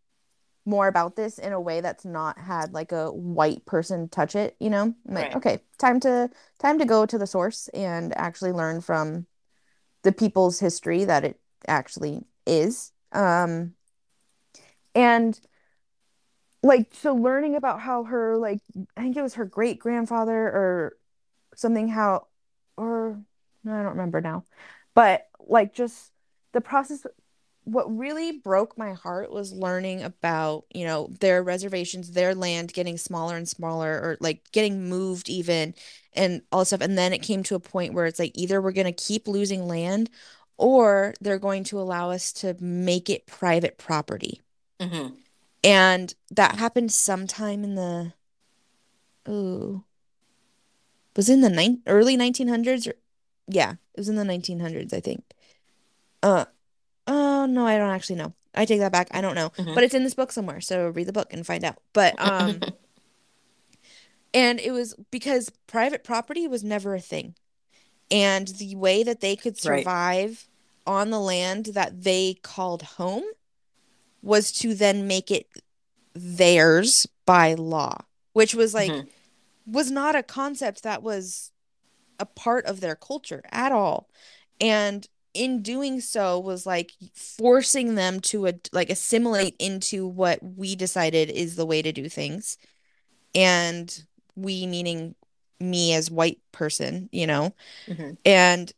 more 0.66 0.88
about 0.90 1.16
this 1.16 1.38
in 1.40 1.54
a 1.54 1.62
way 1.62 1.80
that's 1.80 2.04
not 2.04 2.38
had 2.38 2.74
like 2.74 2.92
a 2.92 3.10
white 3.12 3.66
person 3.66 4.10
touch 4.10 4.36
it 4.36 4.56
you 4.60 4.70
know 4.70 4.94
I'm 5.08 5.14
like 5.14 5.26
Right. 5.28 5.36
okay 5.38 5.64
time 5.78 6.00
to 6.02 6.30
time 6.60 6.78
to 6.80 6.86
go 6.86 7.06
to 7.06 7.18
the 7.18 7.26
source 7.28 7.70
and 7.70 8.16
actually 8.18 8.52
learn 8.52 8.82
from 8.82 9.28
the 10.04 10.12
people's 10.12 10.60
history 10.60 11.06
that 11.06 11.24
it 11.24 11.40
actually 11.68 12.26
is 12.46 12.92
Um, 13.14 13.76
and 14.94 15.40
like 16.64 16.90
so 16.94 17.14
learning 17.16 17.56
about 17.56 17.80
how 17.80 18.04
her 18.04 18.38
like 18.38 18.60
I 18.96 19.02
think 19.02 19.16
it 19.16 19.22
was 19.22 19.36
her 19.36 19.46
great 19.46 19.80
grandfather 19.80 20.34
or 20.38 20.98
something 21.58 21.90
how 21.90 22.28
or 22.78 23.20
no, 23.64 23.74
I 23.74 23.84
don't 23.84 23.92
remember 23.92 24.22
now. 24.22 24.46
But 24.94 25.28
like 25.40 25.74
just 25.74 26.12
the 26.54 26.62
process 26.62 27.06
what 27.66 27.98
really 27.98 28.32
broke 28.32 28.78
my 28.78 28.94
heart 28.94 29.30
was 29.30 29.52
learning 29.52 30.02
about, 30.02 30.64
you 30.74 30.86
know, 30.86 31.10
their 31.20 31.44
reservations, 31.44 32.12
their 32.12 32.34
land 32.34 32.72
getting 32.72 32.98
smaller 32.98 33.36
and 33.36 33.48
smaller 33.48 33.92
or 33.92 34.18
like 34.22 34.50
getting 34.54 34.88
moved 34.88 35.28
even 35.28 35.74
and 36.14 36.42
all 36.50 36.64
stuff. 36.64 36.80
And 36.80 36.98
then 36.98 37.12
it 37.12 37.22
came 37.22 37.44
to 37.44 37.56
a 37.56 37.60
point 37.60 37.94
where 37.94 38.06
it's 38.06 38.20
like 38.20 38.32
either 38.36 38.62
we're 38.62 38.72
going 38.72 38.86
to 38.86 38.94
keep 38.94 39.28
losing 39.28 39.68
land 39.68 40.10
or 40.56 41.14
they're 41.20 41.40
going 41.40 41.66
to 41.66 41.80
allow 41.80 42.10
us 42.10 42.32
to 42.34 42.56
make 42.62 43.10
it 43.10 43.28
private 43.28 43.78
property. 43.78 44.42
Mm-hmm. 44.80 45.16
And 45.66 46.16
that 46.32 46.56
happened 46.56 46.94
sometime 46.94 47.66
in 47.66 47.76
the 47.76 48.14
oh 49.26 49.84
was 51.18 51.30
in 51.30 51.42
the 51.42 51.50
ni- 51.50 51.82
early 51.88 52.16
1900s 52.16 52.88
or 52.88 52.94
yeah, 53.48 53.72
it 53.94 53.98
was 54.00 54.08
in 54.10 54.16
the 54.16 54.24
1900s, 54.24 54.94
I 54.94 55.02
think. 55.02 55.24
Uh 56.24 56.46
oh 57.08 57.46
no, 57.46 57.66
I 57.68 57.78
don't 57.78 57.90
actually 57.90 58.16
know. 58.18 58.34
I 58.56 58.66
take 58.66 58.80
that 58.80 58.92
back. 58.94 59.08
I 59.12 59.20
don't 59.22 59.36
know. 59.36 59.50
Mhm. 59.58 59.76
But 59.76 59.84
it's 59.84 59.94
in 59.94 60.04
this 60.04 60.14
book 60.16 60.32
somewhere, 60.32 60.62
so 60.62 60.88
read 60.90 61.08
the 61.08 61.14
book 61.14 61.34
and 61.34 61.46
find 61.46 61.64
out. 61.66 61.78
But 61.94 62.16
um 62.22 62.64
and 64.34 64.60
it 64.60 64.72
was 64.72 64.96
because 65.12 65.50
private 65.68 66.04
property 66.04 66.48
was 66.48 66.64
never 66.64 66.96
a 66.96 67.00
thing. 67.02 67.36
And 68.12 68.48
the 68.48 68.76
way 68.76 69.04
that 69.04 69.20
they 69.20 69.36
could 69.36 69.58
Right. 69.66 69.82
survive 69.84 70.48
on 70.86 71.10
the 71.10 71.20
land 71.20 71.68
that 71.68 72.04
they 72.04 72.36
called 72.42 72.82
home 72.84 73.24
was 74.22 74.52
to 74.54 74.74
then 74.74 75.08
make 75.08 75.30
it 75.32 75.48
theirs 76.14 77.08
by 77.26 77.54
law, 77.54 77.98
which 78.34 78.56
was 78.56 78.74
like 78.74 78.92
Mhm. 78.92 79.08
Was 79.68 79.92
not 79.92 80.16
a 80.16 80.24
concept 80.24 80.84
that 80.84 81.04
was 81.04 81.52
a 82.20 82.26
part 82.26 82.66
of 82.66 82.80
their 82.80 82.96
culture 82.96 83.44
at 83.52 83.72
all. 83.72 84.10
And 84.60 85.08
in 85.34 85.62
doing 85.62 86.02
so 86.02 86.40
was 86.40 86.66
like 86.66 86.94
forcing 87.14 87.96
them 87.96 88.20
to 88.22 88.48
ad- 88.48 88.70
like 88.72 88.90
assimilate 88.90 89.56
into 89.60 90.08
what 90.08 90.40
we 90.42 90.76
decided 90.76 91.30
is 91.30 91.56
the 91.56 91.66
way 91.66 91.82
to 91.82 91.92
do 91.92 92.10
things. 92.10 92.58
And 93.36 94.04
we 94.36 94.66
meaning 94.66 95.16
me 95.60 95.94
as 95.94 96.10
white 96.10 96.40
person, 96.52 97.10
you 97.12 97.28
know. 97.28 97.54
Mhm. 97.88 98.18
And 98.26 98.74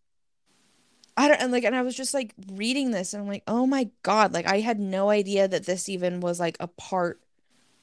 I 1.15 1.27
don't 1.27 1.41
and 1.41 1.51
like 1.51 1.65
and 1.65 1.75
I 1.75 1.81
was 1.81 1.95
just 1.95 2.13
like 2.13 2.33
reading 2.53 2.91
this 2.91 3.13
and 3.13 3.21
I'm 3.21 3.27
like, 3.27 3.43
"Oh 3.47 3.65
my 3.65 3.89
God, 4.03 4.33
like 4.33 4.47
I 4.47 4.59
had 4.61 4.79
no 4.79 5.09
idea 5.09 5.47
that 5.47 5.65
this 5.65 5.89
even 5.89 6.21
was 6.21 6.39
like 6.39 6.57
a 6.59 6.67
part 6.67 7.21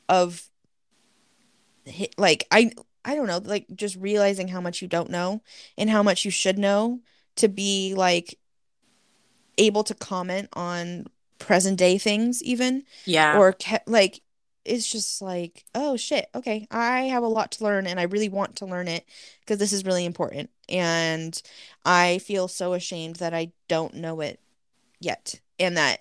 of 0.09 0.48
like 2.18 2.46
I 2.50 2.72
I 3.07 3.14
don't 3.14 3.26
know, 3.28 3.40
like 3.42 3.66
just 3.74 3.96
realizing 3.96 4.48
how 4.48 4.61
much 4.61 4.82
you 4.82 4.88
don't 4.88 5.09
know 5.11 5.40
and 5.78 5.88
how 5.88 6.02
much 6.02 6.24
you 6.24 6.30
should 6.30 6.59
know 6.59 7.00
to 7.36 7.48
be 7.48 7.94
like 7.96 8.38
able 9.59 9.84
to 9.84 9.94
comment 9.94 10.48
on 10.52 11.07
present 11.38 11.78
day 11.78 11.98
things 11.98 12.42
even 12.42 12.82
Yeah. 13.04 13.38
or 13.38 13.52
ca- 13.52 13.80
like 13.86 14.20
it's 14.64 14.90
just 14.90 15.22
like 15.22 15.64
oh 15.74 15.96
shit 15.96 16.26
okay 16.34 16.66
I 16.70 17.02
have 17.02 17.22
a 17.22 17.28
lot 17.28 17.52
to 17.52 17.64
learn 17.64 17.86
and 17.86 18.00
I 18.00 18.04
really 18.04 18.28
want 18.28 18.57
to 18.57 18.66
learn 18.66 18.88
it 18.88 19.04
because 19.40 19.59
this 19.59 19.72
is 19.72 19.84
really 19.84 20.04
important 20.04 20.50
and 20.68 21.40
I 21.84 22.18
feel 22.18 22.48
so 22.48 22.72
ashamed 22.72 23.16
that 23.16 23.32
I 23.32 23.52
don't 23.68 23.94
know 23.94 24.20
it 24.20 24.40
yet 24.98 25.40
and 25.61 25.76
that 25.76 26.00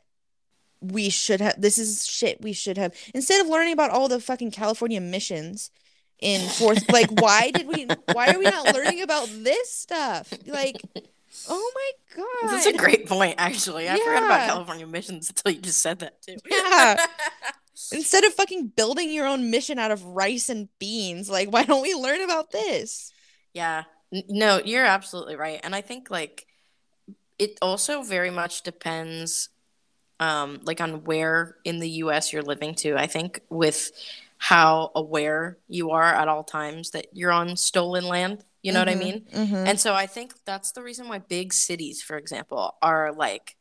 we 0.82 1.10
should 1.10 1.42
have 1.42 1.62
this 1.62 1.78
is 1.78 2.06
shit 2.06 2.42
we 2.42 2.54
should 2.54 2.78
have 2.78 2.94
instead 3.14 3.40
of 3.42 3.48
learning 3.48 3.74
about 3.74 3.92
all 3.92 4.08
the 4.08 4.20
fucking 4.20 4.52
California 4.52 5.00
missions 5.02 5.70
in 6.20 6.48
fourth 6.50 6.90
like 6.92 7.10
why 7.22 7.52
did 7.52 7.68
we 7.68 7.88
why 8.14 8.34
are 8.34 8.40
we 8.40 8.46
not 8.46 8.74
learning 8.74 9.02
about 9.02 9.28
this 9.30 9.72
stuff 9.72 10.34
like 10.48 10.76
oh 11.50 11.72
my 11.76 11.92
god 12.16 12.52
That's 12.52 12.66
a 12.66 12.74
great 12.74 13.08
point, 13.08 13.36
actually. 13.38 13.90
I 13.90 13.98
forgot 13.98 14.24
about 14.24 14.48
California 14.48 14.88
missions 14.88 15.30
until 15.30 15.52
you 15.52 15.62
just 15.62 15.82
said 15.82 16.00
that 16.00 16.22
too. 16.22 16.38
Yeah. 16.50 16.96
instead 17.92 18.24
of 18.24 18.34
fucking 18.34 18.68
building 18.68 19.12
your 19.12 19.28
own 19.28 19.52
mission 19.52 19.78
out 19.78 19.92
of 19.92 20.04
rice 20.06 20.48
and 20.50 20.70
beans 20.80 21.30
like 21.30 21.52
why 21.52 21.64
don't 21.64 21.82
we 21.82 21.94
learn 21.94 22.22
about 22.22 22.52
this 22.52 23.12
Yeah. 23.54 23.84
No, 24.30 24.62
you're 24.64 24.86
absolutely 24.86 25.36
right. 25.36 25.60
And 25.62 25.76
I 25.76 25.82
think 25.82 26.10
like 26.10 26.46
it 27.38 27.58
also 27.62 28.02
very 28.02 28.30
much 28.32 28.62
depends 28.64 29.50
um 30.22 30.62
like 30.64 30.80
on 30.80 31.04
where 31.04 31.58
in 31.66 31.80
the 31.80 31.90
US 32.04 32.32
you're 32.32 32.42
living 32.44 32.76
to. 32.76 32.96
I 32.96 33.08
think 33.08 33.42
with 33.50 33.92
how 34.46 34.92
aware 34.94 35.58
you 35.68 35.90
are 35.90 36.04
at 36.04 36.28
all 36.28 36.44
times 36.44 36.92
that 36.92 37.08
you're 37.14 37.32
on 37.32 37.58
stolen 37.58 38.04
land, 38.04 38.44
you 38.62 38.72
know 38.72 38.78
what 38.80 38.88
I 38.90 38.94
Mhm, 38.94 39.00
mean? 39.00 39.26
mhm. 39.34 39.68
And 39.68 39.80
so 39.80 39.96
I 39.96 40.06
think 40.06 40.34
that's 40.46 40.72
the 40.72 40.84
reason 40.84 41.08
why 41.08 41.18
big 41.18 41.52
cities, 41.52 42.04
for 42.04 42.16
example, 42.16 42.76
are 42.80 43.12
like 43.12 43.58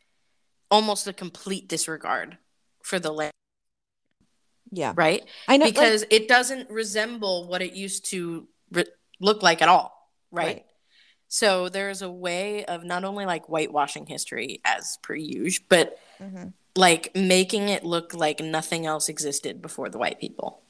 almost 0.71 1.07
a 1.07 1.15
complete 1.15 1.69
disregard 1.69 2.37
for 2.83 2.99
the 2.99 3.11
land, 3.11 3.33
yeah 4.71 4.93
right? 4.95 5.25
I 5.49 5.57
know 5.57 5.65
like- 5.65 5.73
because 5.75 6.05
it 6.11 6.29
doesn't 6.29 6.69
resemble 6.69 7.49
what 7.49 7.63
it 7.63 7.73
used 7.73 8.05
to 8.11 8.47
re- 8.71 8.85
look 9.21 9.43
like 9.43 9.63
at 9.63 9.69
all, 9.71 10.11
right? 10.31 10.47
Right. 10.47 10.67
So 11.29 11.71
there's 11.71 12.03
a 12.03 12.11
way 12.11 12.67
of 12.67 12.85
not 12.85 13.05
only 13.05 13.25
like 13.25 13.47
whitewashing 13.47 14.05
history 14.05 14.61
as 14.67 14.99
per 15.01 15.15
usual, 15.15 15.65
but 15.71 15.99
Mhm. 16.21 16.53
like 16.77 17.17
making 17.17 17.71
it 17.71 17.85
look 17.85 18.13
like 18.13 18.41
nothing 18.41 18.85
else 18.85 19.09
existed 19.09 19.63
before 19.63 19.89
the 19.89 19.97
white 19.97 20.21
people. 20.21 20.61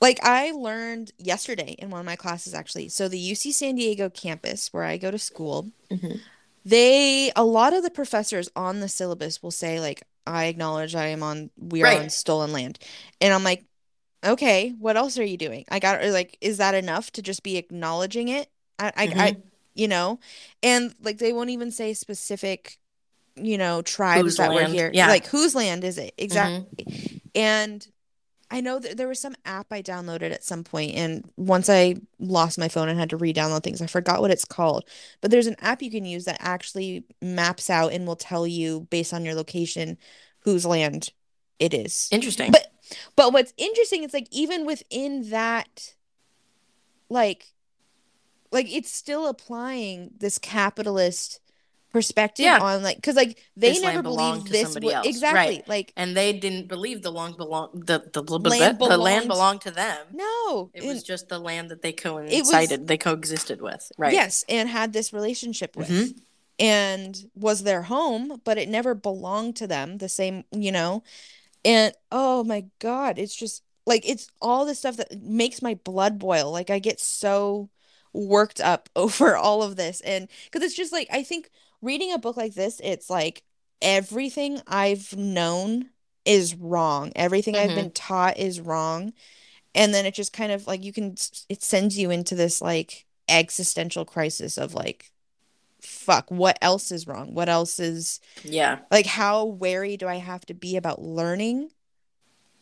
Like 0.00 0.20
I 0.22 0.52
learned 0.52 1.10
yesterday 1.18 1.74
in 1.78 1.90
one 1.90 2.00
of 2.00 2.06
my 2.06 2.14
classes 2.16 2.54
actually. 2.54 2.88
So 2.88 3.08
the 3.08 3.18
UC 3.18 3.52
San 3.52 3.74
Diego 3.74 4.08
campus 4.08 4.72
where 4.72 4.84
I 4.84 4.96
go 4.96 5.10
to 5.10 5.18
school, 5.18 5.70
Mhm. 5.90 6.20
they 6.64 7.32
a 7.34 7.44
lot 7.44 7.72
of 7.72 7.82
the 7.82 7.90
professors 7.90 8.48
on 8.54 8.80
the 8.80 8.88
syllabus 8.88 9.42
will 9.42 9.50
say 9.50 9.80
like 9.80 10.02
I 10.26 10.44
acknowledge 10.44 10.94
I 10.94 11.06
am 11.06 11.22
on 11.22 11.50
we 11.56 11.82
are 11.82 11.88
on 12.02 12.10
stolen 12.10 12.52
land. 12.52 12.78
And 13.20 13.32
I'm 13.34 13.42
like, 13.42 13.64
okay, 14.24 14.70
what 14.78 14.96
else 14.96 15.18
are 15.18 15.24
you 15.24 15.36
doing? 15.36 15.64
I 15.68 15.78
got 15.80 16.04
like 16.04 16.36
is 16.40 16.58
that 16.58 16.74
enough 16.74 17.10
to 17.12 17.22
just 17.22 17.42
be 17.42 17.56
acknowledging 17.56 18.28
it? 18.28 18.48
I 18.78 18.86
I, 18.88 18.92
I 19.02 19.32
Mhm. 19.32 19.42
you 19.74 19.88
know, 19.88 20.20
and 20.62 20.94
like 21.02 21.18
they 21.18 21.32
won't 21.32 21.50
even 21.50 21.70
say 21.72 21.92
specific, 21.94 22.78
you 23.34 23.58
know, 23.58 23.82
tribes 23.82 24.22
Whose 24.24 24.36
that 24.36 24.52
were 24.52 24.64
here. 24.64 24.90
Yeah. 24.92 25.08
Like 25.08 25.26
whose 25.26 25.54
land 25.56 25.82
is 25.82 25.98
it? 25.98 26.14
Mhm. 26.16 26.24
Exactly. 26.24 26.86
And 27.34 27.86
I 28.50 28.60
know 28.60 28.78
that 28.78 28.96
there 28.96 29.08
was 29.08 29.20
some 29.20 29.34
app 29.44 29.72
I 29.72 29.82
downloaded 29.82 30.32
at 30.32 30.42
some 30.44 30.64
point, 30.64 30.94
and 30.94 31.30
once 31.36 31.68
I 31.68 31.96
lost 32.18 32.58
my 32.58 32.68
phone 32.68 32.88
and 32.88 32.98
had 32.98 33.10
to 33.10 33.16
re-download 33.16 33.62
things, 33.62 33.82
I 33.82 33.86
forgot 33.86 34.20
what 34.20 34.30
it's 34.30 34.44
called. 34.44 34.84
But 35.20 35.30
there's 35.30 35.46
an 35.46 35.56
app 35.60 35.82
you 35.82 35.90
can 35.90 36.06
use 36.06 36.24
that 36.24 36.38
actually 36.40 37.04
maps 37.20 37.68
out 37.68 37.92
and 37.92 38.06
will 38.06 38.16
tell 38.16 38.46
you 38.46 38.86
based 38.90 39.12
on 39.12 39.24
your 39.24 39.34
location 39.34 39.98
whose 40.40 40.64
land 40.64 41.10
it 41.58 41.74
is. 41.74 42.08
Interesting. 42.10 42.52
But 42.52 42.72
but 43.16 43.32
what's 43.34 43.52
interesting 43.58 44.02
is 44.04 44.14
like 44.14 44.28
even 44.30 44.64
within 44.64 45.28
that, 45.30 45.94
like, 47.10 47.52
like 48.50 48.74
it's 48.74 48.90
still 48.90 49.26
applying 49.26 50.12
this 50.18 50.38
capitalist 50.38 51.40
perspective 51.90 52.44
Yeah. 52.44 52.58
on 52.60 52.82
like 52.82 52.96
because 52.96 53.16
like 53.16 53.38
they 53.56 53.70
This 53.72 53.82
never 53.82 54.02
belonged 54.02 54.44
believed 54.44 54.46
to 54.48 54.52
this 54.52 54.62
somebody 54.64 54.86
would 54.86 54.94
else. 54.96 55.06
exactly 55.06 55.38
Right. 55.56 55.68
like 55.68 55.92
and 55.96 56.14
they 56.16 56.32
didn't 56.34 56.68
believe 56.68 57.02
the 57.02 57.10
long 57.10 57.32
belong 57.36 57.70
the 57.86 58.08
the, 58.12 58.22
blah, 58.22 58.36
Land 58.38 58.78
blah, 58.78 58.88
the 58.88 58.98
land 58.98 59.28
belonged- 59.28 59.28
belonged 59.28 59.60
to 59.62 59.70
them. 59.70 60.06
no 60.12 60.70
It 60.74 60.84
was 60.84 61.02
just 61.02 61.28
the 61.28 61.38
land 61.38 61.70
that 61.70 61.80
they 61.82 61.92
was- 61.92 62.00
coincided, 62.02 62.86
they 62.88 62.98
coexisted 62.98 63.62
with, 63.62 63.90
right? 63.96 64.12
Yes, 64.12 64.44
and 64.48 64.68
had 64.68 64.92
this 64.92 65.12
relationship 65.12 65.76
with. 65.76 65.88
Mhm. 65.88 66.20
And 66.60 67.30
was 67.36 67.62
their 67.62 67.82
home, 67.82 68.40
but 68.44 68.58
it 68.58 68.68
never 68.68 68.92
belonged 68.94 69.54
to 69.56 69.66
them 69.68 69.98
the 69.98 70.08
same, 70.08 70.44
you 70.50 70.72
know. 70.72 71.04
And 71.64 71.94
oh 72.10 72.42
my 72.42 72.64
God, 72.80 73.16
it's 73.18 73.34
just 73.34 73.62
like 73.86 74.02
it's 74.08 74.28
all 74.42 74.64
this 74.66 74.80
stuff 74.80 74.96
that 74.96 75.22
makes 75.22 75.62
my 75.62 75.74
blood 75.74 76.18
boil. 76.18 76.50
Like 76.50 76.68
I 76.68 76.80
get 76.80 76.98
so 77.00 77.70
worked 78.12 78.60
up 78.60 78.88
over 78.96 79.36
all 79.36 79.62
of 79.62 79.76
this. 79.76 80.00
And 80.00 80.28
because 80.50 80.66
it's 80.66 80.74
just 80.76 80.92
like 80.92 81.06
I 81.12 81.22
think 81.22 81.48
reading 81.82 82.12
a 82.12 82.18
book 82.18 82.36
like 82.36 82.54
this, 82.54 82.80
it's 82.82 83.08
like 83.10 83.42
everything 83.80 84.60
I've 84.66 85.16
known 85.16 85.90
is 86.24 86.54
wrong. 86.54 87.12
Everything 87.16 87.56
I've 87.56 87.70
Mhm. 87.70 87.74
been 87.74 87.90
taught 87.92 88.38
is 88.38 88.60
wrong. 88.60 89.12
And 89.74 89.94
then 89.94 90.04
it 90.06 90.14
just 90.14 90.32
kind 90.32 90.50
of 90.52 90.66
like 90.66 90.82
you 90.84 90.92
can 90.92 91.14
it 91.48 91.62
sends 91.62 91.98
you 91.98 92.10
into 92.10 92.34
this 92.34 92.60
like 92.60 93.06
existential 93.28 94.04
crisis 94.04 94.56
of 94.58 94.74
like 94.74 95.12
fuck, 95.80 96.28
what 96.30 96.58
else 96.60 96.90
is 96.90 97.06
wrong? 97.06 97.34
What 97.34 97.48
else 97.48 97.78
is 97.78 98.20
Yeah. 98.42 98.80
like 98.90 99.06
how 99.06 99.44
wary 99.44 99.96
do 99.96 100.08
I 100.08 100.16
have 100.16 100.44
to 100.46 100.54
be 100.54 100.76
about 100.76 101.00
learning 101.00 101.70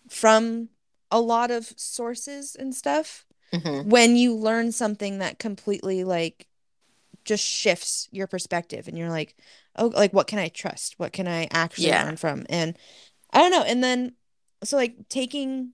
from 0.08 0.68
a 1.10 1.20
lot 1.20 1.50
of 1.50 1.72
sources 1.76 2.54
and 2.54 2.74
stuff 2.74 3.24
Mhm. 3.52 3.86
when 3.86 4.16
you 4.16 4.34
learn 4.34 4.72
something 4.72 5.18
that 5.18 5.38
completely 5.38 6.04
like 6.04 6.46
just 7.26 7.44
shifts 7.44 8.08
your 8.12 8.26
perspective 8.28 8.88
and 8.88 8.98
you're 8.98 9.10
like 9.10 9.36
oh 9.76 9.88
like 9.88 10.12
what 10.14 10.28
can 10.28 10.38
i 10.38 10.48
trust 10.48 10.94
what 10.98 11.12
can 11.12 11.28
i 11.28 11.48
actually 11.52 11.88
Yeah. 11.88 12.04
learn 12.04 12.16
from 12.16 12.46
and 12.50 12.78
i 13.32 13.38
don't 13.40 13.52
know 13.52 13.62
and 13.64 13.84
then 13.84 14.14
so 14.64 14.76
like 14.76 15.08
taking 15.10 15.72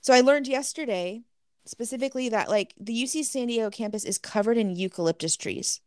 so 0.00 0.14
i 0.14 0.20
learned 0.22 0.48
yesterday 0.48 1.24
specifically 1.66 2.28
that 2.30 2.48
like 2.50 2.74
the 2.80 2.94
uc 3.04 3.24
san 3.24 3.48
diego 3.48 3.70
campus 3.70 4.04
is 4.04 4.18
covered 4.18 4.58
in 4.58 4.76
eucalyptus 4.76 5.36
trees 5.36 5.80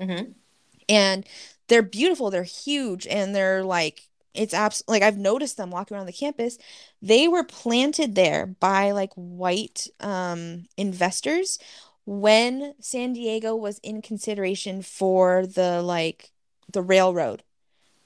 Mm-hmm. 0.00 0.32
and 0.88 1.26
they're 1.68 1.82
beautiful 1.82 2.30
they're 2.30 2.42
huge 2.44 3.06
and 3.06 3.34
they're 3.34 3.64
like 3.64 4.02
it's 4.34 4.54
abs 4.54 4.84
like 4.86 5.02
I've 5.02 5.18
noticed 5.18 5.56
them 5.56 5.70
walking 5.70 5.96
around 5.96 6.06
the 6.06 6.12
campus 6.12 6.58
they 7.02 7.26
were 7.28 7.44
planted 7.44 8.14
there 8.14 8.46
by 8.46 8.92
like 8.92 9.12
white 9.14 9.88
um 10.00 10.66
investors 10.76 11.58
when 12.10 12.72
San 12.80 13.12
Diego 13.12 13.54
was 13.54 13.78
in 13.80 14.00
consideration 14.00 14.80
for 14.80 15.46
the 15.46 15.82
like 15.82 16.30
the 16.72 16.80
railroad 16.80 17.42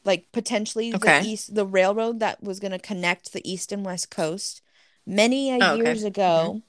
like 0.05 0.27
potentially 0.33 0.93
Okay. 0.93 1.21
the 1.21 1.27
east 1.29 1.55
the 1.55 1.65
railroad 1.65 2.19
that 2.19 2.43
was 2.43 2.59
going 2.59 2.73
to 2.73 2.79
connect 2.81 3.33
the 3.33 3.49
east 3.49 3.71
and 3.71 3.85
west 3.85 4.11
coast 4.11 4.61
many 5.07 5.51
a 5.51 5.55
Oh, 5.55 5.57
okay. 5.57 5.67
Mm-hmm. 5.67 5.87
years 5.87 6.03
ago 6.03 6.63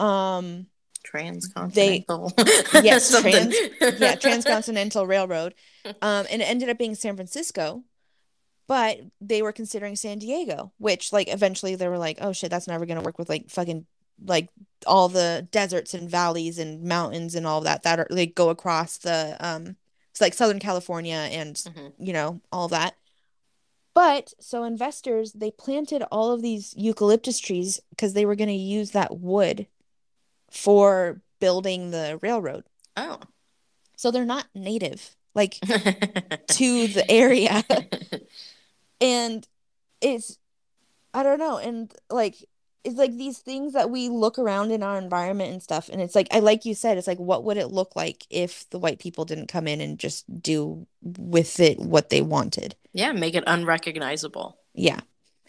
um 0.00 0.66
Transcontinental. 1.04 2.32
Yes, 2.82 3.04
Something. 3.04 3.52
yeah, 3.98 4.14
Transcontinental 4.26 5.06
Railroad. 5.06 5.54
Um, 5.84 6.26
and 6.30 6.40
it 6.42 6.48
ended 6.48 6.70
up 6.70 6.78
being 6.78 6.94
San 6.94 7.14
Francisco, 7.14 7.84
but 8.66 8.98
they 9.20 9.42
were 9.42 9.52
considering 9.52 9.96
San 9.96 10.18
Diego, 10.18 10.72
which 10.78 11.12
like 11.12 11.32
eventually 11.32 11.74
they 11.76 11.88
were 11.88 11.98
like, 11.98 12.18
oh 12.22 12.32
shit, 12.32 12.50
that's 12.50 12.66
never 12.66 12.86
gonna 12.86 13.02
work 13.02 13.18
with 13.18 13.28
like 13.28 13.50
fucking 13.50 13.86
like 14.22 14.48
all 14.86 15.08
the 15.08 15.46
deserts 15.50 15.94
and 15.94 16.08
valleys 16.10 16.58
and 16.58 16.82
mountains 16.82 17.34
and 17.34 17.46
all 17.46 17.60
that 17.62 17.82
that 17.84 17.98
are 17.98 18.06
like 18.10 18.34
go 18.34 18.50
across 18.50 18.98
the 18.98 19.36
um 19.40 19.76
it's 20.10 20.20
like 20.20 20.34
Southern 20.34 20.58
California 20.60 21.28
and 21.32 21.56
Mhm. 21.56 21.92
you 21.98 22.12
know 22.12 22.40
all 22.52 22.68
that. 22.68 22.94
But 23.94 24.32
so 24.40 24.64
investors 24.64 25.32
they 25.32 25.50
planted 25.50 26.02
all 26.10 26.32
of 26.32 26.42
these 26.42 26.74
eucalyptus 26.76 27.38
trees 27.38 27.80
because 27.90 28.12
they 28.12 28.26
were 28.26 28.36
going 28.36 28.48
to 28.48 28.54
use 28.54 28.90
that 28.90 29.18
wood 29.18 29.66
for 30.50 31.20
building 31.40 31.90
the 31.90 32.18
railroad. 32.22 32.64
Oh. 32.96 33.18
So 33.96 34.10
they're 34.10 34.24
not 34.24 34.46
native 34.54 35.16
like 35.34 35.54
to 35.60 36.86
the 36.88 37.04
area. 37.08 37.64
and 39.00 39.46
it's 40.00 40.38
I 41.12 41.22
don't 41.22 41.38
know 41.38 41.58
and 41.58 41.92
like 42.10 42.36
it's 42.84 42.96
like 42.96 43.16
these 43.16 43.38
things 43.38 43.72
that 43.72 43.90
we 43.90 44.08
look 44.08 44.38
around 44.38 44.70
in 44.70 44.82
our 44.82 44.98
environment 44.98 45.50
and 45.52 45.62
stuff 45.62 45.88
and 45.88 46.00
it's 46.02 46.14
like 46.14 46.28
I 46.30 46.40
like 46.40 46.64
you 46.64 46.74
said 46.74 46.98
it's 46.98 47.06
like 47.06 47.18
what 47.18 47.42
would 47.44 47.56
it 47.56 47.68
look 47.68 47.96
like 47.96 48.26
if 48.30 48.68
the 48.70 48.78
white 48.78 48.98
people 48.98 49.24
didn't 49.24 49.46
come 49.48 49.66
in 49.66 49.80
and 49.80 49.98
just 49.98 50.24
do 50.42 50.86
with 51.02 51.60
it 51.60 51.78
what 51.78 52.10
they 52.10 52.20
wanted. 52.22 52.74
yeah, 52.92 53.12
make 53.12 53.34
it 53.34 53.44
unrecognizable. 53.46 54.58
Yeah. 54.74 55.00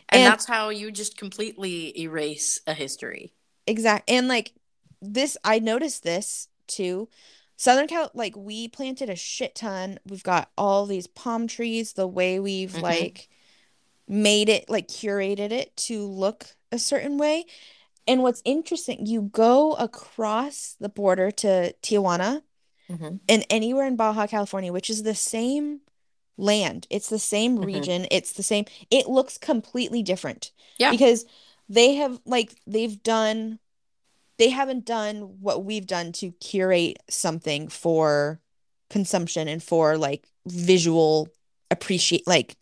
And, 0.10 0.22
And- 0.22 0.32
that's 0.32 0.46
how 0.46 0.70
you 0.70 0.92
just 0.92 1.18
completely 1.18 1.98
erase 2.00 2.60
a 2.68 2.74
history. 2.74 3.34
Exact. 3.68 4.10
And 4.10 4.28
like 4.28 4.54
this, 5.02 5.36
I 5.44 5.60
noticed 5.60 6.04
this 6.04 6.48
too. 6.68 7.10
Southern 7.58 7.88
Cal, 7.88 8.12
like 8.14 8.36
we 8.36 8.68
planted 8.68 9.10
a 9.10 9.16
shit 9.16 9.56
ton. 9.56 9.98
We've 10.06 10.24
got 10.24 10.52
all 10.58 10.86
these 10.86 11.08
palm 11.08 11.48
trees, 11.48 11.94
the 11.94 12.08
way 12.08 12.40
we've 12.40 12.74
Mhm. 12.74 12.82
like 12.82 13.30
made 14.08 14.50
it, 14.50 14.70
like 14.70 14.88
curated 14.88 15.52
it 15.52 15.76
to 15.78 16.06
look 16.06 16.56
a 16.72 16.78
certain 16.80 17.18
way. 17.18 17.46
And 18.08 18.22
what's 18.22 18.42
interesting, 18.46 19.06
you 19.06 19.24
go 19.24 19.74
across 19.74 20.76
the 20.80 20.90
border 20.90 21.32
to 21.32 21.74
Tijuana 21.82 22.44
Mhm. 22.90 23.20
and 23.28 23.46
anywhere 23.50 23.88
in 23.88 23.96
Baja 23.96 24.28
California, 24.28 24.72
which 24.72 24.90
is 24.92 25.02
the 25.04 25.16
same 25.16 25.82
land, 26.38 26.86
it's 26.90 27.10
the 27.10 27.18
same 27.20 27.58
Mhm. 27.58 27.66
region, 27.66 28.08
it's 28.12 28.34
the 28.34 28.44
same, 28.44 28.66
it 28.92 29.08
looks 29.08 29.38
completely 29.38 30.04
different. 30.04 30.52
Yeah. 30.78 30.92
Because 30.92 31.26
they 31.68 31.96
have 31.96 32.20
like 32.26 32.56
they've 32.68 33.02
done 33.02 33.60
they 34.38 34.50
haven't 34.50 34.84
done 34.84 35.40
what 35.40 35.64
we've 35.64 35.88
done 35.88 36.12
to 36.12 36.30
curate 36.34 36.98
something 37.10 37.70
for 37.70 38.42
consumption 38.90 39.48
and 39.48 39.64
for 39.64 39.98
like 39.98 40.28
visual 40.46 41.30
appreciate 41.72 42.28
like 42.28 42.58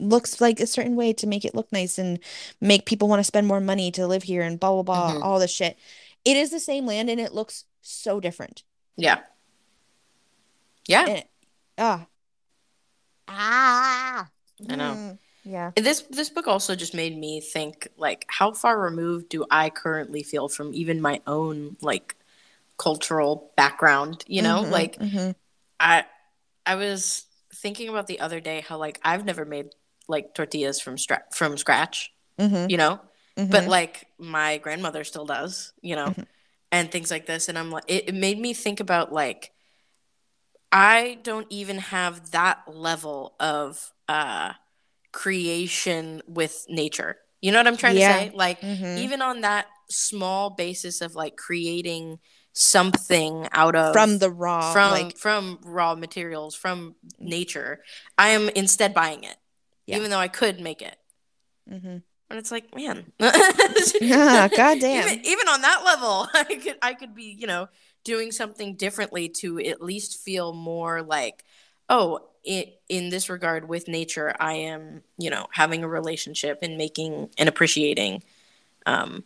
looks 0.00 0.40
like 0.40 0.60
a 0.60 0.66
certain 0.66 0.96
way 0.96 1.12
to 1.14 1.26
make 1.26 1.44
it 1.44 1.54
look 1.54 1.70
nice 1.72 1.98
and 1.98 2.18
make 2.60 2.84
people 2.86 3.08
want 3.08 3.20
to 3.20 3.24
spend 3.24 3.46
more 3.46 3.60
money 3.60 3.90
to 3.92 4.06
live 4.06 4.22
here 4.24 4.42
and 4.42 4.60
blah 4.60 4.70
blah 4.70 4.82
blah 4.82 5.14
Mhm. 5.14 5.22
all 5.24 5.38
this 5.38 5.50
shit. 5.50 5.78
It 6.24 6.36
is 6.36 6.50
the 6.50 6.60
same 6.60 6.86
land 6.86 7.08
and 7.10 7.18
it 7.20 7.32
looks 7.32 7.64
so 7.80 8.20
different. 8.20 8.62
Yeah. 8.96 9.20
Yeah. 10.86 11.06
And 11.08 11.24
ah 11.78 12.06
ah 13.28 14.28
I 14.70 14.76
know. 14.76 14.94
Mm, 14.94 15.18
yeah. 15.44 15.70
This 15.76 16.02
this 16.10 16.28
book 16.30 16.46
also 16.46 16.74
just 16.76 16.94
made 16.94 17.16
me 17.16 17.40
think 17.40 17.88
like 17.96 18.24
how 18.28 18.52
far 18.52 18.78
removed 18.80 19.28
do 19.28 19.44
I 19.50 19.70
currently 19.70 20.22
feel 20.22 20.48
from 20.48 20.74
even 20.74 21.00
my 21.00 21.20
own 21.26 21.76
like 21.80 22.16
cultural 22.76 23.52
background, 23.56 24.24
you 24.26 24.42
know? 24.42 24.62
Mhm, 24.64 24.70
Like 24.70 24.98
mhm. 24.98 25.34
I 25.80 26.04
I 26.66 26.74
was 26.76 27.24
thinking 27.54 27.88
about 27.88 28.06
the 28.06 28.20
other 28.20 28.40
day 28.40 28.60
how 28.60 28.78
like 28.78 29.00
I've 29.04 29.24
never 29.24 29.44
made 29.44 29.66
like 30.08 30.34
tortillas 30.34 30.80
from 30.80 30.98
stra- 30.98 31.24
from 31.32 31.56
scratch, 31.56 32.12
Mhm, 32.38 32.70
you 32.70 32.76
know? 32.76 33.00
But 33.36 33.64
mhm. 33.64 33.68
like 33.68 34.06
my 34.18 34.58
grandmother 34.58 35.04
still 35.04 35.24
does, 35.26 35.72
you 35.80 35.96
know? 35.96 36.08
Mhm. 36.08 36.26
And 36.70 36.90
things 36.90 37.10
like 37.10 37.26
this 37.26 37.48
and 37.48 37.58
I'm 37.58 37.70
like 37.70 37.84
it, 37.86 38.08
it 38.08 38.14
made 38.14 38.38
me 38.38 38.54
think 38.54 38.80
about 38.80 39.12
like 39.12 39.52
I 40.70 41.18
don't 41.22 41.46
even 41.50 41.78
have 41.78 42.30
that 42.30 42.62
level 42.66 43.34
of 43.38 43.92
uh 44.08 44.52
creation 45.12 46.22
with 46.26 46.64
nature. 46.68 47.16
You 47.42 47.52
know 47.52 47.58
what 47.58 47.66
I'm 47.66 47.76
trying 47.76 47.96
Yeah. 47.96 48.24
to 48.24 48.30
say? 48.30 48.34
Like 48.34 48.60
Mhm. 48.60 48.98
even 48.98 49.20
on 49.22 49.42
that 49.42 49.66
small 49.90 50.50
basis 50.50 51.00
of 51.02 51.14
like 51.14 51.36
creating 51.36 52.18
something 52.52 53.48
out 53.52 53.74
of 53.74 53.92
from 53.92 54.18
the 54.18 54.30
raw 54.30 54.72
from 54.72 54.90
like 54.90 55.16
from 55.16 55.58
raw 55.64 55.94
materials 55.94 56.54
from 56.54 56.94
nature, 57.18 57.82
I 58.18 58.28
am 58.30 58.48
instead 58.50 58.94
buying 58.94 59.24
it, 59.24 59.36
Yeah. 59.86 59.96
even 59.96 60.10
though 60.10 60.18
I 60.18 60.28
could 60.28 60.60
make 60.60 60.82
it. 60.82 60.96
mhm. 61.70 62.02
And 62.30 62.38
it's 62.38 62.50
like, 62.50 62.74
man, 62.74 63.12
Yeah, 64.00 64.48
goddamn. 64.56 65.06
Even, 65.06 65.26
even 65.26 65.48
on 65.48 65.60
that 65.60 65.82
level, 65.84 66.28
I 66.34 66.44
could 66.44 66.76
I 66.80 66.94
could 66.94 67.14
be, 67.14 67.36
you 67.38 67.46
know, 67.46 67.68
doing 68.04 68.32
something 68.32 68.74
differently 68.76 69.28
to 69.28 69.58
at 69.60 69.82
least 69.82 70.22
feel 70.24 70.54
more 70.54 71.02
like, 71.02 71.44
oh, 71.90 72.20
it, 72.42 72.80
in 72.88 73.10
this 73.10 73.28
regard 73.28 73.68
with 73.68 73.86
nature, 73.86 74.34
I 74.40 74.54
am, 74.54 75.02
you 75.18 75.28
know, 75.28 75.46
having 75.52 75.84
a 75.84 75.88
relationship 75.88 76.60
and 76.62 76.78
making 76.78 77.28
and 77.36 77.50
appreciating 77.50 78.22
um, 78.86 79.24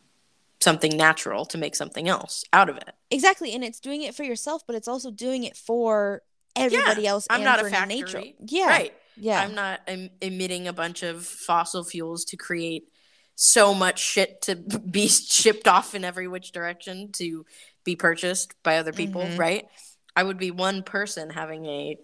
something 0.60 0.96
natural 0.96 1.44
to 1.46 1.58
make 1.58 1.76
something 1.76 2.08
else 2.08 2.44
out 2.52 2.68
of 2.68 2.76
it. 2.76 2.94
Exactly, 3.10 3.52
and 3.54 3.62
it's 3.64 3.80
doing 3.80 4.02
it 4.02 4.14
for 4.14 4.24
yourself, 4.24 4.62
but 4.66 4.74
it's 4.76 4.88
also 4.88 5.10
doing 5.10 5.44
it 5.44 5.56
for 5.56 6.22
everybody 6.56 7.06
else 7.06 7.26
I'm 7.30 7.36
and 7.36 7.44
not 7.44 7.60
a 7.60 7.64
for 7.64 7.70
factory, 7.70 7.96
nature. 8.00 8.22
Yeah, 8.40 8.66
Right. 8.68 8.94
yeah, 9.16 9.40
I'm 9.40 9.54
not 9.54 9.80
em- 9.86 10.10
emitting 10.20 10.66
a 10.68 10.72
bunch 10.72 11.02
of 11.02 11.24
fossil 11.24 11.84
fuels 11.84 12.24
to 12.26 12.36
create 12.36 12.88
so 13.34 13.74
much 13.74 13.98
shit 14.00 14.40
to 14.42 14.56
be 14.90 15.06
shipped 15.08 15.68
off 15.68 15.94
in 15.94 16.04
every 16.04 16.26
which 16.26 16.52
direction 16.52 17.12
to 17.12 17.44
be 17.84 17.94
purchased 17.94 18.54
by 18.62 18.78
other 18.78 18.92
people, 18.92 19.22
Mhm. 19.22 19.38
right? 19.38 19.68
I 20.16 20.22
would 20.22 20.38
be 20.38 20.50
one 20.50 20.82
person 20.82 21.30
having 21.30 21.66
a 21.66 21.98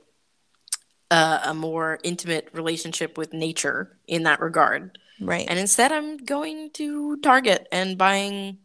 uh, 1.10 1.40
a 1.44 1.54
more 1.54 1.98
intimate 2.02 2.48
relationship 2.54 3.18
with 3.18 3.34
nature 3.34 3.98
in 4.06 4.22
that 4.22 4.40
regard, 4.40 4.96
right. 5.20 5.44
and 5.46 5.58
instead 5.58 5.92
I'm 5.92 6.16
going 6.16 6.70
to 6.74 7.16
Target 7.18 7.68
and 7.70 7.98
buying 7.98 8.58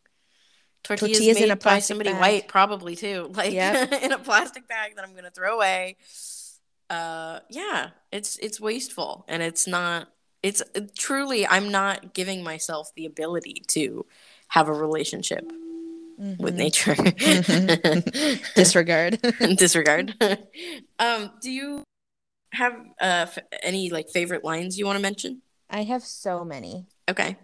tortillas, 0.87 1.17
Tortillas 1.17 1.41
in 1.41 1.51
a 1.51 1.55
by 1.55 1.79
somebody 1.79 2.11
bag. 2.11 2.19
white, 2.21 2.47
probably 2.47 2.95
too, 2.95 3.29
like 3.35 3.51
Yep. 3.53 3.91
in 4.03 4.11
a 4.11 4.19
plastic 4.19 4.67
bag 4.67 4.95
that 4.95 5.03
I'm 5.03 5.11
going 5.11 5.23
to 5.25 5.31
throw 5.31 5.55
away. 5.55 5.97
Uh, 6.89 7.39
yeah, 7.49 7.89
it's 8.11 8.37
it's 8.37 8.59
wasteful, 8.61 9.25
and 9.27 9.43
it's 9.43 9.67
not. 9.67 10.07
It's 10.43 10.61
truly, 10.97 11.45
I'm 11.47 11.69
not 11.71 12.13
giving 12.13 12.43
myself 12.43 12.91
the 12.95 13.05
ability 13.05 13.63
to 13.69 14.05
have 14.49 14.69
a 14.69 14.73
relationship 14.73 15.51
with 16.39 16.55
Mhm. 16.55 16.55
nature. 16.55 16.95
Disregard. 18.55 19.19
Disregard. 19.57 20.15
um, 20.99 21.31
do 21.41 21.51
you 21.51 21.83
have 22.53 22.73
uh 23.01 23.25
f- 23.27 23.39
any 23.61 23.89
like 23.89 24.09
favorite 24.09 24.43
lines 24.43 24.79
you 24.79 24.85
want 24.85 24.95
to 24.97 25.01
mention? 25.01 25.41
I 25.69 25.83
have 25.83 26.03
so 26.03 26.45
many. 26.45 26.85
Okay. 27.09 27.35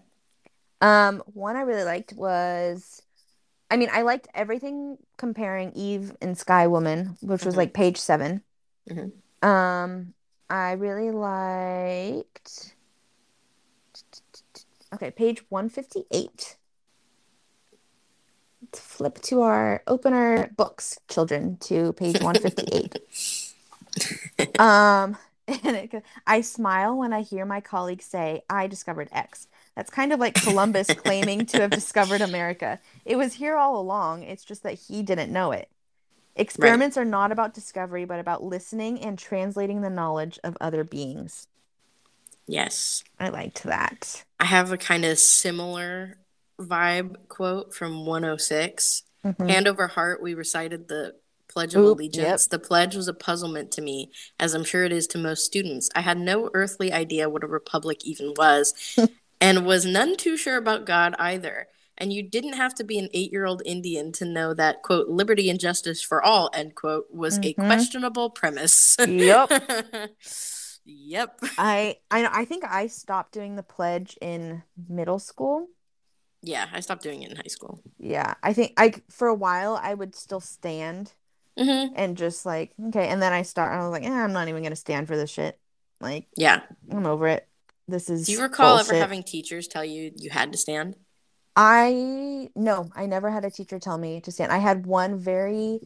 Um, 0.82 1.22
one 1.34 1.56
I 1.56 1.62
really 1.62 1.84
liked 1.84 2.14
was, 2.14 3.02
I 3.74 3.76
mean, 3.76 3.90
I 3.92 4.04
liked 4.04 4.28
everything 4.36 5.00
comparing 5.18 5.72
Eve 5.74 6.16
and 6.22 6.38
Sky 6.38 6.68
Woman, 6.68 7.18
which 7.22 7.44
was 7.44 7.56
Mhm. 7.56 7.58
like 7.58 7.74
page 7.74 7.98
7 7.98 8.44
Mhm. 8.88 9.12
Um, 9.42 10.14
I 10.48 10.74
really 10.74 11.10
liked. 11.10 12.76
Okay, 14.94 15.10
page 15.10 15.44
one 15.50 15.70
fifty 15.70 16.06
eight. 16.12 16.58
flip 18.74 19.20
to 19.22 19.42
our 19.42 19.84
open 19.88 20.14
our 20.14 20.48
books, 20.56 21.00
children, 21.08 21.58
to 21.58 21.94
page 21.94 22.22
158. 22.22 22.98
um, 24.60 25.18
and 25.48 25.76
it, 25.76 26.04
I 26.26 26.42
smile 26.42 26.98
when 26.98 27.12
I 27.12 27.22
hear 27.22 27.46
my 27.46 27.60
colleagues 27.60 28.06
say, 28.06 28.44
I 28.50 28.68
discovered 28.68 29.10
X. 29.12 29.48
That's 29.76 29.90
kind 29.90 30.14
of 30.14 30.20
like 30.20 30.36
Columbus 30.36 30.88
claiming 30.88 31.46
to 31.48 31.62
have 31.62 31.72
discovered 31.72 32.22
America. 32.22 32.80
It 33.06 33.16
was 33.16 33.34
here 33.34 33.56
all 33.58 33.80
along. 33.80 34.24
It's 34.24 34.46
just 34.46 34.64
that 34.64 34.80
he 34.88 35.02
didn't 35.02 35.32
know 35.32 35.52
it. 35.52 35.70
Experiments 36.36 36.98
right. 36.98 37.04
are 37.04 37.10
not 37.10 37.32
about 37.32 37.54
discovery, 37.54 38.06
but 38.06 38.20
about 38.20 38.44
listening 38.44 39.00
and 39.00 39.18
translating 39.18 39.82
the 39.82 39.90
knowledge 39.90 40.40
of 40.44 40.58
other 40.60 40.84
beings. 40.84 41.48
Yes. 42.48 43.04
I 43.20 43.30
liked 43.30 43.64
that. 43.64 44.24
I 44.40 44.46
have 44.46 44.72
a 44.72 44.78
kind 44.78 45.06
of 45.06 45.20
similar 45.20 46.18
vibe 46.60 47.16
quote 47.30 47.74
from 47.74 48.06
106. 48.06 49.04
Mm-hmm. 49.24 49.48
Hand 49.48 49.68
over 49.68 49.88
heart, 49.88 50.22
we 50.22 50.34
recited 50.34 50.88
the 50.88 51.16
Pledge 51.48 51.76
of 51.76 51.84
Oop, 51.84 51.98
Allegiance. 51.98 52.44
Yep. 52.46 52.50
The 52.50 52.68
pledge 52.68 52.96
was 52.96 53.08
a 53.08 53.14
puzzlement 53.14 53.72
to 53.74 53.82
me, 53.82 54.12
as 54.40 54.54
I'm 54.54 54.64
sure 54.64 54.84
it 54.84 54.92
is 54.92 55.08
to 55.08 55.18
most 55.18 55.46
students. 55.46 55.90
I 55.96 56.02
had 56.02 56.18
no 56.18 56.50
earthly 56.54 56.92
idea 56.92 57.30
what 57.30 57.44
a 57.44 57.48
republic 57.48 58.04
even 58.04 58.34
was, 58.36 58.98
and 59.44 59.66
was 59.66 59.86
none 59.86 60.16
too 60.16 60.38
sure 60.38 60.56
about 60.56 60.86
God 60.86 61.16
either. 61.20 61.68
And 61.98 62.14
you 62.14 62.24
didn't 62.24 62.54
have 62.54 62.74
to 62.76 62.84
be 62.84 62.98
an 62.98 63.10
eight 63.14 63.32
year 63.32 63.46
old 63.46 63.62
Indian 63.66 64.12
to 64.14 64.26
know 64.26 64.54
that, 64.54 64.82
quote, 64.82 65.10
liberty 65.10 65.50
and 65.50 65.60
justice 65.60 66.02
for 66.02 66.24
all, 66.24 66.50
end 66.54 66.76
quote, 66.76 67.06
was 67.12 67.38
mm-hmm. 67.38 67.62
a 67.62 67.66
questionable 67.66 68.30
premise. 68.30 68.96
Yep. 69.00 69.52
yep. 70.86 71.40
I, 71.58 71.98
I 72.10 72.42
I 72.42 72.46
think 72.46 72.64
I 72.64 72.88
stopped 72.88 73.34
doing 73.34 73.56
the 73.56 73.64
pledge 73.64 74.18
in 74.22 74.64
middle 74.90 75.20
school. 75.20 75.68
Yeah, 76.42 76.68
I 76.74 76.80
stopped 76.80 77.04
doing 77.04 77.22
it 77.22 77.32
in 77.32 77.38
high 77.38 77.44
school. 77.48 77.82
Yeah, 78.00 78.34
I 78.42 78.54
think 78.54 78.74
I 78.78 78.94
for 79.10 79.28
a 79.28 79.36
while 79.36 79.80
I 79.82 79.94
would 79.94 80.16
still 80.16 80.42
stand 80.42 81.14
mm-hmm. 81.60 81.94
and 81.96 82.18
just 82.18 82.46
like 82.46 82.74
okay, 82.88 83.08
and 83.08 83.22
then 83.22 83.34
I 83.34 83.44
start. 83.44 83.72
I 83.72 83.84
was 83.84 83.92
like, 83.92 84.04
eh, 84.04 84.12
I'm 84.12 84.34
not 84.34 84.48
even 84.48 84.64
gonna 84.64 84.76
stand 84.76 85.08
for 85.08 85.16
this 85.16 85.30
shit. 85.30 85.60
Like, 86.02 86.28
yeah, 86.36 86.62
I'm 86.92 87.06
over 87.06 87.28
it. 87.28 87.48
This 87.88 88.10
is. 88.10 88.26
Do 88.26 88.34
you 88.34 88.42
recall 88.42 88.78
bullshit. 88.78 88.94
ever 88.94 89.02
having 89.02 89.24
teachers 89.24 89.68
tell 89.68 89.84
you 89.84 90.12
you 90.16 90.30
had 90.30 90.52
to 90.52 90.58
stand? 90.58 90.96
I 91.56 92.50
no, 92.56 92.90
I 92.96 93.06
never 93.06 93.30
had 93.30 93.46
a 93.46 93.52
teacher 93.52 93.80
tell 93.80 93.98
me 93.98 94.22
to 94.22 94.32
stand. 94.32 94.52
I 94.52 94.58
had 94.58 94.86
one 94.86 95.20
very 95.20 95.80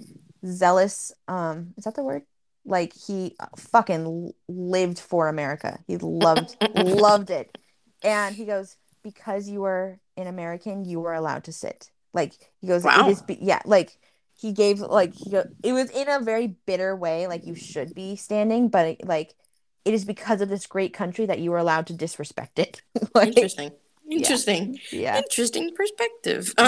zealous. 0.45 1.11
Um, 1.27 1.73
is 1.77 1.83
that 1.83 1.95
the 1.95 2.03
word? 2.03 2.23
Like 2.65 2.93
he 2.93 3.35
fucking 3.57 4.33
lived 4.47 4.99
for 4.99 5.27
America. 5.27 5.79
He 5.87 5.97
loved 5.97 6.55
loved 6.75 7.29
it, 7.29 7.57
and 8.03 8.35
he 8.35 8.45
goes 8.45 8.77
because 9.03 9.47
you 9.47 9.61
were 9.61 9.99
an 10.17 10.27
American, 10.27 10.85
you 10.85 10.99
were 10.99 11.13
allowed 11.13 11.45
to 11.45 11.53
sit. 11.53 11.89
Like 12.13 12.33
he 12.59 12.67
goes, 12.67 12.83
wow. 12.83 13.07
it 13.07 13.11
is, 13.11 13.21
be- 13.21 13.39
yeah, 13.41 13.61
like 13.65 13.97
he 14.33 14.51
gave, 14.51 14.79
like 14.79 15.13
he 15.13 15.29
go, 15.29 15.45
it 15.63 15.73
was 15.73 15.89
in 15.91 16.09
a 16.09 16.19
very 16.19 16.47
bitter 16.65 16.95
way, 16.95 17.27
like 17.27 17.45
you 17.45 17.55
should 17.55 17.93
be 17.93 18.15
standing, 18.15 18.69
but 18.69 18.85
it, 18.87 19.05
like 19.07 19.33
it 19.87 19.93
is 19.93 20.05
because 20.05 20.41
of 20.41 20.49
this 20.49 20.67
great 20.67 20.93
country 20.93 21.25
that 21.25 21.39
you 21.39 21.51
are 21.53 21.57
allowed 21.57 21.87
to 21.87 21.93
disrespect 21.93 22.59
it. 22.59 22.81
like, 23.15 23.29
Interesting. 23.29 23.71
Interesting. 24.09 24.79
Yeah. 24.91 24.99
yeah. 24.99 25.17
Interesting 25.17 25.73
perspective. 25.75 26.53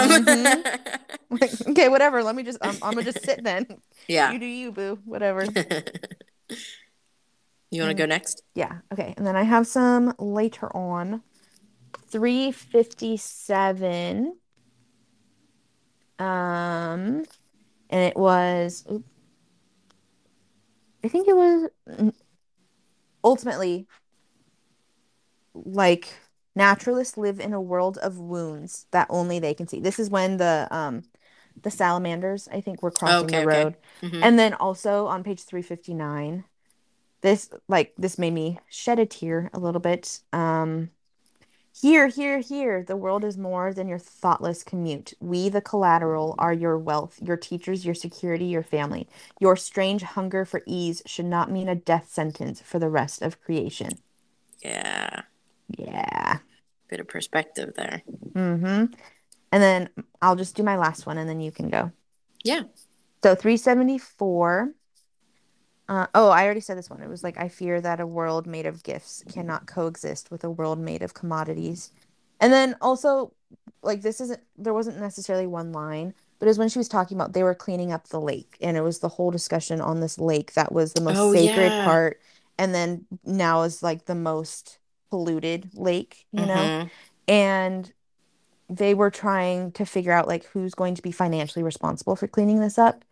Mm-hmm. 1.30 1.62
okay, 1.70 1.88
whatever. 1.88 2.24
Let 2.24 2.34
me 2.34 2.42
just. 2.42 2.58
I'm 2.60 2.76
gonna 2.80 3.04
just 3.04 3.24
sit 3.24 3.44
then. 3.44 3.68
Yeah. 4.08 4.32
You 4.32 4.40
do 4.40 4.46
you, 4.46 4.72
boo. 4.72 4.98
Whatever. 5.04 5.44
you 7.70 7.82
want 7.82 7.90
to 7.90 7.94
go 7.94 8.06
next? 8.06 8.42
Yeah. 8.54 8.78
Okay. 8.92 9.14
And 9.16 9.24
then 9.24 9.36
I 9.36 9.44
have 9.44 9.68
some 9.68 10.12
later 10.18 10.76
on. 10.76 11.22
357 12.08 14.34
um 16.18 17.24
and 17.88 18.02
it 18.02 18.16
was 18.16 18.84
i 21.02 21.08
think 21.08 21.26
it 21.28 21.36
was 21.36 21.70
ultimately 23.24 23.86
like 25.54 26.08
naturalists 26.54 27.16
live 27.16 27.40
in 27.40 27.52
a 27.52 27.60
world 27.60 27.98
of 27.98 28.18
wounds 28.18 28.86
that 28.90 29.06
only 29.10 29.38
they 29.38 29.54
can 29.54 29.66
see 29.66 29.80
this 29.80 29.98
is 29.98 30.10
when 30.10 30.36
the 30.36 30.66
um 30.70 31.02
the 31.62 31.70
salamanders 31.70 32.48
i 32.52 32.60
think 32.60 32.82
were 32.82 32.90
crossing 32.90 33.26
okay, 33.26 33.40
the 33.40 33.46
road 33.46 33.76
okay. 34.02 34.08
mm-hmm. 34.08 34.22
and 34.22 34.38
then 34.38 34.54
also 34.54 35.06
on 35.06 35.22
page 35.22 35.42
359 35.42 36.44
this 37.20 37.50
like 37.68 37.92
this 37.98 38.18
made 38.18 38.32
me 38.32 38.58
shed 38.68 38.98
a 38.98 39.06
tear 39.06 39.50
a 39.52 39.58
little 39.58 39.80
bit 39.80 40.20
um 40.32 40.90
here, 41.72 42.08
here, 42.08 42.40
here, 42.40 42.82
the 42.82 42.96
world 42.96 43.24
is 43.24 43.38
more 43.38 43.72
than 43.72 43.88
your 43.88 43.98
thoughtless 43.98 44.62
commute. 44.62 45.14
We, 45.20 45.48
the 45.48 45.60
collateral, 45.60 46.34
are 46.38 46.52
your 46.52 46.78
wealth, 46.78 47.18
your 47.22 47.36
teachers, 47.36 47.84
your 47.84 47.94
security, 47.94 48.46
your 48.46 48.62
family. 48.62 49.08
Your 49.38 49.56
strange 49.56 50.02
hunger 50.02 50.44
for 50.44 50.62
ease 50.66 51.02
should 51.06 51.26
not 51.26 51.50
mean 51.50 51.68
a 51.68 51.74
death 51.74 52.08
sentence 52.10 52.60
for 52.60 52.78
the 52.78 52.88
rest 52.88 53.22
of 53.22 53.40
creation. 53.40 53.92
Yeah. 54.62 55.22
Yeah. 55.78 56.38
Bit 56.88 57.00
of 57.00 57.08
perspective 57.08 57.72
there. 57.76 58.02
Mm-hmm. 58.32 58.92
And 59.52 59.62
then 59.62 59.88
I'll 60.20 60.36
just 60.36 60.56
do 60.56 60.62
my 60.62 60.76
last 60.76 61.06
one 61.06 61.18
and 61.18 61.28
then 61.28 61.40
you 61.40 61.52
can 61.52 61.70
go. 61.70 61.92
Yeah. 62.42 62.62
So 63.22 63.34
374 63.34 64.72
uh, 65.90 66.06
oh, 66.14 66.28
I 66.28 66.44
already 66.44 66.60
said 66.60 66.78
this 66.78 66.88
one. 66.88 67.02
It 67.02 67.08
was 67.08 67.24
like, 67.24 67.36
I 67.36 67.48
fear 67.48 67.80
that 67.80 67.98
a 67.98 68.06
world 68.06 68.46
made 68.46 68.64
of 68.64 68.84
gifts 68.84 69.24
cannot 69.28 69.66
coexist 69.66 70.30
with 70.30 70.44
a 70.44 70.50
world 70.50 70.78
made 70.78 71.02
of 71.02 71.14
commodities. 71.14 71.90
And 72.40 72.52
then 72.52 72.76
also, 72.80 73.32
like, 73.82 74.00
this 74.00 74.20
isn't, 74.20 74.40
there 74.56 74.72
wasn't 74.72 75.00
necessarily 75.00 75.48
one 75.48 75.72
line, 75.72 76.14
but 76.38 76.46
it 76.46 76.50
was 76.50 76.58
when 76.58 76.68
she 76.68 76.78
was 76.78 76.88
talking 76.88 77.16
about 77.16 77.32
they 77.32 77.42
were 77.42 77.56
cleaning 77.56 77.90
up 77.90 78.06
the 78.06 78.20
lake. 78.20 78.56
And 78.60 78.76
it 78.76 78.82
was 78.82 79.00
the 79.00 79.08
whole 79.08 79.32
discussion 79.32 79.80
on 79.80 79.98
this 79.98 80.16
lake 80.16 80.54
that 80.54 80.70
was 80.70 80.92
the 80.92 81.00
most 81.00 81.18
oh, 81.18 81.34
sacred 81.34 81.72
yeah. 81.72 81.84
part. 81.84 82.20
And 82.56 82.72
then 82.72 83.04
now 83.24 83.62
is 83.62 83.82
like 83.82 84.04
the 84.04 84.14
most 84.14 84.78
polluted 85.10 85.70
lake, 85.74 86.24
you 86.30 86.44
mm-hmm. 86.44 86.48
know? 86.48 86.88
And 87.26 87.92
they 88.68 88.94
were 88.94 89.10
trying 89.10 89.72
to 89.72 89.84
figure 89.84 90.12
out 90.12 90.28
like 90.28 90.44
who's 90.44 90.72
going 90.72 90.94
to 90.94 91.02
be 91.02 91.10
financially 91.10 91.64
responsible 91.64 92.14
for 92.14 92.28
cleaning 92.28 92.60
this 92.60 92.78
up. 92.78 93.04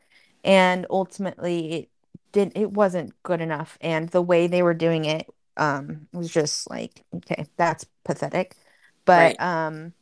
And 0.45 0.87
ultimately, 0.89 1.73
it 1.73 1.89
didn't 2.33 2.57
it 2.57 2.73
wasn't 2.73 3.21
good 3.23 3.41
enough. 3.41 3.79
And 3.81 4.09
the 4.11 4.23
way 4.23 4.47
they 4.47 4.63
were 4.63 4.75
doing 4.75 5.05
it 5.05 5.27
um 5.57 6.09
was 6.13 6.31
just 6.31 6.69
like 6.71 7.05
okay 7.17 7.47
that's 7.57 7.87
pathetic. 8.05 8.57
But 9.05 9.37
right. 9.39 9.41
um 9.41 9.95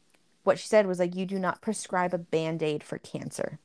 what 0.45 0.59
she 0.59 0.69
said 0.69 0.87
was 0.87 0.99
like 0.99 1.15
you 1.15 1.27
do 1.27 1.39
not 1.39 1.63
prescribe 1.63 2.15
a 2.15 2.19
band-aid 2.19 2.83
for 2.85 2.99
cancer. 2.99 3.59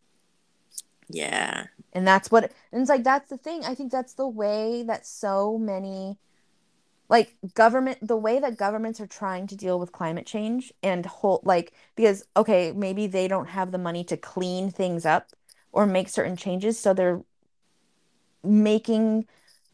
Yeah. 1.10 1.66
And 1.94 2.08
that's 2.08 2.32
what 2.32 2.52
and 2.72 2.82
it's 2.82 2.90
like 2.90 3.04
that's 3.04 3.30
the 3.30 3.38
thing. 3.38 3.66
I 3.66 3.76
think 3.76 3.92
that's 3.92 4.14
the 4.14 4.28
way 4.28 4.84
that 4.84 5.06
so 5.06 5.58
many 5.58 6.18
like 7.10 7.36
government 7.56 7.98
the 8.02 8.16
way 8.18 8.40
that 8.40 8.58
governments 8.58 9.02
are 9.02 9.08
trying 9.08 9.48
to 9.48 9.56
deal 9.56 9.80
with 9.80 9.92
climate 9.92 10.26
change 10.26 10.72
and 10.82 11.06
hold 11.06 11.46
like 11.46 11.74
because 11.96 12.24
okay 12.38 12.72
maybe 12.72 13.08
they 13.08 13.28
don't 13.28 13.50
have 13.50 13.72
the 13.72 13.78
money 13.78 14.04
to 14.06 14.18
clean 14.18 14.72
things 14.72 15.06
up 15.06 15.30
or 15.74 15.86
make 15.86 16.10
certain 16.10 16.38
changes. 16.38 16.80
So 16.80 16.94
they're 16.94 17.22
making 18.44 19.26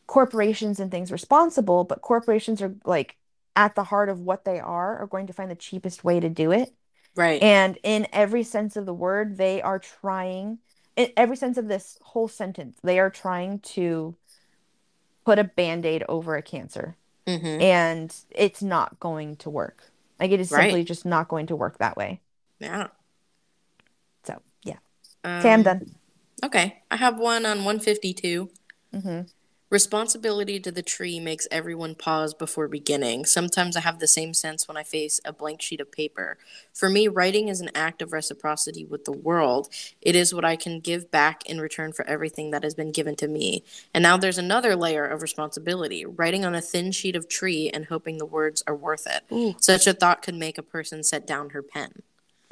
corporations 0.06 0.80
and 0.80 0.90
things 0.92 1.12
responsible, 1.12 1.84
but 1.84 2.02
corporations 2.02 2.62
are 2.62 2.76
like 2.86 3.18
at 3.56 3.76
the 3.76 3.84
heart 3.84 4.10
of 4.10 4.22
what 4.22 4.46
they 4.46 4.60
are 4.60 4.98
are 5.00 5.08
going 5.08 5.28
to 5.28 5.34
find 5.34 5.52
the 5.52 5.56
cheapest 5.56 6.04
way 6.04 6.20
to 6.20 6.30
do 6.30 6.52
it. 6.52 6.74
Right. 7.16 7.42
And 7.42 7.78
in 7.84 8.08
every 8.14 8.44
sense 8.44 8.76
of 8.76 8.86
the 8.86 8.94
word, 8.94 9.38
they 9.38 9.62
are 9.62 9.80
trying 9.80 10.60
in 10.98 11.12
every 11.16 11.38
sense 11.38 11.58
of 11.58 11.68
this 11.68 11.98
whole 12.02 12.28
sentence, 12.28 12.78
they 12.84 13.00
are 13.00 13.12
trying 13.12 13.60
to 13.60 14.16
put 15.24 15.40
a 15.40 15.44
band-aid 15.44 16.04
over 16.10 16.36
a 16.36 16.42
cancer. 16.42 16.98
Mm-hmm. 17.28 17.62
And 17.62 18.16
it's 18.32 18.64
not 18.64 19.00
going 19.00 19.36
to 19.38 19.50
work. 19.50 19.92
Like 20.20 20.32
it 20.32 20.40
is 20.40 20.50
simply 20.50 20.84
just 20.84 21.06
not 21.06 21.28
going 21.28 21.48
to 21.48 21.56
work 21.56 21.78
that 21.78 21.96
way. 21.96 22.22
Yeah. 22.60 22.88
So 24.24 24.42
yeah. 24.64 24.78
Um, 25.24 25.40
okay, 25.40 25.54
I'm 25.54 25.64
done. 25.64 25.96
Okay. 26.44 26.82
I 26.90 26.96
have 26.96 27.20
one 27.20 27.46
on 27.46 27.58
152. 27.58 28.50
Mm-hmm. 28.94 29.22
Responsibility 29.70 30.62
to 30.62 30.72
the 30.72 30.82
tree 30.82 31.20
makes 31.20 31.46
everyone 31.52 31.94
pause 31.94 32.34
before 32.34 32.70
beginning. 32.70 33.26
Sometimes 33.26 33.76
I 33.76 33.82
have 33.82 34.00
the 34.00 34.08
same 34.08 34.34
sense 34.34 34.66
when 34.66 34.78
I 34.78 34.84
face 34.84 35.20
a 35.26 35.34
blank 35.34 35.62
sheet 35.62 35.82
of 35.82 35.92
paper. 35.92 36.38
For 36.74 36.90
me, 36.90 37.10
writing 37.10 37.50
is 37.50 37.60
an 37.60 37.72
act 37.76 38.02
of 38.02 38.14
reciprocity 38.14 38.86
with 38.86 39.04
the 39.04 39.12
world. 39.12 39.68
It 40.02 40.16
is 40.16 40.34
what 40.34 40.46
I 40.46 40.56
can 40.56 40.80
give 40.80 41.12
back 41.12 41.46
in 41.50 41.60
return 41.60 41.92
for 41.92 42.08
everything 42.08 42.52
that 42.52 42.64
has 42.64 42.76
been 42.76 42.94
given 42.94 43.18
to 43.18 43.28
me. 43.28 43.66
And 43.94 44.02
now 44.02 44.16
there's 44.16 44.38
another 44.38 44.74
layer 44.74 45.06
of 45.06 45.22
responsibility 45.22 46.06
writing 46.06 46.46
on 46.46 46.56
a 46.56 46.62
thin 46.62 46.94
sheet 46.94 47.18
of 47.18 47.28
tree 47.28 47.70
and 47.70 47.88
hoping 47.88 48.20
the 48.20 48.26
words 48.26 48.64
are 48.68 48.76
worth 48.76 49.06
it. 49.06 49.24
Ooh. 49.34 49.54
Such 49.60 49.86
a 49.86 49.92
thought 49.92 50.22
could 50.22 50.36
make 50.36 50.58
a 50.58 50.64
person 50.64 51.04
set 51.04 51.28
down 51.28 51.50
her 51.50 51.62
pen. 51.62 52.04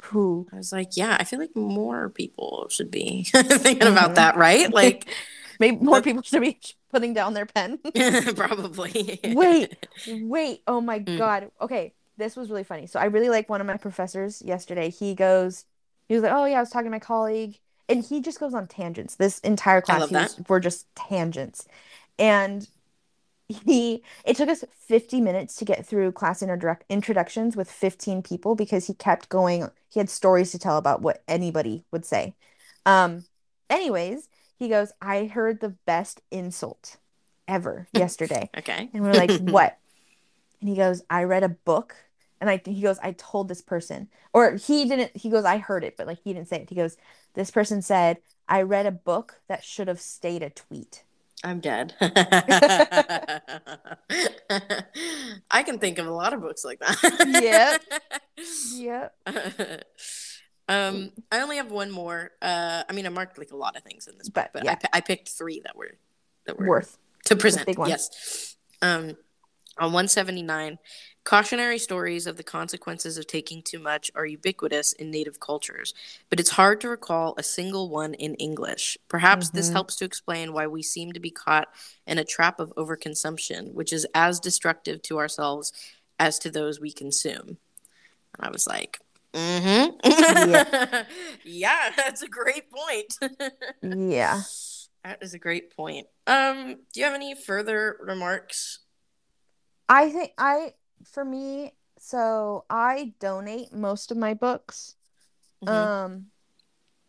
Who? 0.02 0.48
I 0.52 0.56
was 0.56 0.70
like, 0.70 0.98
yeah, 0.98 1.16
I 1.18 1.24
feel 1.24 1.38
like 1.38 1.56
more 1.56 2.10
people 2.10 2.66
should 2.68 2.90
be 2.90 3.24
thinking 3.32 3.78
mm-hmm. 3.78 3.90
about 3.90 4.16
that, 4.16 4.36
right? 4.36 4.70
Like, 4.70 5.08
maybe 5.58 5.76
more 5.76 6.02
people 6.02 6.22
should 6.22 6.40
be 6.40 6.60
putting 6.90 7.14
down 7.14 7.34
their 7.34 7.46
pen. 7.46 7.78
Probably. 8.36 9.20
wait, 9.24 9.86
wait. 10.06 10.62
Oh 10.66 10.80
my 10.80 11.00
mm. 11.00 11.18
God. 11.18 11.50
Okay. 11.60 11.92
This 12.18 12.34
was 12.34 12.48
really 12.48 12.64
funny. 12.64 12.86
So 12.86 12.98
I 12.98 13.04
really 13.06 13.28
like 13.28 13.48
one 13.50 13.60
of 13.60 13.66
my 13.66 13.76
professors 13.76 14.40
yesterday. 14.42 14.88
He 14.88 15.14
goes, 15.14 15.66
He 16.08 16.14
was 16.14 16.22
like, 16.22 16.32
"Oh 16.32 16.46
yeah, 16.46 16.56
I 16.56 16.60
was 16.60 16.70
talking 16.70 16.86
to 16.86 16.90
my 16.90 16.98
colleague," 16.98 17.58
and 17.90 18.02
he 18.02 18.20
just 18.22 18.40
goes 18.40 18.54
on 18.54 18.66
tangents. 18.66 19.16
This 19.16 19.38
entire 19.40 19.82
class 19.82 20.10
was, 20.10 20.40
were 20.48 20.60
just 20.60 20.86
tangents, 20.94 21.68
and 22.18 22.66
he 23.48 24.02
it 24.24 24.36
took 24.36 24.48
us 24.48 24.64
50 24.88 25.20
minutes 25.20 25.54
to 25.56 25.64
get 25.64 25.86
through 25.86 26.12
class 26.12 26.42
introduc- 26.42 26.80
introductions 26.88 27.56
with 27.56 27.70
15 27.70 28.22
people 28.22 28.54
because 28.54 28.86
he 28.86 28.94
kept 28.94 29.28
going 29.28 29.68
he 29.88 30.00
had 30.00 30.10
stories 30.10 30.50
to 30.52 30.58
tell 30.58 30.78
about 30.78 31.00
what 31.00 31.22
anybody 31.28 31.84
would 31.92 32.04
say 32.04 32.34
um 32.86 33.24
anyways 33.70 34.28
he 34.58 34.68
goes 34.68 34.92
i 35.00 35.24
heard 35.26 35.60
the 35.60 35.70
best 35.86 36.20
insult 36.30 36.96
ever 37.48 37.86
yesterday 37.92 38.48
Okay. 38.56 38.88
and 38.92 39.02
we're 39.02 39.12
like 39.12 39.30
what 39.38 39.78
and 40.60 40.68
he 40.70 40.76
goes 40.76 41.02
i 41.10 41.24
read 41.24 41.42
a 41.42 41.48
book 41.48 41.96
and 42.40 42.48
i 42.50 42.60
he 42.64 42.80
goes 42.82 42.98
i 43.02 43.12
told 43.12 43.48
this 43.48 43.62
person 43.62 44.08
or 44.32 44.54
he 44.56 44.84
didn't 44.88 45.16
he 45.16 45.30
goes 45.30 45.44
i 45.44 45.58
heard 45.58 45.84
it 45.84 45.96
but 45.96 46.06
like 46.06 46.18
he 46.24 46.32
didn't 46.32 46.48
say 46.48 46.56
it 46.62 46.68
he 46.70 46.74
goes 46.74 46.96
this 47.34 47.50
person 47.50 47.82
said 47.82 48.18
i 48.48 48.62
read 48.62 48.86
a 48.86 48.90
book 48.92 49.40
that 49.48 49.62
should 49.64 49.88
have 49.88 50.00
stayed 50.00 50.42
a 50.42 50.50
tweet 50.50 51.02
I'm 51.44 51.60
dead. 51.60 51.94
I 52.00 52.10
can 55.64 55.78
think 55.78 55.98
of 55.98 56.06
a 56.06 56.10
lot 56.10 56.32
of 56.32 56.40
books 56.40 56.64
like 56.64 56.80
that. 56.80 56.96
Yep. 57.28 57.82
Yep 58.72 59.14
um, 60.68 61.12
I 61.30 61.40
only 61.40 61.56
have 61.56 61.70
one 61.70 61.90
more. 61.90 62.32
Uh, 62.42 62.82
I 62.88 62.92
mean, 62.92 63.06
I 63.06 63.10
marked 63.10 63.38
like 63.38 63.52
a 63.52 63.56
lot 63.56 63.76
of 63.76 63.82
things 63.82 64.08
in 64.08 64.18
this 64.18 64.28
book, 64.28 64.48
But, 64.52 64.52
but 64.52 64.64
yeah. 64.64 64.76
I, 64.92 64.98
I 64.98 65.00
picked 65.00 65.28
three 65.28 65.60
that 65.64 65.76
were 65.76 65.92
that 66.46 66.58
were 66.58 66.66
worth 66.66 66.98
to 67.26 67.36
present. 67.36 67.68
Yes. 67.86 68.56
Um, 68.82 69.16
on 69.78 69.92
179, 69.92 70.78
cautionary 71.24 71.78
stories 71.78 72.26
of 72.26 72.38
the 72.38 72.42
consequences 72.42 73.18
of 73.18 73.26
taking 73.26 73.60
too 73.62 73.78
much 73.78 74.10
are 74.14 74.24
ubiquitous 74.24 74.94
in 74.94 75.10
native 75.10 75.38
cultures, 75.38 75.92
but 76.30 76.40
it's 76.40 76.50
hard 76.50 76.80
to 76.80 76.88
recall 76.88 77.34
a 77.36 77.42
single 77.42 77.90
one 77.90 78.14
in 78.14 78.34
English. 78.36 78.96
Perhaps 79.08 79.50
this 79.50 79.68
Mhm. 79.68 79.72
helps 79.72 79.96
to 79.96 80.06
explain 80.06 80.54
why 80.54 80.66
we 80.66 80.82
seem 80.82 81.12
to 81.12 81.20
be 81.20 81.30
caught 81.30 81.68
in 82.06 82.16
a 82.16 82.24
trap 82.24 82.58
of 82.58 82.72
overconsumption, 82.76 83.72
which 83.74 83.92
is 83.92 84.06
as 84.14 84.40
destructive 84.40 85.02
to 85.02 85.18
ourselves 85.18 85.72
as 86.18 86.38
to 86.38 86.50
those 86.50 86.80
we 86.80 86.90
consume. 86.90 87.58
And 88.38 88.40
I 88.40 88.50
was 88.50 88.66
like, 88.66 89.00
mm-hmm. 89.36 90.50
Yeah. 90.50 91.04
yeah, 91.44 91.90
that's 91.96 92.22
a 92.22 92.28
great 92.28 92.70
point. 92.70 93.14
yeah 94.10 94.40
That 95.04 95.22
is 95.22 95.34
a 95.34 95.38
great 95.38 95.76
point. 95.76 96.06
Um, 96.26 96.76
do 96.92 97.00
you 97.00 97.04
have 97.04 97.14
any 97.14 97.34
further 97.34 97.96
remarks? 98.00 98.80
I 99.88 100.10
think 100.10 100.32
I, 100.38 100.72
for 101.04 101.24
me, 101.24 101.72
so 101.98 102.64
I 102.68 103.14
donate 103.20 103.72
most 103.72 104.10
of 104.10 104.16
my 104.16 104.34
books. 104.34 104.96
Mhm. 105.64 105.68
Um, 105.68 106.26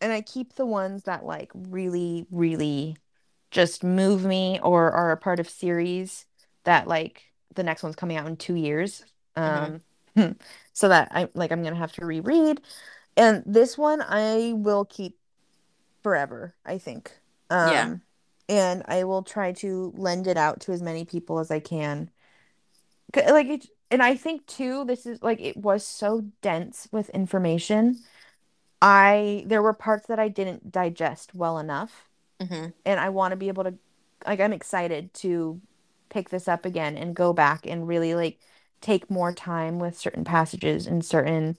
and 0.00 0.12
I 0.12 0.20
keep 0.20 0.54
the 0.54 0.66
ones 0.66 1.04
that 1.04 1.24
like 1.24 1.50
really, 1.54 2.26
really 2.30 2.96
just 3.50 3.82
move 3.82 4.24
me 4.24 4.60
or 4.62 4.90
are 4.90 5.10
a 5.10 5.16
part 5.16 5.40
of 5.40 5.48
series 5.48 6.26
that 6.64 6.86
like 6.86 7.24
the 7.54 7.62
next 7.62 7.82
one's 7.82 7.96
coming 7.96 8.16
out 8.16 8.26
in 8.26 8.36
two 8.36 8.54
years. 8.54 9.04
Um, 9.36 9.80
so 10.78 10.88
that 10.88 11.08
I 11.12 11.28
like 11.34 11.50
I'm 11.52 11.62
gonna 11.62 11.76
have 11.76 11.92
to 11.94 12.06
reread. 12.06 12.60
And 13.16 13.42
this 13.46 13.76
one 13.78 14.02
I 14.02 14.52
will 14.56 14.84
keep 14.84 15.18
forever, 16.02 16.54
I 16.64 16.78
think. 16.78 17.12
Um, 17.50 17.94
Yeah. 17.94 17.98
and 18.48 18.84
I 18.88 19.04
will 19.04 19.22
try 19.22 19.52
to 19.54 19.92
lend 19.96 20.26
it 20.28 20.36
out 20.36 20.60
to 20.62 20.72
as 20.72 20.82
many 20.82 21.04
people 21.04 21.40
as 21.40 21.50
I 21.50 21.60
can. 21.60 22.10
Like 23.16 23.46
it, 23.46 23.66
and 23.90 24.02
I 24.02 24.16
think 24.16 24.46
too, 24.46 24.84
this 24.84 25.06
is 25.06 25.22
like 25.22 25.40
it 25.40 25.56
was 25.56 25.86
so 25.86 26.22
dense 26.42 26.88
with 26.92 27.08
information. 27.10 28.00
I 28.82 29.44
there 29.46 29.62
were 29.62 29.74
parts 29.74 30.06
that 30.08 30.18
I 30.20 30.28
didn't 30.28 30.72
digest 30.72 31.34
well 31.34 31.58
enough, 31.58 32.08
Mm-hmm. 32.40 32.68
and 32.86 33.00
I 33.00 33.10
want 33.10 33.32
to 33.32 33.36
be 33.36 33.48
able 33.48 33.64
to, 33.64 33.74
like, 34.26 34.40
I'm 34.40 34.52
excited 34.54 35.14
to 35.16 35.60
pick 36.10 36.30
this 36.30 36.48
up 36.48 36.66
again 36.66 36.96
and 36.98 37.14
go 37.16 37.32
back 37.32 37.66
and 37.66 37.88
really 37.88 38.14
like 38.14 38.40
take 38.80 39.10
more 39.10 39.32
time 39.32 39.78
with 39.78 39.98
certain 39.98 40.24
passages 40.24 40.86
and 40.86 41.04
certain 41.04 41.56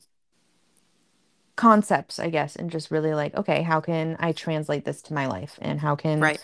concepts, 1.55 2.19
I 2.19 2.29
guess, 2.29 2.55
and 2.55 2.71
just 2.71 2.89
really 2.91 3.13
like, 3.13 3.35
okay, 3.35 3.61
how 3.63 3.81
can 3.81 4.15
I 4.19 4.31
translate 4.31 4.85
this 4.85 5.01
to 5.03 5.13
my 5.13 5.27
life, 5.27 5.57
and 5.61 5.79
how 5.79 5.95
can 5.95 6.19
Right. 6.19 6.39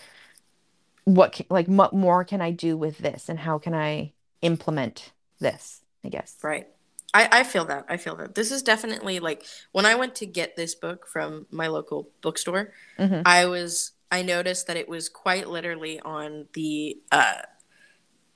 what 1.04 1.32
can, 1.32 1.46
like 1.48 1.66
what 1.66 1.94
more 1.94 2.24
can 2.24 2.40
I 2.40 2.50
do 2.50 2.76
with 2.76 2.98
this 2.98 3.28
and 3.28 3.38
how 3.38 3.58
can 3.58 3.74
I 3.74 4.12
implement 4.42 5.12
this, 5.38 5.82
I 6.04 6.08
guess. 6.08 6.36
Right. 6.42 6.66
I, 7.14 7.28
I 7.32 7.42
feel 7.44 7.64
that. 7.66 7.86
I 7.88 7.96
feel 7.96 8.16
that. 8.16 8.34
This 8.34 8.50
is 8.50 8.62
definitely 8.62 9.20
like 9.20 9.44
when 9.72 9.86
I 9.86 9.94
went 9.94 10.14
to 10.16 10.26
get 10.26 10.56
this 10.56 10.74
book 10.74 11.06
from 11.06 11.46
my 11.50 11.68
local 11.68 12.10
bookstore, 12.20 12.72
Mhm. 12.98 13.22
I 13.24 13.46
was 13.46 13.92
I 14.10 14.22
noticed 14.22 14.66
that 14.66 14.76
it 14.76 14.88
was 14.88 15.08
quite 15.08 15.48
literally 15.48 16.00
on 16.00 16.46
the 16.52 16.98
uh 17.10 17.42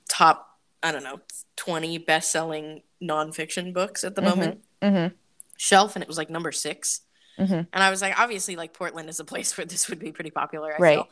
top, 0.09 0.50
I 0.83 0.91
don't 0.91 1.03
know, 1.03 1.19
20 1.57 1.97
best-selling 1.99 2.81
nonfiction 3.01 3.73
books 3.73 4.03
at 4.03 4.15
the 4.15 4.21
Mhm. 4.21 4.25
moment 4.25 4.63
Mhm. 4.81 5.13
shelf 5.57 5.95
and 5.95 6.01
it 6.03 6.07
was 6.07 6.17
like 6.17 6.29
number 6.29 6.51
6. 6.51 7.01
Mhm. 7.37 7.67
And 7.71 7.83
I 7.83 7.89
was 7.89 8.01
like 8.01 8.19
obviously 8.19 8.55
like 8.55 8.73
Portland 8.73 9.09
is 9.09 9.19
a 9.19 9.25
place 9.25 9.55
where 9.57 9.65
this 9.65 9.89
would 9.89 9.99
be 9.99 10.11
pretty 10.11 10.31
popular, 10.31 10.73
I 10.75 10.77
Right. 10.77 10.95
feel. 10.97 11.09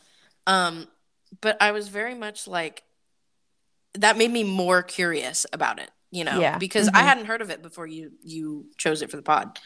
Um 0.48 0.88
but 1.42 1.58
I 1.62 1.72
was 1.72 1.88
very 1.90 2.16
much 2.16 2.48
like 2.48 2.84
that 3.94 4.18
made 4.18 4.32
me 4.32 4.44
more 4.44 4.82
curious 4.84 5.46
about 5.54 5.80
it, 5.80 5.92
you 6.12 6.24
know, 6.24 6.40
Yeah. 6.40 6.58
because 6.58 6.88
I 6.90 7.02
Mhm. 7.02 7.06
hadn't 7.06 7.26
heard 7.26 7.42
of 7.42 7.50
it 7.50 7.62
before 7.62 7.86
you 7.88 8.14
you 8.24 8.70
chose 8.78 9.02
it 9.02 9.10
for 9.12 9.18
the 9.18 9.24
pod. 9.24 9.60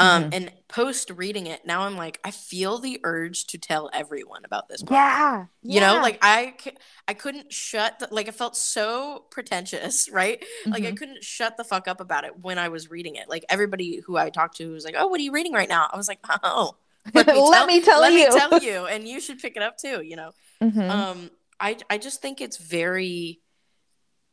Um, 0.00 0.24
Mhm. 0.24 0.34
and 0.34 0.52
post 0.68 1.10
reading 1.10 1.46
it, 1.46 1.66
now 1.66 1.82
I'm 1.82 1.96
like, 1.96 2.20
I 2.24 2.30
feel 2.30 2.78
the 2.78 3.00
urge 3.04 3.46
to 3.48 3.58
tell 3.58 3.90
everyone 3.92 4.44
about 4.44 4.68
this 4.68 4.82
book. 4.82 4.92
Yeah. 4.92 5.46
You 5.62 5.80
know, 5.80 6.00
like 6.00 6.18
I 6.22 7.14
couldn't 7.14 7.52
shut, 7.52 7.98
the, 7.98 8.08
like, 8.10 8.28
I 8.28 8.30
felt 8.32 8.56
so 8.56 9.26
pretentious, 9.30 10.08
right? 10.12 10.42
Like, 10.70 10.84
I 10.84 10.92
Mhm. 10.92 10.96
couldn't 10.96 11.24
shut 11.24 11.56
the 11.56 11.64
fuck 11.64 11.88
up 11.88 12.00
about 12.00 12.24
it 12.24 12.38
when 12.40 12.58
I 12.58 12.68
was 12.68 12.90
reading 12.90 13.16
it. 13.16 13.28
Like, 13.28 13.44
everybody 13.48 14.00
who 14.00 14.16
I 14.16 14.30
talked 14.30 14.56
to 14.58 14.72
was 14.72 14.84
like, 14.84 14.94
Oh, 14.98 15.06
what 15.08 15.20
are 15.20 15.22
you 15.22 15.32
reading 15.32 15.52
right 15.52 15.68
now? 15.68 15.88
I 15.92 15.96
was 15.96 16.08
like, 16.08 16.20
Oh, 16.42 16.76
Let 17.14 17.26
me 17.66 17.80
tell 17.82 18.00
let 18.00 18.12
you." 18.12 18.18
me 18.18 18.26
tell 18.30 18.54
you. 18.62 18.86
And 18.90 19.06
you 19.08 19.20
should 19.20 19.38
pick 19.40 19.56
it 19.56 19.62
up 19.62 19.76
too, 19.78 20.02
you 20.02 20.16
know? 20.16 20.32
Mhm. 20.62 20.90
um 20.90 21.30
i 21.58 21.76
i 21.90 21.98
just 21.98 22.22
think 22.22 22.40
it's 22.40 22.56
very 22.58 23.40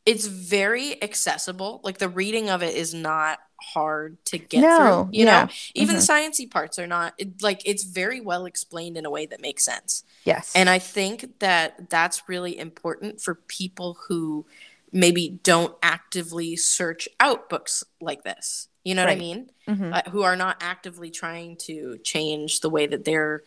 it's 0.08 0.26
very 0.26 1.02
accessible 1.02 1.80
like 1.84 1.98
the 1.98 2.08
reading 2.08 2.50
of 2.50 2.62
it 2.62 2.74
is 2.76 2.94
not 2.94 3.38
hard 3.60 4.16
to 4.24 4.38
get 4.38 4.60
No, 4.62 5.08
through 5.10 5.18
you 5.18 5.26
yeah. 5.26 5.44
know 5.44 5.48
even 5.74 5.96
Mhm. 5.96 6.06
the 6.06 6.12
sciencey 6.12 6.50
parts 6.50 6.78
are 6.78 6.86
not 6.86 7.14
it, 7.18 7.42
like 7.42 7.62
it's 7.66 7.84
very 7.84 8.20
well 8.20 8.46
explained 8.46 8.96
in 8.96 9.04
a 9.06 9.10
way 9.10 9.26
that 9.26 9.40
makes 9.40 9.64
sense 9.64 10.04
yes. 10.24 10.52
and 10.54 10.70
i 10.70 10.78
think 10.78 11.38
that 11.40 11.90
that's 11.90 12.28
really 12.28 12.58
important 12.58 13.20
for 13.20 13.34
people 13.34 13.98
who 14.08 14.46
maybe 14.92 15.38
don't 15.42 15.76
actively 15.82 16.56
search 16.56 17.08
out 17.20 17.48
books 17.50 17.84
like 18.00 18.22
this 18.24 18.68
you 18.88 18.94
know 18.94 19.02
what 19.04 19.10
i 19.10 19.12
Right. 19.12 19.26
mean 19.28 19.40
Mhm. 19.72 19.90
uh, 19.96 20.10
who 20.12 20.22
are 20.28 20.36
not 20.44 20.56
actively 20.72 21.10
trying 21.22 21.50
to 21.68 21.98
change 22.12 22.50
the 22.64 22.70
way 22.76 22.84
that 22.92 23.02
they're 23.08 23.42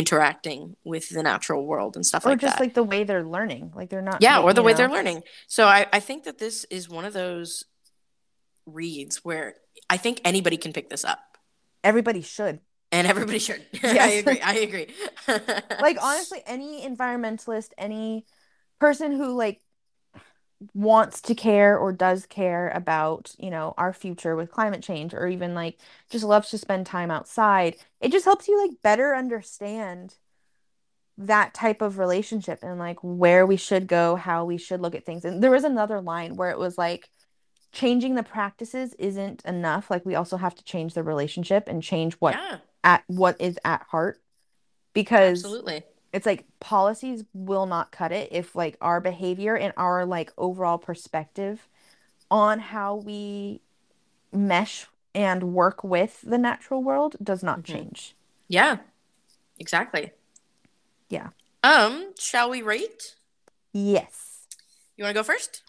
interacting 0.00 0.60
with 0.92 1.04
the 1.16 1.22
natural 1.32 1.62
world 1.72 1.92
and 1.96 2.04
stuff 2.10 2.24
like 2.24 2.30
that. 2.30 2.30
or 2.30 2.34
like 2.36 2.40
just 2.48 2.56
that 2.58 2.64
like 2.66 2.74
the 2.80 2.88
way 2.92 3.04
they're 3.08 3.28
learning. 3.36 3.64
Like 3.78 3.88
they're 3.90 4.08
not 4.12 4.22
yeah 4.22 4.40
or 4.44 4.52
the 4.54 4.62
way 4.66 4.72
know. 4.72 4.78
they're 4.78 4.94
learning 4.98 5.18
so 5.56 5.62
I, 5.66 5.80
I 5.92 6.00
think 6.00 6.24
that 6.24 6.38
this 6.44 6.64
is 6.78 6.88
one 6.98 7.04
of 7.04 7.12
those 7.12 7.64
reads 8.66 9.24
where 9.24 9.54
i 9.88 9.96
think 9.96 10.20
anybody 10.24 10.56
can 10.56 10.72
pick 10.72 10.88
this 10.90 11.04
up 11.04 11.20
Everybody 11.84 12.22
should. 12.22 12.56
and 12.90 13.06
everybody 13.06 13.38
should 13.38 13.62
i 13.84 14.10
agree 14.22 14.40
i 14.40 14.54
agree 14.66 14.88
Like 15.80 15.98
honestly, 16.08 16.40
any 16.46 16.86
environmentalist, 16.86 17.70
any 17.78 18.24
person 18.80 19.12
who 19.12 19.28
like 19.36 19.60
wants 20.74 21.20
to 21.22 21.34
care 21.34 21.76
or 21.76 21.92
does 21.92 22.26
care 22.26 22.70
about, 22.70 23.34
you 23.38 23.50
know, 23.50 23.74
our 23.76 23.92
future 23.92 24.36
with 24.36 24.50
climate 24.50 24.82
change 24.82 25.12
or 25.14 25.26
even 25.28 25.54
like 25.54 25.78
just 26.10 26.24
loves 26.24 26.50
to 26.50 26.58
spend 26.58 26.86
time 26.86 27.10
outside, 27.10 27.76
it 28.00 28.12
just 28.12 28.24
helps 28.24 28.48
you 28.48 28.60
like 28.66 28.82
better 28.82 29.14
understand 29.14 30.14
that 31.18 31.54
type 31.54 31.80
of 31.80 31.98
relationship 31.98 32.58
and 32.62 32.78
like 32.78 32.98
where 33.02 33.46
we 33.46 33.56
should 33.56 33.86
go, 33.86 34.16
how 34.16 34.44
we 34.44 34.58
should 34.58 34.80
look 34.80 34.94
at 34.94 35.04
things. 35.04 35.24
And 35.24 35.42
there 35.42 35.50
was 35.50 35.64
another 35.64 36.00
line 36.00 36.36
where 36.36 36.50
it 36.50 36.58
was 36.58 36.76
like 36.76 37.10
changing 37.72 38.14
the 38.14 38.22
practices 38.22 38.94
isn't 38.98 39.44
enough. 39.44 39.90
Like 39.90 40.04
we 40.04 40.14
also 40.14 40.36
have 40.36 40.54
to 40.54 40.64
change 40.64 40.94
the 40.94 41.02
relationship 41.02 41.68
and 41.68 41.82
change 41.82 42.14
what 42.14 42.34
yeah 42.34 42.58
at 42.86 43.02
what 43.08 43.38
is 43.40 43.58
at 43.64 43.82
heart 43.82 44.22
because 44.94 45.44
absolutely 45.44 45.82
it's 46.16 46.24
like 46.26 46.44
policies 46.60 47.24
will 47.34 47.66
not 47.66 47.92
cut 47.92 48.10
it 48.10 48.28
if 48.32 48.56
like 48.56 48.76
our 48.80 49.00
behavior 49.02 49.54
and 49.54 49.74
our 49.76 50.06
like 50.06 50.32
overall 50.38 50.78
perspective 50.78 51.68
on 52.30 52.58
how 52.58 52.94
we 52.96 53.60
mesh 54.32 54.86
and 55.14 55.52
work 55.52 55.84
with 55.84 56.22
the 56.22 56.38
natural 56.38 56.82
world 56.82 57.16
does 57.22 57.42
not 57.42 57.60
Mhm. 57.60 57.64
change. 57.64 58.16
yeah 58.48 58.78
exactly 59.58 60.12
Yeah. 61.10 61.28
um 61.62 62.14
shall 62.18 62.48
we 62.50 62.62
rate 62.62 63.14
Yes. 63.72 64.46
you 64.96 65.04
want 65.04 65.14
to 65.14 65.20
go 65.20 65.22
first 65.22 65.62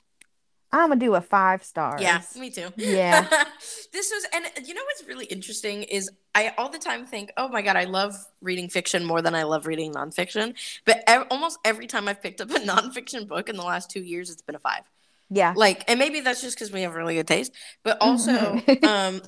I'm 0.81 0.89
gonna 0.89 0.99
do 0.99 1.15
a 1.15 1.21
five 1.21 1.63
star. 1.63 1.97
Yeah, 1.99 2.21
me 2.37 2.49
too. 2.49 2.69
Yeah. 2.75 3.27
this 3.93 4.11
was, 4.11 4.27
and 4.33 4.67
you 4.67 4.73
know 4.73 4.81
what's 4.83 5.07
really 5.07 5.25
interesting 5.25 5.83
is 5.83 6.09
I 6.35 6.53
all 6.57 6.69
the 6.69 6.79
time 6.79 7.05
think, 7.05 7.31
oh 7.37 7.47
my 7.47 7.61
god, 7.61 7.75
I 7.75 7.85
love 7.85 8.15
reading 8.41 8.69
fiction 8.69 9.05
more 9.05 9.21
than 9.21 9.35
I 9.35 9.43
love 9.43 9.67
reading 9.67 9.93
nonfiction. 9.93 10.55
But 10.85 11.03
ev- 11.07 11.27
almost 11.31 11.59
every 11.65 11.87
time 11.87 12.07
I've 12.07 12.21
picked 12.21 12.41
up 12.41 12.49
a 12.51 12.53
nonfiction 12.59 13.27
book 13.27 13.49
in 13.49 13.55
the 13.55 13.63
last 13.63 13.89
two 13.89 14.01
years, 14.01 14.29
it's 14.29 14.41
been 14.41 14.55
a 14.55 14.59
five. 14.59 14.83
Yeah. 15.29 15.53
Like, 15.55 15.83
and 15.89 15.99
maybe 15.99 16.21
that's 16.21 16.41
just 16.41 16.55
because 16.55 16.71
we 16.71 16.83
have 16.83 16.95
really 16.95 17.15
good 17.15 17.27
taste, 17.27 17.51
but 17.83 17.97
also, 17.99 18.61
um, 18.83 19.21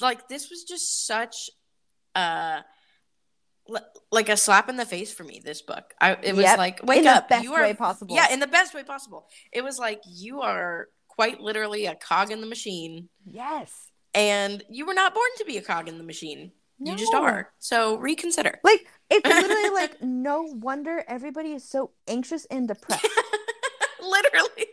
like 0.00 0.28
this 0.28 0.48
was 0.50 0.64
just 0.64 1.06
such, 1.06 1.50
uh, 2.14 2.60
like 4.10 4.28
a 4.28 4.36
slap 4.36 4.68
in 4.68 4.76
the 4.76 4.84
face 4.86 5.12
for 5.12 5.24
me. 5.24 5.40
This 5.44 5.62
book, 5.62 5.94
I 6.00 6.12
it 6.22 6.34
was 6.34 6.44
Yep. 6.44 6.58
like, 6.58 6.80
wake 6.84 7.00
In 7.00 7.06
up, 7.08 7.28
the 7.28 7.34
best 7.34 7.44
you 7.44 7.54
are 7.54 7.62
way 7.62 7.74
possible. 7.74 8.14
yeah, 8.14 8.32
in 8.32 8.40
the 8.40 8.46
best 8.46 8.74
way 8.74 8.82
possible. 8.84 9.26
It 9.52 9.62
was 9.64 9.78
like 9.78 10.00
you 10.06 10.40
are 10.42 10.88
quite 11.08 11.40
literally 11.40 11.86
a 11.86 11.94
cog 11.94 12.30
in 12.30 12.40
the 12.40 12.46
machine, 12.46 13.08
Yes. 13.24 13.90
and 14.14 14.62
you 14.68 14.84
were 14.86 14.94
not 14.94 15.14
born 15.14 15.28
to 15.38 15.44
be 15.44 15.56
a 15.56 15.62
cog 15.62 15.88
in 15.88 15.98
the 15.98 16.04
machine. 16.04 16.52
You 16.80 16.96
just 16.96 17.14
are. 17.14 17.52
So 17.60 17.96
reconsider. 17.96 18.60
Like 18.64 18.86
it's 19.08 19.26
literally 19.42 19.70
like 19.70 20.02
no 20.02 20.42
wonder 20.42 21.02
everybody 21.08 21.52
is 21.52 21.66
so 21.66 21.92
anxious 22.08 22.44
and 22.46 22.68
depressed. 22.68 23.06
literally. 24.02 24.66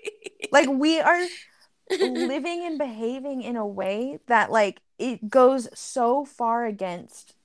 like 0.52 0.68
we 0.70 1.00
are 1.00 1.22
living 1.90 2.66
and 2.66 2.78
behaving 2.78 3.44
in 3.44 3.56
a 3.56 3.66
way 3.66 4.20
that 4.28 4.52
like 4.52 4.82
it 5.00 5.30
goes 5.30 5.70
so 5.78 6.26
far 6.26 6.66
against 6.66 7.36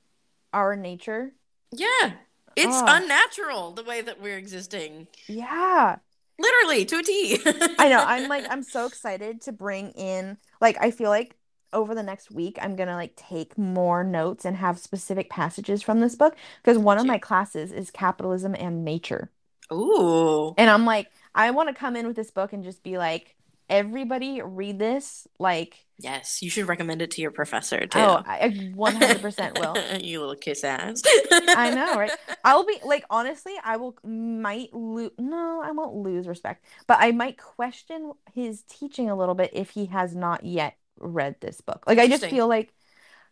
our 0.57 0.77
nature. 0.77 1.35
yeah, 1.73 2.13
it's 2.57 2.83
Ugh. 2.83 2.85
unnatural 2.89 3.73
the 3.73 3.85
way 3.85 4.01
that 4.03 4.21
we're 4.21 4.39
existing. 4.39 5.09
Yeah. 5.29 5.99
Literally 6.39 6.85
to 6.87 6.99
a 6.99 7.03
T. 7.03 7.39
I 7.79 7.89
know. 7.89 8.03
I'm 8.07 8.29
like 8.29 8.47
I'm 8.51 8.63
so 8.63 8.87
excited 8.87 9.41
to 9.43 9.53
bring 9.53 9.91
in 9.93 10.39
like 10.61 10.77
I 10.81 10.91
feel 10.91 11.11
like 11.11 11.37
over 11.73 11.95
the 11.95 12.03
next 12.03 12.31
week 12.31 12.59
I'm 12.61 12.77
going 12.77 12.89
to 12.89 12.95
like 12.95 13.17
take 13.17 13.57
more 13.59 14.05
notes 14.05 14.45
and 14.45 14.57
have 14.57 14.79
specific 14.79 15.31
passages 15.31 15.83
from 15.83 16.01
this 16.01 16.15
book 16.17 16.37
because 16.63 16.79
one 16.79 16.99
of 16.99 17.07
my 17.07 17.19
classes 17.19 17.73
is 17.73 17.91
capitalism 17.91 18.55
and 18.59 18.85
nature. 18.85 19.31
Ooh. 19.73 20.55
And 20.59 20.71
I'm 20.71 20.85
like 20.85 21.11
I 21.35 21.51
want 21.53 21.69
to 21.69 21.75
come 21.75 21.97
in 21.97 22.07
with 22.07 22.17
this 22.17 22.31
book 22.33 22.53
and 22.53 22.65
just 22.65 22.83
be 22.83 22.99
like 22.99 23.36
everybody 23.69 24.41
read 24.43 24.79
this 24.79 25.27
like 25.39 25.85
Yes, 25.99 26.43
you 26.43 26.51
should 26.51 26.69
recommend 26.69 27.01
it 27.01 27.11
to 27.12 27.23
your 27.23 27.31
professor 27.31 27.87
too. 27.87 27.99
oh 27.99 28.23
I 28.27 28.39
I 28.45 28.49
100% 28.77 29.59
will. 29.59 29.99
you 30.01 30.21
little 30.21 30.35
kiss 30.37 30.62
ass. 30.62 31.03
I 31.33 31.71
know, 31.75 31.95
right? 31.97 32.11
I'll 32.45 32.67
be 32.67 32.79
like 32.85 33.05
honestly, 33.09 33.55
I 33.64 33.77
will 33.79 33.97
might 34.05 34.75
lose 34.75 35.12
no, 35.19 35.62
I 35.64 35.71
won't 35.73 35.97
lose 35.97 36.27
respect, 36.29 36.64
but 36.87 36.99
I 37.01 37.12
might 37.12 37.39
question 37.39 38.12
his 38.35 38.62
teaching 38.69 39.09
a 39.09 39.17
little 39.17 39.35
bit 39.35 39.51
if 39.55 39.71
he 39.71 39.87
has 39.87 40.14
not 40.14 40.45
yet 40.45 40.77
read 41.01 41.37
this 41.41 41.61
book. 41.62 41.85
Like 41.87 41.99
I 41.99 42.09
just 42.09 42.27
feel 42.27 42.47
like 42.47 42.73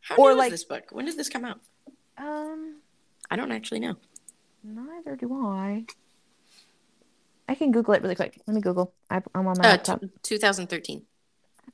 How 0.01 0.17
or 0.17 0.35
like- 0.35 0.51
this 0.51 0.65
book? 0.65 0.85
When 0.91 1.05
did 1.05 1.17
this 1.19 1.29
come 1.29 1.45
out? 1.45 1.61
um 2.17 2.81
I 3.31 3.37
don't 3.37 3.53
actually 3.53 3.81
know. 3.81 3.97
neither 4.63 5.17
do 5.17 5.35
I. 5.35 5.85
I 7.49 7.55
can 7.55 7.73
Google 7.73 7.95
it 7.95 8.03
really 8.03 8.15
quick. 8.15 8.41
Let 8.47 8.55
me 8.55 8.61
Google. 8.61 8.93
I, 9.11 9.17
I'm 9.35 9.47
on 9.47 9.57
my 9.59 9.65
Uh, 9.65 9.71
laptop. 9.73 10.01
t- 10.01 10.09
2013 10.23 11.03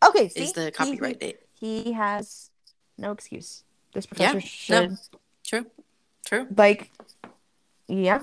okay, 0.04 0.28
see? 0.28 0.42
is 0.42 0.52
the 0.52 0.66
He- 0.66 0.70
copyright 0.72 1.20
date. 1.20 1.38
He, 1.52 1.82
he 1.84 1.92
has 1.92 2.50
no 2.98 3.12
excuse. 3.12 3.62
This 3.92 4.06
Yeah, 4.16 4.32
professor 4.32 4.40
should 4.46 4.98
True. 5.44 5.66
True. 6.24 6.46
like 6.56 6.90
yeah, 7.88 8.22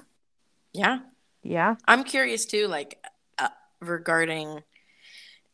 Yeah. 0.73 0.99
yeah. 1.43 1.75
I'm 1.87 2.03
curious 2.03 2.45
too, 2.45 2.67
like 2.67 3.03
uh, 3.37 3.49
regarding 3.81 4.63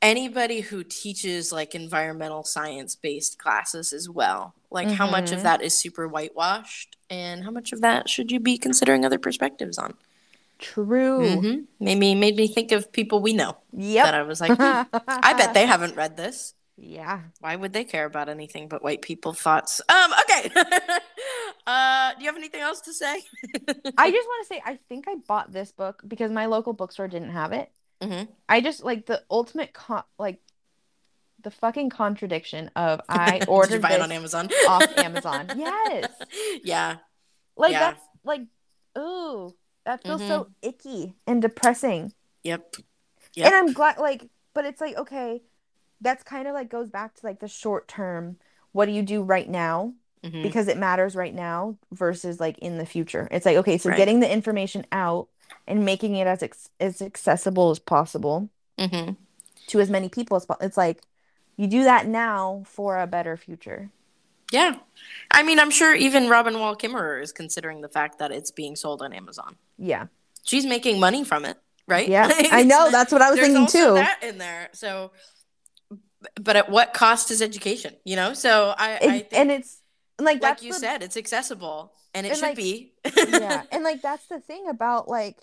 anybody 0.02 0.62
who 0.62 0.84
teaches 0.84 1.52
like 1.52 1.74
environmental 1.74 2.44
science 2.44 2.96
based 2.96 3.40
classes 3.40 3.92
as 3.94 4.08
well. 4.10 4.54
Like 4.70 4.90
how 4.90 5.10
much 5.10 5.32
of 5.32 5.40
Mhm. 5.40 5.44
that 5.44 5.62
is 5.62 5.78
super 5.78 6.08
whitewashed 6.08 6.96
and 7.10 7.44
how 7.44 7.52
much 7.52 7.72
of 7.72 7.82
that 7.82 8.10
should 8.10 8.32
you 8.32 8.40
be 8.40 8.58
considering 8.58 9.06
other 9.06 9.18
perspectives 9.20 9.78
on? 9.78 9.94
True. 10.60 11.20
Mhm. 11.22 11.66
Maybe 11.80 12.16
made 12.16 12.36
me 12.36 12.48
think 12.48 12.72
of 12.72 12.92
people 12.92 13.20
we 13.22 13.34
know 13.34 13.58
Yep. 13.74 14.06
that 14.06 14.14
I 14.14 14.22
was 14.24 14.40
like, 14.42 14.56
hmm, 14.58 14.98
I 15.08 15.34
bet 15.34 15.54
they 15.54 15.66
haven't 15.74 15.96
read 15.96 16.16
this. 16.18 16.54
Yeah. 16.78 17.22
Why 17.40 17.56
would 17.56 17.74
they 17.74 17.84
care 17.84 18.06
about 18.06 18.30
anything 18.30 18.68
but 18.68 18.82
white 18.84 19.02
people 19.02 19.34
thoughts? 19.34 19.82
Um, 19.90 20.12
okay. 20.24 20.50
uh, 21.68 22.14
do 22.16 22.22
you 22.24 22.28
have 22.28 22.36
anything 22.38 22.62
else 22.62 22.82
to 22.82 22.94
say? 22.94 23.14
I 23.98 24.12
just 24.12 24.28
want 24.28 24.48
to 24.48 24.48
say 24.48 24.62
I 24.66 24.80
think 24.90 25.08
I 25.08 25.16
bought 25.28 25.52
this 25.52 25.72
book 25.72 26.02
because 26.08 26.32
my 26.32 26.48
local 26.48 26.74
bookstore 26.74 27.08
didn't 27.08 27.30
have 27.32 27.52
it. 27.52 27.70
Mhm. 28.02 28.28
I 28.50 28.62
just 28.62 28.84
like 28.84 29.06
the 29.06 29.22
ultimate 29.30 29.74
con 29.74 30.04
like 30.18 30.40
the 31.42 31.52
fucking 31.52 31.90
contradiction 31.90 32.72
of 32.76 33.02
I 33.10 33.42
ordered 33.48 33.82
buy 33.82 33.92
it 33.92 34.02
on 34.02 34.12
Amazon? 34.12 34.50
off 34.68 34.86
Amazon. 34.98 35.52
Yes. 35.56 36.12
Yeah. 36.64 36.98
Like 37.56 37.72
Yeah. 37.74 37.80
that's 37.92 38.04
like 38.24 38.42
ooh, 38.98 39.54
that 39.86 40.04
feels 40.04 40.22
so 40.22 40.48
icky 40.62 41.14
and 41.28 41.42
depressing. 41.42 42.14
Yep. 42.44 42.76
And 43.38 43.54
I'm 43.54 43.74
glad 43.74 43.98
like 43.98 44.30
but 44.54 44.66
it's 44.66 44.80
like 44.82 44.96
okay, 44.98 45.42
that's 46.02 46.24
kind 46.24 46.48
of 46.48 46.54
like 46.54 46.70
goes 46.70 46.90
back 46.90 47.16
to 47.16 47.26
like 47.26 47.40
the 47.40 47.48
short 47.48 47.88
term. 47.88 48.38
What 48.72 48.86
do 48.86 48.92
you 48.92 49.02
do 49.04 49.22
right 49.24 49.50
now? 49.50 49.94
Mhm. 50.24 50.42
because 50.42 50.70
it 50.70 50.78
matters 50.78 51.18
right 51.18 51.34
now 51.36 51.76
versus 51.92 52.40
like 52.40 52.58
in 52.60 52.78
the 52.78 52.86
future. 52.86 53.28
It's 53.30 53.46
like 53.46 53.58
okay, 53.58 53.78
so 53.78 53.90
Right. 53.90 53.98
getting 53.98 54.22
the 54.22 54.32
information 54.32 54.86
out 54.94 55.28
and 55.68 55.84
making 55.84 56.16
it 56.16 56.28
as 56.28 56.42
ex- 56.42 56.70
as 56.80 57.02
accessible 57.02 57.72
as 57.72 57.80
possible 57.80 58.48
Mhm. 58.80 59.18
to 59.68 59.80
as 59.82 59.90
many 59.90 60.08
people 60.08 60.38
as 60.38 60.46
possible. 60.46 60.66
It's 60.66 60.78
like 60.78 61.02
you 61.58 61.68
do 61.68 61.84
that 61.84 62.08
now 62.08 62.64
for 62.66 62.98
a 63.00 63.06
better 63.06 63.36
future. 63.36 63.90
Yeah. 64.54 64.76
I 65.32 65.42
mean, 65.42 65.60
I'm 65.60 65.72
sure 65.72 65.96
even 65.96 66.30
Robin 66.30 66.60
Wall 66.60 66.76
Kimmerer 66.76 67.22
is 67.22 67.32
considering 67.32 67.82
the 67.82 67.90
fact 67.90 68.20
that 68.20 68.32
it's 68.32 68.52
being 68.52 68.76
sold 68.76 69.02
on 69.02 69.12
Amazon. 69.12 69.56
Yeah, 69.80 70.08
She's 70.44 70.66
making 70.66 71.00
money 71.00 71.24
from 71.24 71.44
it, 71.46 71.58
right? 71.88 72.08
yeah, 72.08 72.30
I 72.52 72.64
know. 72.64 72.92
That's 72.92 73.12
what 73.12 73.22
I 73.22 73.32
was 73.32 73.40
thinking 73.40 73.66
too. 73.66 73.96
that 73.96 74.20
in 74.22 74.38
there. 74.38 74.70
So, 74.74 75.12
but 76.40 76.56
at 76.56 76.70
what 76.70 76.94
cost 76.94 77.32
is 77.32 77.42
education? 77.42 77.96
You 78.06 78.16
know, 78.16 78.34
so 78.34 78.76
I, 78.78 78.96
I 78.96 79.00
think, 79.00 79.28
and 79.32 79.52
it's 79.52 79.80
like 80.20 80.44
like 80.44 80.62
you 80.62 80.74
the- 80.74 80.80
said, 80.80 81.02
it's 81.02 81.18
accessible 81.18 81.94
and 82.14 82.28
it 82.28 82.30
and, 82.30 82.38
should 82.38 82.46
like, 82.46 82.56
be. 82.56 82.94
yeah, 83.28 83.64
and 83.72 83.84
like 83.84 84.02
that's 84.02 84.28
the 84.28 84.40
thing 84.40 84.68
about 84.70 85.08
like 85.08 85.38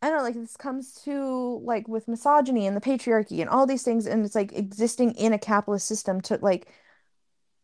I 0.00 0.08
don't 0.08 0.18
know, 0.18 0.24
like 0.24 0.34
this 0.34 0.56
comes 0.56 0.94
to 1.04 1.60
like 1.64 1.86
with 1.88 2.08
misogyny 2.08 2.66
and 2.66 2.76
the 2.76 2.80
patriarchy 2.80 3.40
and 3.40 3.50
all 3.50 3.66
these 3.66 3.82
things, 3.82 4.06
and 4.06 4.24
it's 4.24 4.34
like 4.34 4.52
existing 4.52 5.12
in 5.16 5.32
a 5.34 5.38
capitalist 5.38 5.86
system 5.86 6.20
to 6.22 6.38
like 6.40 6.68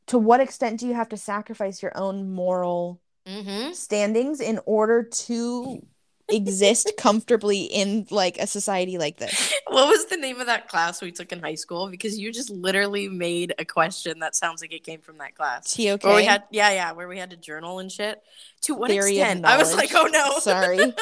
to 0.07 0.19
what 0.19 0.41
extent 0.41 0.81
do 0.81 0.87
you 0.87 0.95
have 0.95 1.09
to 1.11 1.17
sacrifice 1.17 1.83
your 1.83 1.97
own 1.97 2.31
moral 2.31 3.01
hmm 3.27 3.71
standings 3.73 4.41
in 4.41 4.59
order 4.67 5.05
to 5.05 5.81
exist 6.29 6.93
comfortably 6.99 7.63
in 7.63 8.07
like 8.11 8.39
a 8.39 8.47
society 8.47 8.99
like 8.99 9.19
this? 9.19 9.55
What 9.69 9.89
was 9.89 10.07
the 10.07 10.17
name 10.17 10.41
of 10.41 10.47
that 10.47 10.69
class 10.69 11.01
we 11.01 11.13
took 11.13 11.33
in 11.33 11.41
high 11.41 11.55
school? 11.55 11.89
Because 11.89 12.19
you 12.19 12.33
just 12.33 12.51
literally 12.51 13.09
made 13.09 13.55
a 13.59 13.65
question 13.65 14.19
that 14.21 14.35
sounds 14.35 14.61
like 14.61 14.73
it 14.73 14.85
came 14.85 15.01
from 15.01 15.19
that 15.19 15.35
class. 15.35 15.75
TOK. 15.75 16.05
Where 16.05 16.17
we 16.17 16.25
had, 16.25 16.45
yeah, 16.51 16.71
yeah, 16.71 16.93
where 16.93 17.09
we 17.09 17.19
had 17.19 17.31
to 17.31 17.37
journal 17.37 17.79
and 17.79 17.91
shit. 17.91 18.21
To 18.63 18.75
what 18.75 18.91
Theory 18.91 19.19
extent? 19.19 19.45
I 19.45 19.57
was 19.57 19.75
like, 19.75 19.95
oh 19.95 20.07
no, 20.07 20.39
Sorry. 20.41 20.93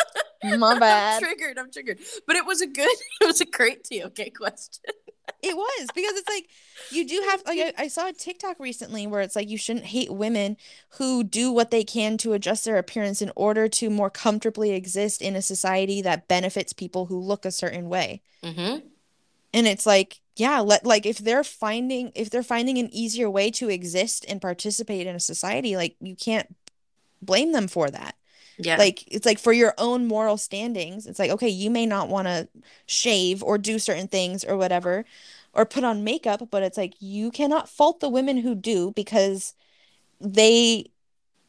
My 0.43 0.79
bad. 0.79 1.15
I'm 1.15 1.23
triggered. 1.23 1.59
I'm 1.59 1.71
triggered. 1.71 1.99
But 2.27 2.37
it 2.37 2.47
was 2.47 2.61
a 2.61 2.67
good, 2.67 2.89
it 3.21 3.27
was 3.27 3.41
a 3.41 3.47
great 3.47 3.85
TOK 3.85 4.35
question. 4.37 4.95
It 5.43 5.57
was 5.57 5.89
because 5.95 6.13
it's 6.17 6.29
like 6.29 6.49
you 6.91 7.07
do 7.07 7.25
have 7.31 7.43
like 7.47 7.59
I, 7.59 7.85
I 7.85 7.89
saw 7.89 8.09
a 8.09 8.13
TikTok 8.13 8.59
recently 8.59 9.07
where 9.07 9.21
it's 9.21 9.37
like 9.37 9.49
you 9.49 9.59
shouldn't 9.59 9.87
hate 9.87 10.13
women 10.13 10.57
who 10.91 11.25
do 11.25 11.53
what 11.53 11.71
they 11.71 11.85
can 11.85 12.17
to 12.19 12.33
adjust 12.33 12.65
their 12.65 12.79
appearance 12.79 13.23
in 13.23 13.33
order 13.37 13.69
to 13.69 13.91
more 13.91 14.11
comfortably 14.11 14.73
exist 14.73 15.23
in 15.23 15.37
a 15.37 15.43
society 15.43 16.03
that 16.03 16.29
benefits 16.29 16.73
people 16.73 17.07
who 17.07 17.19
look 17.19 17.45
a 17.45 17.51
certain 17.51 17.89
way. 17.89 18.23
Mm-hmm. 18.43 18.87
And 19.53 19.67
it's 19.67 19.87
like, 19.87 20.21
yeah, 20.37 20.61
let 20.61 20.87
like 20.87 21.07
if 21.07 21.19
they're 21.19 21.45
finding 21.45 22.13
if 22.15 22.31
they're 22.31 22.43
finding 22.43 22.79
an 22.79 22.89
easier 22.93 23.29
way 23.29 23.51
to 23.53 23.69
exist 23.69 24.25
and 24.29 24.41
participate 24.41 25.07
in 25.07 25.17
a 25.17 25.21
society, 25.21 25.77
like 25.77 25.97
you 26.01 26.17
can't 26.17 26.55
blame 27.21 27.53
them 27.53 27.69
for 27.69 27.91
that. 27.91 28.15
Yeah. 28.65 28.77
Like 28.77 29.05
it's 29.07 29.27
like 29.27 29.39
for 29.39 29.53
your 29.53 29.75
own 29.79 30.07
moral 30.07 30.37
standings, 30.37 31.07
it's 31.07 31.19
like 31.19 31.31
okay, 31.31 31.49
you 31.49 31.71
may 31.71 31.87
not 31.87 32.09
want 32.09 32.27
to 32.29 32.49
shave 32.87 33.43
or 33.43 33.59
do 33.59 33.79
certain 33.79 34.09
things 34.09 34.45
or 34.45 34.57
whatever 34.57 35.05
or 35.53 35.67
put 35.67 35.85
on 35.85 36.05
makeup, 36.05 36.49
but 36.51 36.63
it's 36.63 36.79
like 36.79 36.95
you 37.01 37.31
cannot 37.31 37.69
fault 37.69 38.01
the 38.01 38.09
women 38.09 38.37
who 38.39 38.55
do 38.55 38.93
because 38.93 39.55
they 40.21 40.91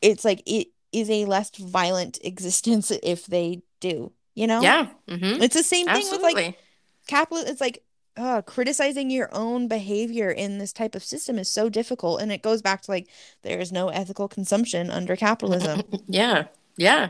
it's 0.01 0.25
like 0.25 0.41
it 0.45 0.69
is 0.91 1.09
a 1.09 1.25
less 1.25 1.51
violent 1.51 2.19
existence 2.23 2.91
if 3.03 3.25
they 3.27 3.61
do, 3.79 4.11
you 4.33 4.47
know? 4.47 4.61
yeah. 4.61 4.87
Mm-hmm. 5.07 5.41
It's 5.41 5.55
the 5.55 5.63
same 5.63 5.87
thing 5.87 5.95
with 5.95 6.13
Absolutely. 6.13 6.43
like 6.45 6.59
capital 7.07 7.43
it's 7.45 7.61
like 7.61 7.83
uh 8.17 8.41
criticizing 8.43 9.09
your 9.09 9.27
own 9.33 9.67
behavior 9.67 10.29
in 10.29 10.59
this 10.59 10.71
type 10.71 10.95
of 10.95 11.03
system 11.03 11.39
is 11.39 11.49
so 11.49 11.67
difficult 11.67 12.21
and 12.21 12.31
it 12.31 12.43
goes 12.43 12.61
back 12.61 12.81
to 12.81 12.91
like 12.91 13.07
there 13.41 13.59
is 13.59 13.71
no 13.71 13.89
ethical 13.89 14.27
consumption 14.27 14.89
under 14.89 15.15
capitalism. 15.15 15.81
yeah. 16.07 16.45
Yeah. 16.77 17.09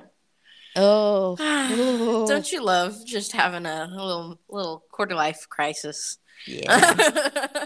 Oh, 0.76 1.36
Don't 2.28 2.52
you 2.52 2.64
love 2.64 2.96
just 3.06 3.34
having 3.34 3.66
a 3.66 3.88
little 3.92 4.40
little 4.50 4.84
quarter 4.92 5.16
life 5.16 5.48
crisis? 5.50 6.18
yeah. 6.48 7.66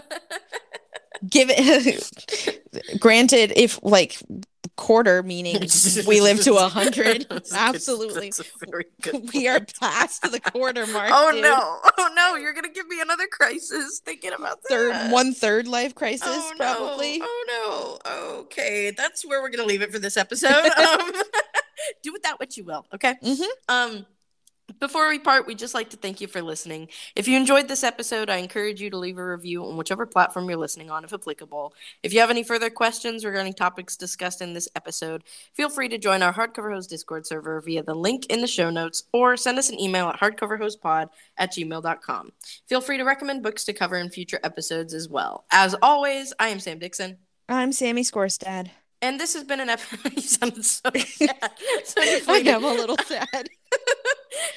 Give 1.28 1.48
it. 1.50 3.00
Granted, 3.00 3.52
if 3.56 3.80
like 3.82 4.22
quarter 4.76 5.22
meaning 5.22 5.66
we 6.06 6.20
live 6.20 6.42
to 6.42 6.54
a 6.56 6.68
hundred, 6.68 7.26
absolutely. 7.54 8.26
that's 8.26 8.40
a 8.40 8.44
very 8.70 8.84
good 9.00 9.30
We 9.32 9.48
are 9.48 9.60
past 9.80 10.20
the 10.22 10.38
quarter 10.40 10.86
mark. 10.86 11.08
Oh 11.12 11.32
dude. 11.32 11.42
no! 11.42 11.78
Oh 11.96 12.10
no! 12.14 12.34
You're 12.36 12.52
gonna 12.52 12.68
give 12.68 12.86
me 12.86 13.00
another 13.00 13.26
crisis 13.32 14.00
thinking 14.04 14.32
about 14.34 14.58
that. 14.62 14.68
Third 14.68 15.10
one 15.12 15.32
third 15.32 15.66
life 15.66 15.94
crisis, 15.94 16.28
Oh, 16.28 16.52
probably. 16.58 17.18
No. 17.18 17.26
Oh 17.26 17.98
no. 18.04 18.38
Okay, 18.40 18.90
that's 18.90 19.24
where 19.26 19.40
we're 19.40 19.48
gonna 19.50 19.64
leave 19.66 19.80
it 19.82 19.90
for 19.92 19.98
this 19.98 20.18
episode. 20.18 20.52
um, 20.76 21.12
do 22.02 22.12
with 22.12 22.22
that 22.22 22.38
what 22.38 22.56
you 22.56 22.64
will. 22.64 22.86
Okay. 22.94 23.14
Mhm. 23.22 23.46
Um, 23.68 24.06
before 24.80 25.08
we 25.08 25.18
part, 25.18 25.46
we'd 25.46 25.58
just 25.58 25.74
like 25.74 25.90
to 25.90 25.96
thank 25.96 26.20
you 26.20 26.26
for 26.26 26.42
listening. 26.42 26.88
If 27.14 27.28
you 27.28 27.36
enjoyed 27.36 27.68
this 27.68 27.84
episode, 27.84 28.28
I 28.28 28.38
encourage 28.38 28.80
you 28.80 28.90
to 28.90 28.96
leave 28.98 29.16
a 29.16 29.24
review 29.24 29.64
on 29.64 29.76
whichever 29.76 30.06
platform 30.06 30.48
you're 30.48 30.58
listening 30.58 30.90
on, 30.90 31.04
if 31.04 31.12
applicable. 31.12 31.72
If 32.02 32.12
you 32.12 32.20
have 32.20 32.30
any 32.30 32.42
further 32.42 32.68
questions 32.68 33.24
regarding 33.24 33.54
topics 33.54 33.96
discussed 33.96 34.42
in 34.42 34.54
this 34.54 34.68
episode, 34.74 35.22
feel 35.54 35.68
free 35.68 35.88
to 35.88 35.98
join 35.98 36.22
our 36.22 36.32
Hardcover 36.32 36.72
Host 36.74 36.90
Discord 36.90 37.26
server 37.26 37.60
via 37.60 37.82
the 37.82 37.94
link 37.94 38.26
in 38.26 38.40
the 38.40 38.46
show 38.46 38.70
notes 38.70 39.04
or 39.12 39.36
send 39.36 39.58
us 39.58 39.70
an 39.70 39.80
email 39.80 40.08
at 40.08 40.18
hardcoverhostpod 40.18 41.08
at 41.38 41.52
gmail.com. 41.52 42.32
Feel 42.66 42.80
free 42.80 42.96
to 42.98 43.04
recommend 43.04 43.42
books 43.42 43.64
to 43.64 43.72
cover 43.72 43.96
in 43.96 44.10
future 44.10 44.40
episodes 44.42 44.94
as 44.94 45.08
well. 45.08 45.44
As 45.52 45.76
always, 45.80 46.32
I 46.40 46.48
am 46.48 46.58
Sam 46.60 46.80
Dixon. 46.80 47.18
I'm 47.48 47.70
Sammy 47.72 48.02
Scorstad. 48.02 48.70
And 49.06 49.20
this 49.20 49.34
has 49.34 49.44
been 49.44 49.60
an 49.60 49.68
episode. 49.68 50.12
you 50.16 50.20
sounded 50.20 50.64
so 50.64 50.90
sad. 50.96 51.52
So 51.84 52.02
I 52.02 52.38
am 52.38 52.64
a 52.64 52.72
little 52.72 52.96
sad. 53.04 53.28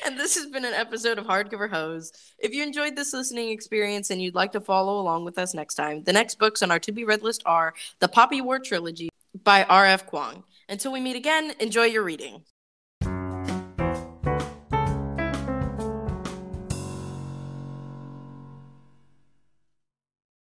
and 0.05 0.19
this 0.19 0.35
has 0.35 0.47
been 0.47 0.65
an 0.65 0.73
episode 0.73 1.19
of 1.19 1.25
Hardcover 1.25 1.69
Host. 1.69 2.17
If 2.39 2.51
you 2.51 2.63
enjoyed 2.63 2.95
this 2.95 3.13
listening 3.13 3.49
experience 3.49 4.09
and 4.09 4.19
you'd 4.19 4.33
like 4.33 4.51
to 4.53 4.59
follow 4.59 4.99
along 4.99 5.23
with 5.23 5.37
us 5.37 5.53
next 5.53 5.75
time, 5.75 6.01
the 6.03 6.13
next 6.13 6.39
books 6.39 6.63
on 6.63 6.71
our 6.71 6.79
to 6.79 6.91
be 6.91 7.03
read 7.03 7.21
list 7.21 7.43
are 7.45 7.75
The 7.99 8.07
Poppy 8.07 8.41
War 8.41 8.57
Trilogy 8.57 9.09
by 9.43 9.65
R.F. 9.65 10.09
Kuang. 10.09 10.41
Until 10.67 10.93
we 10.93 10.99
meet 10.99 11.15
again, 11.15 11.53
enjoy 11.59 11.85
your 11.85 12.01
reading. 12.01 12.41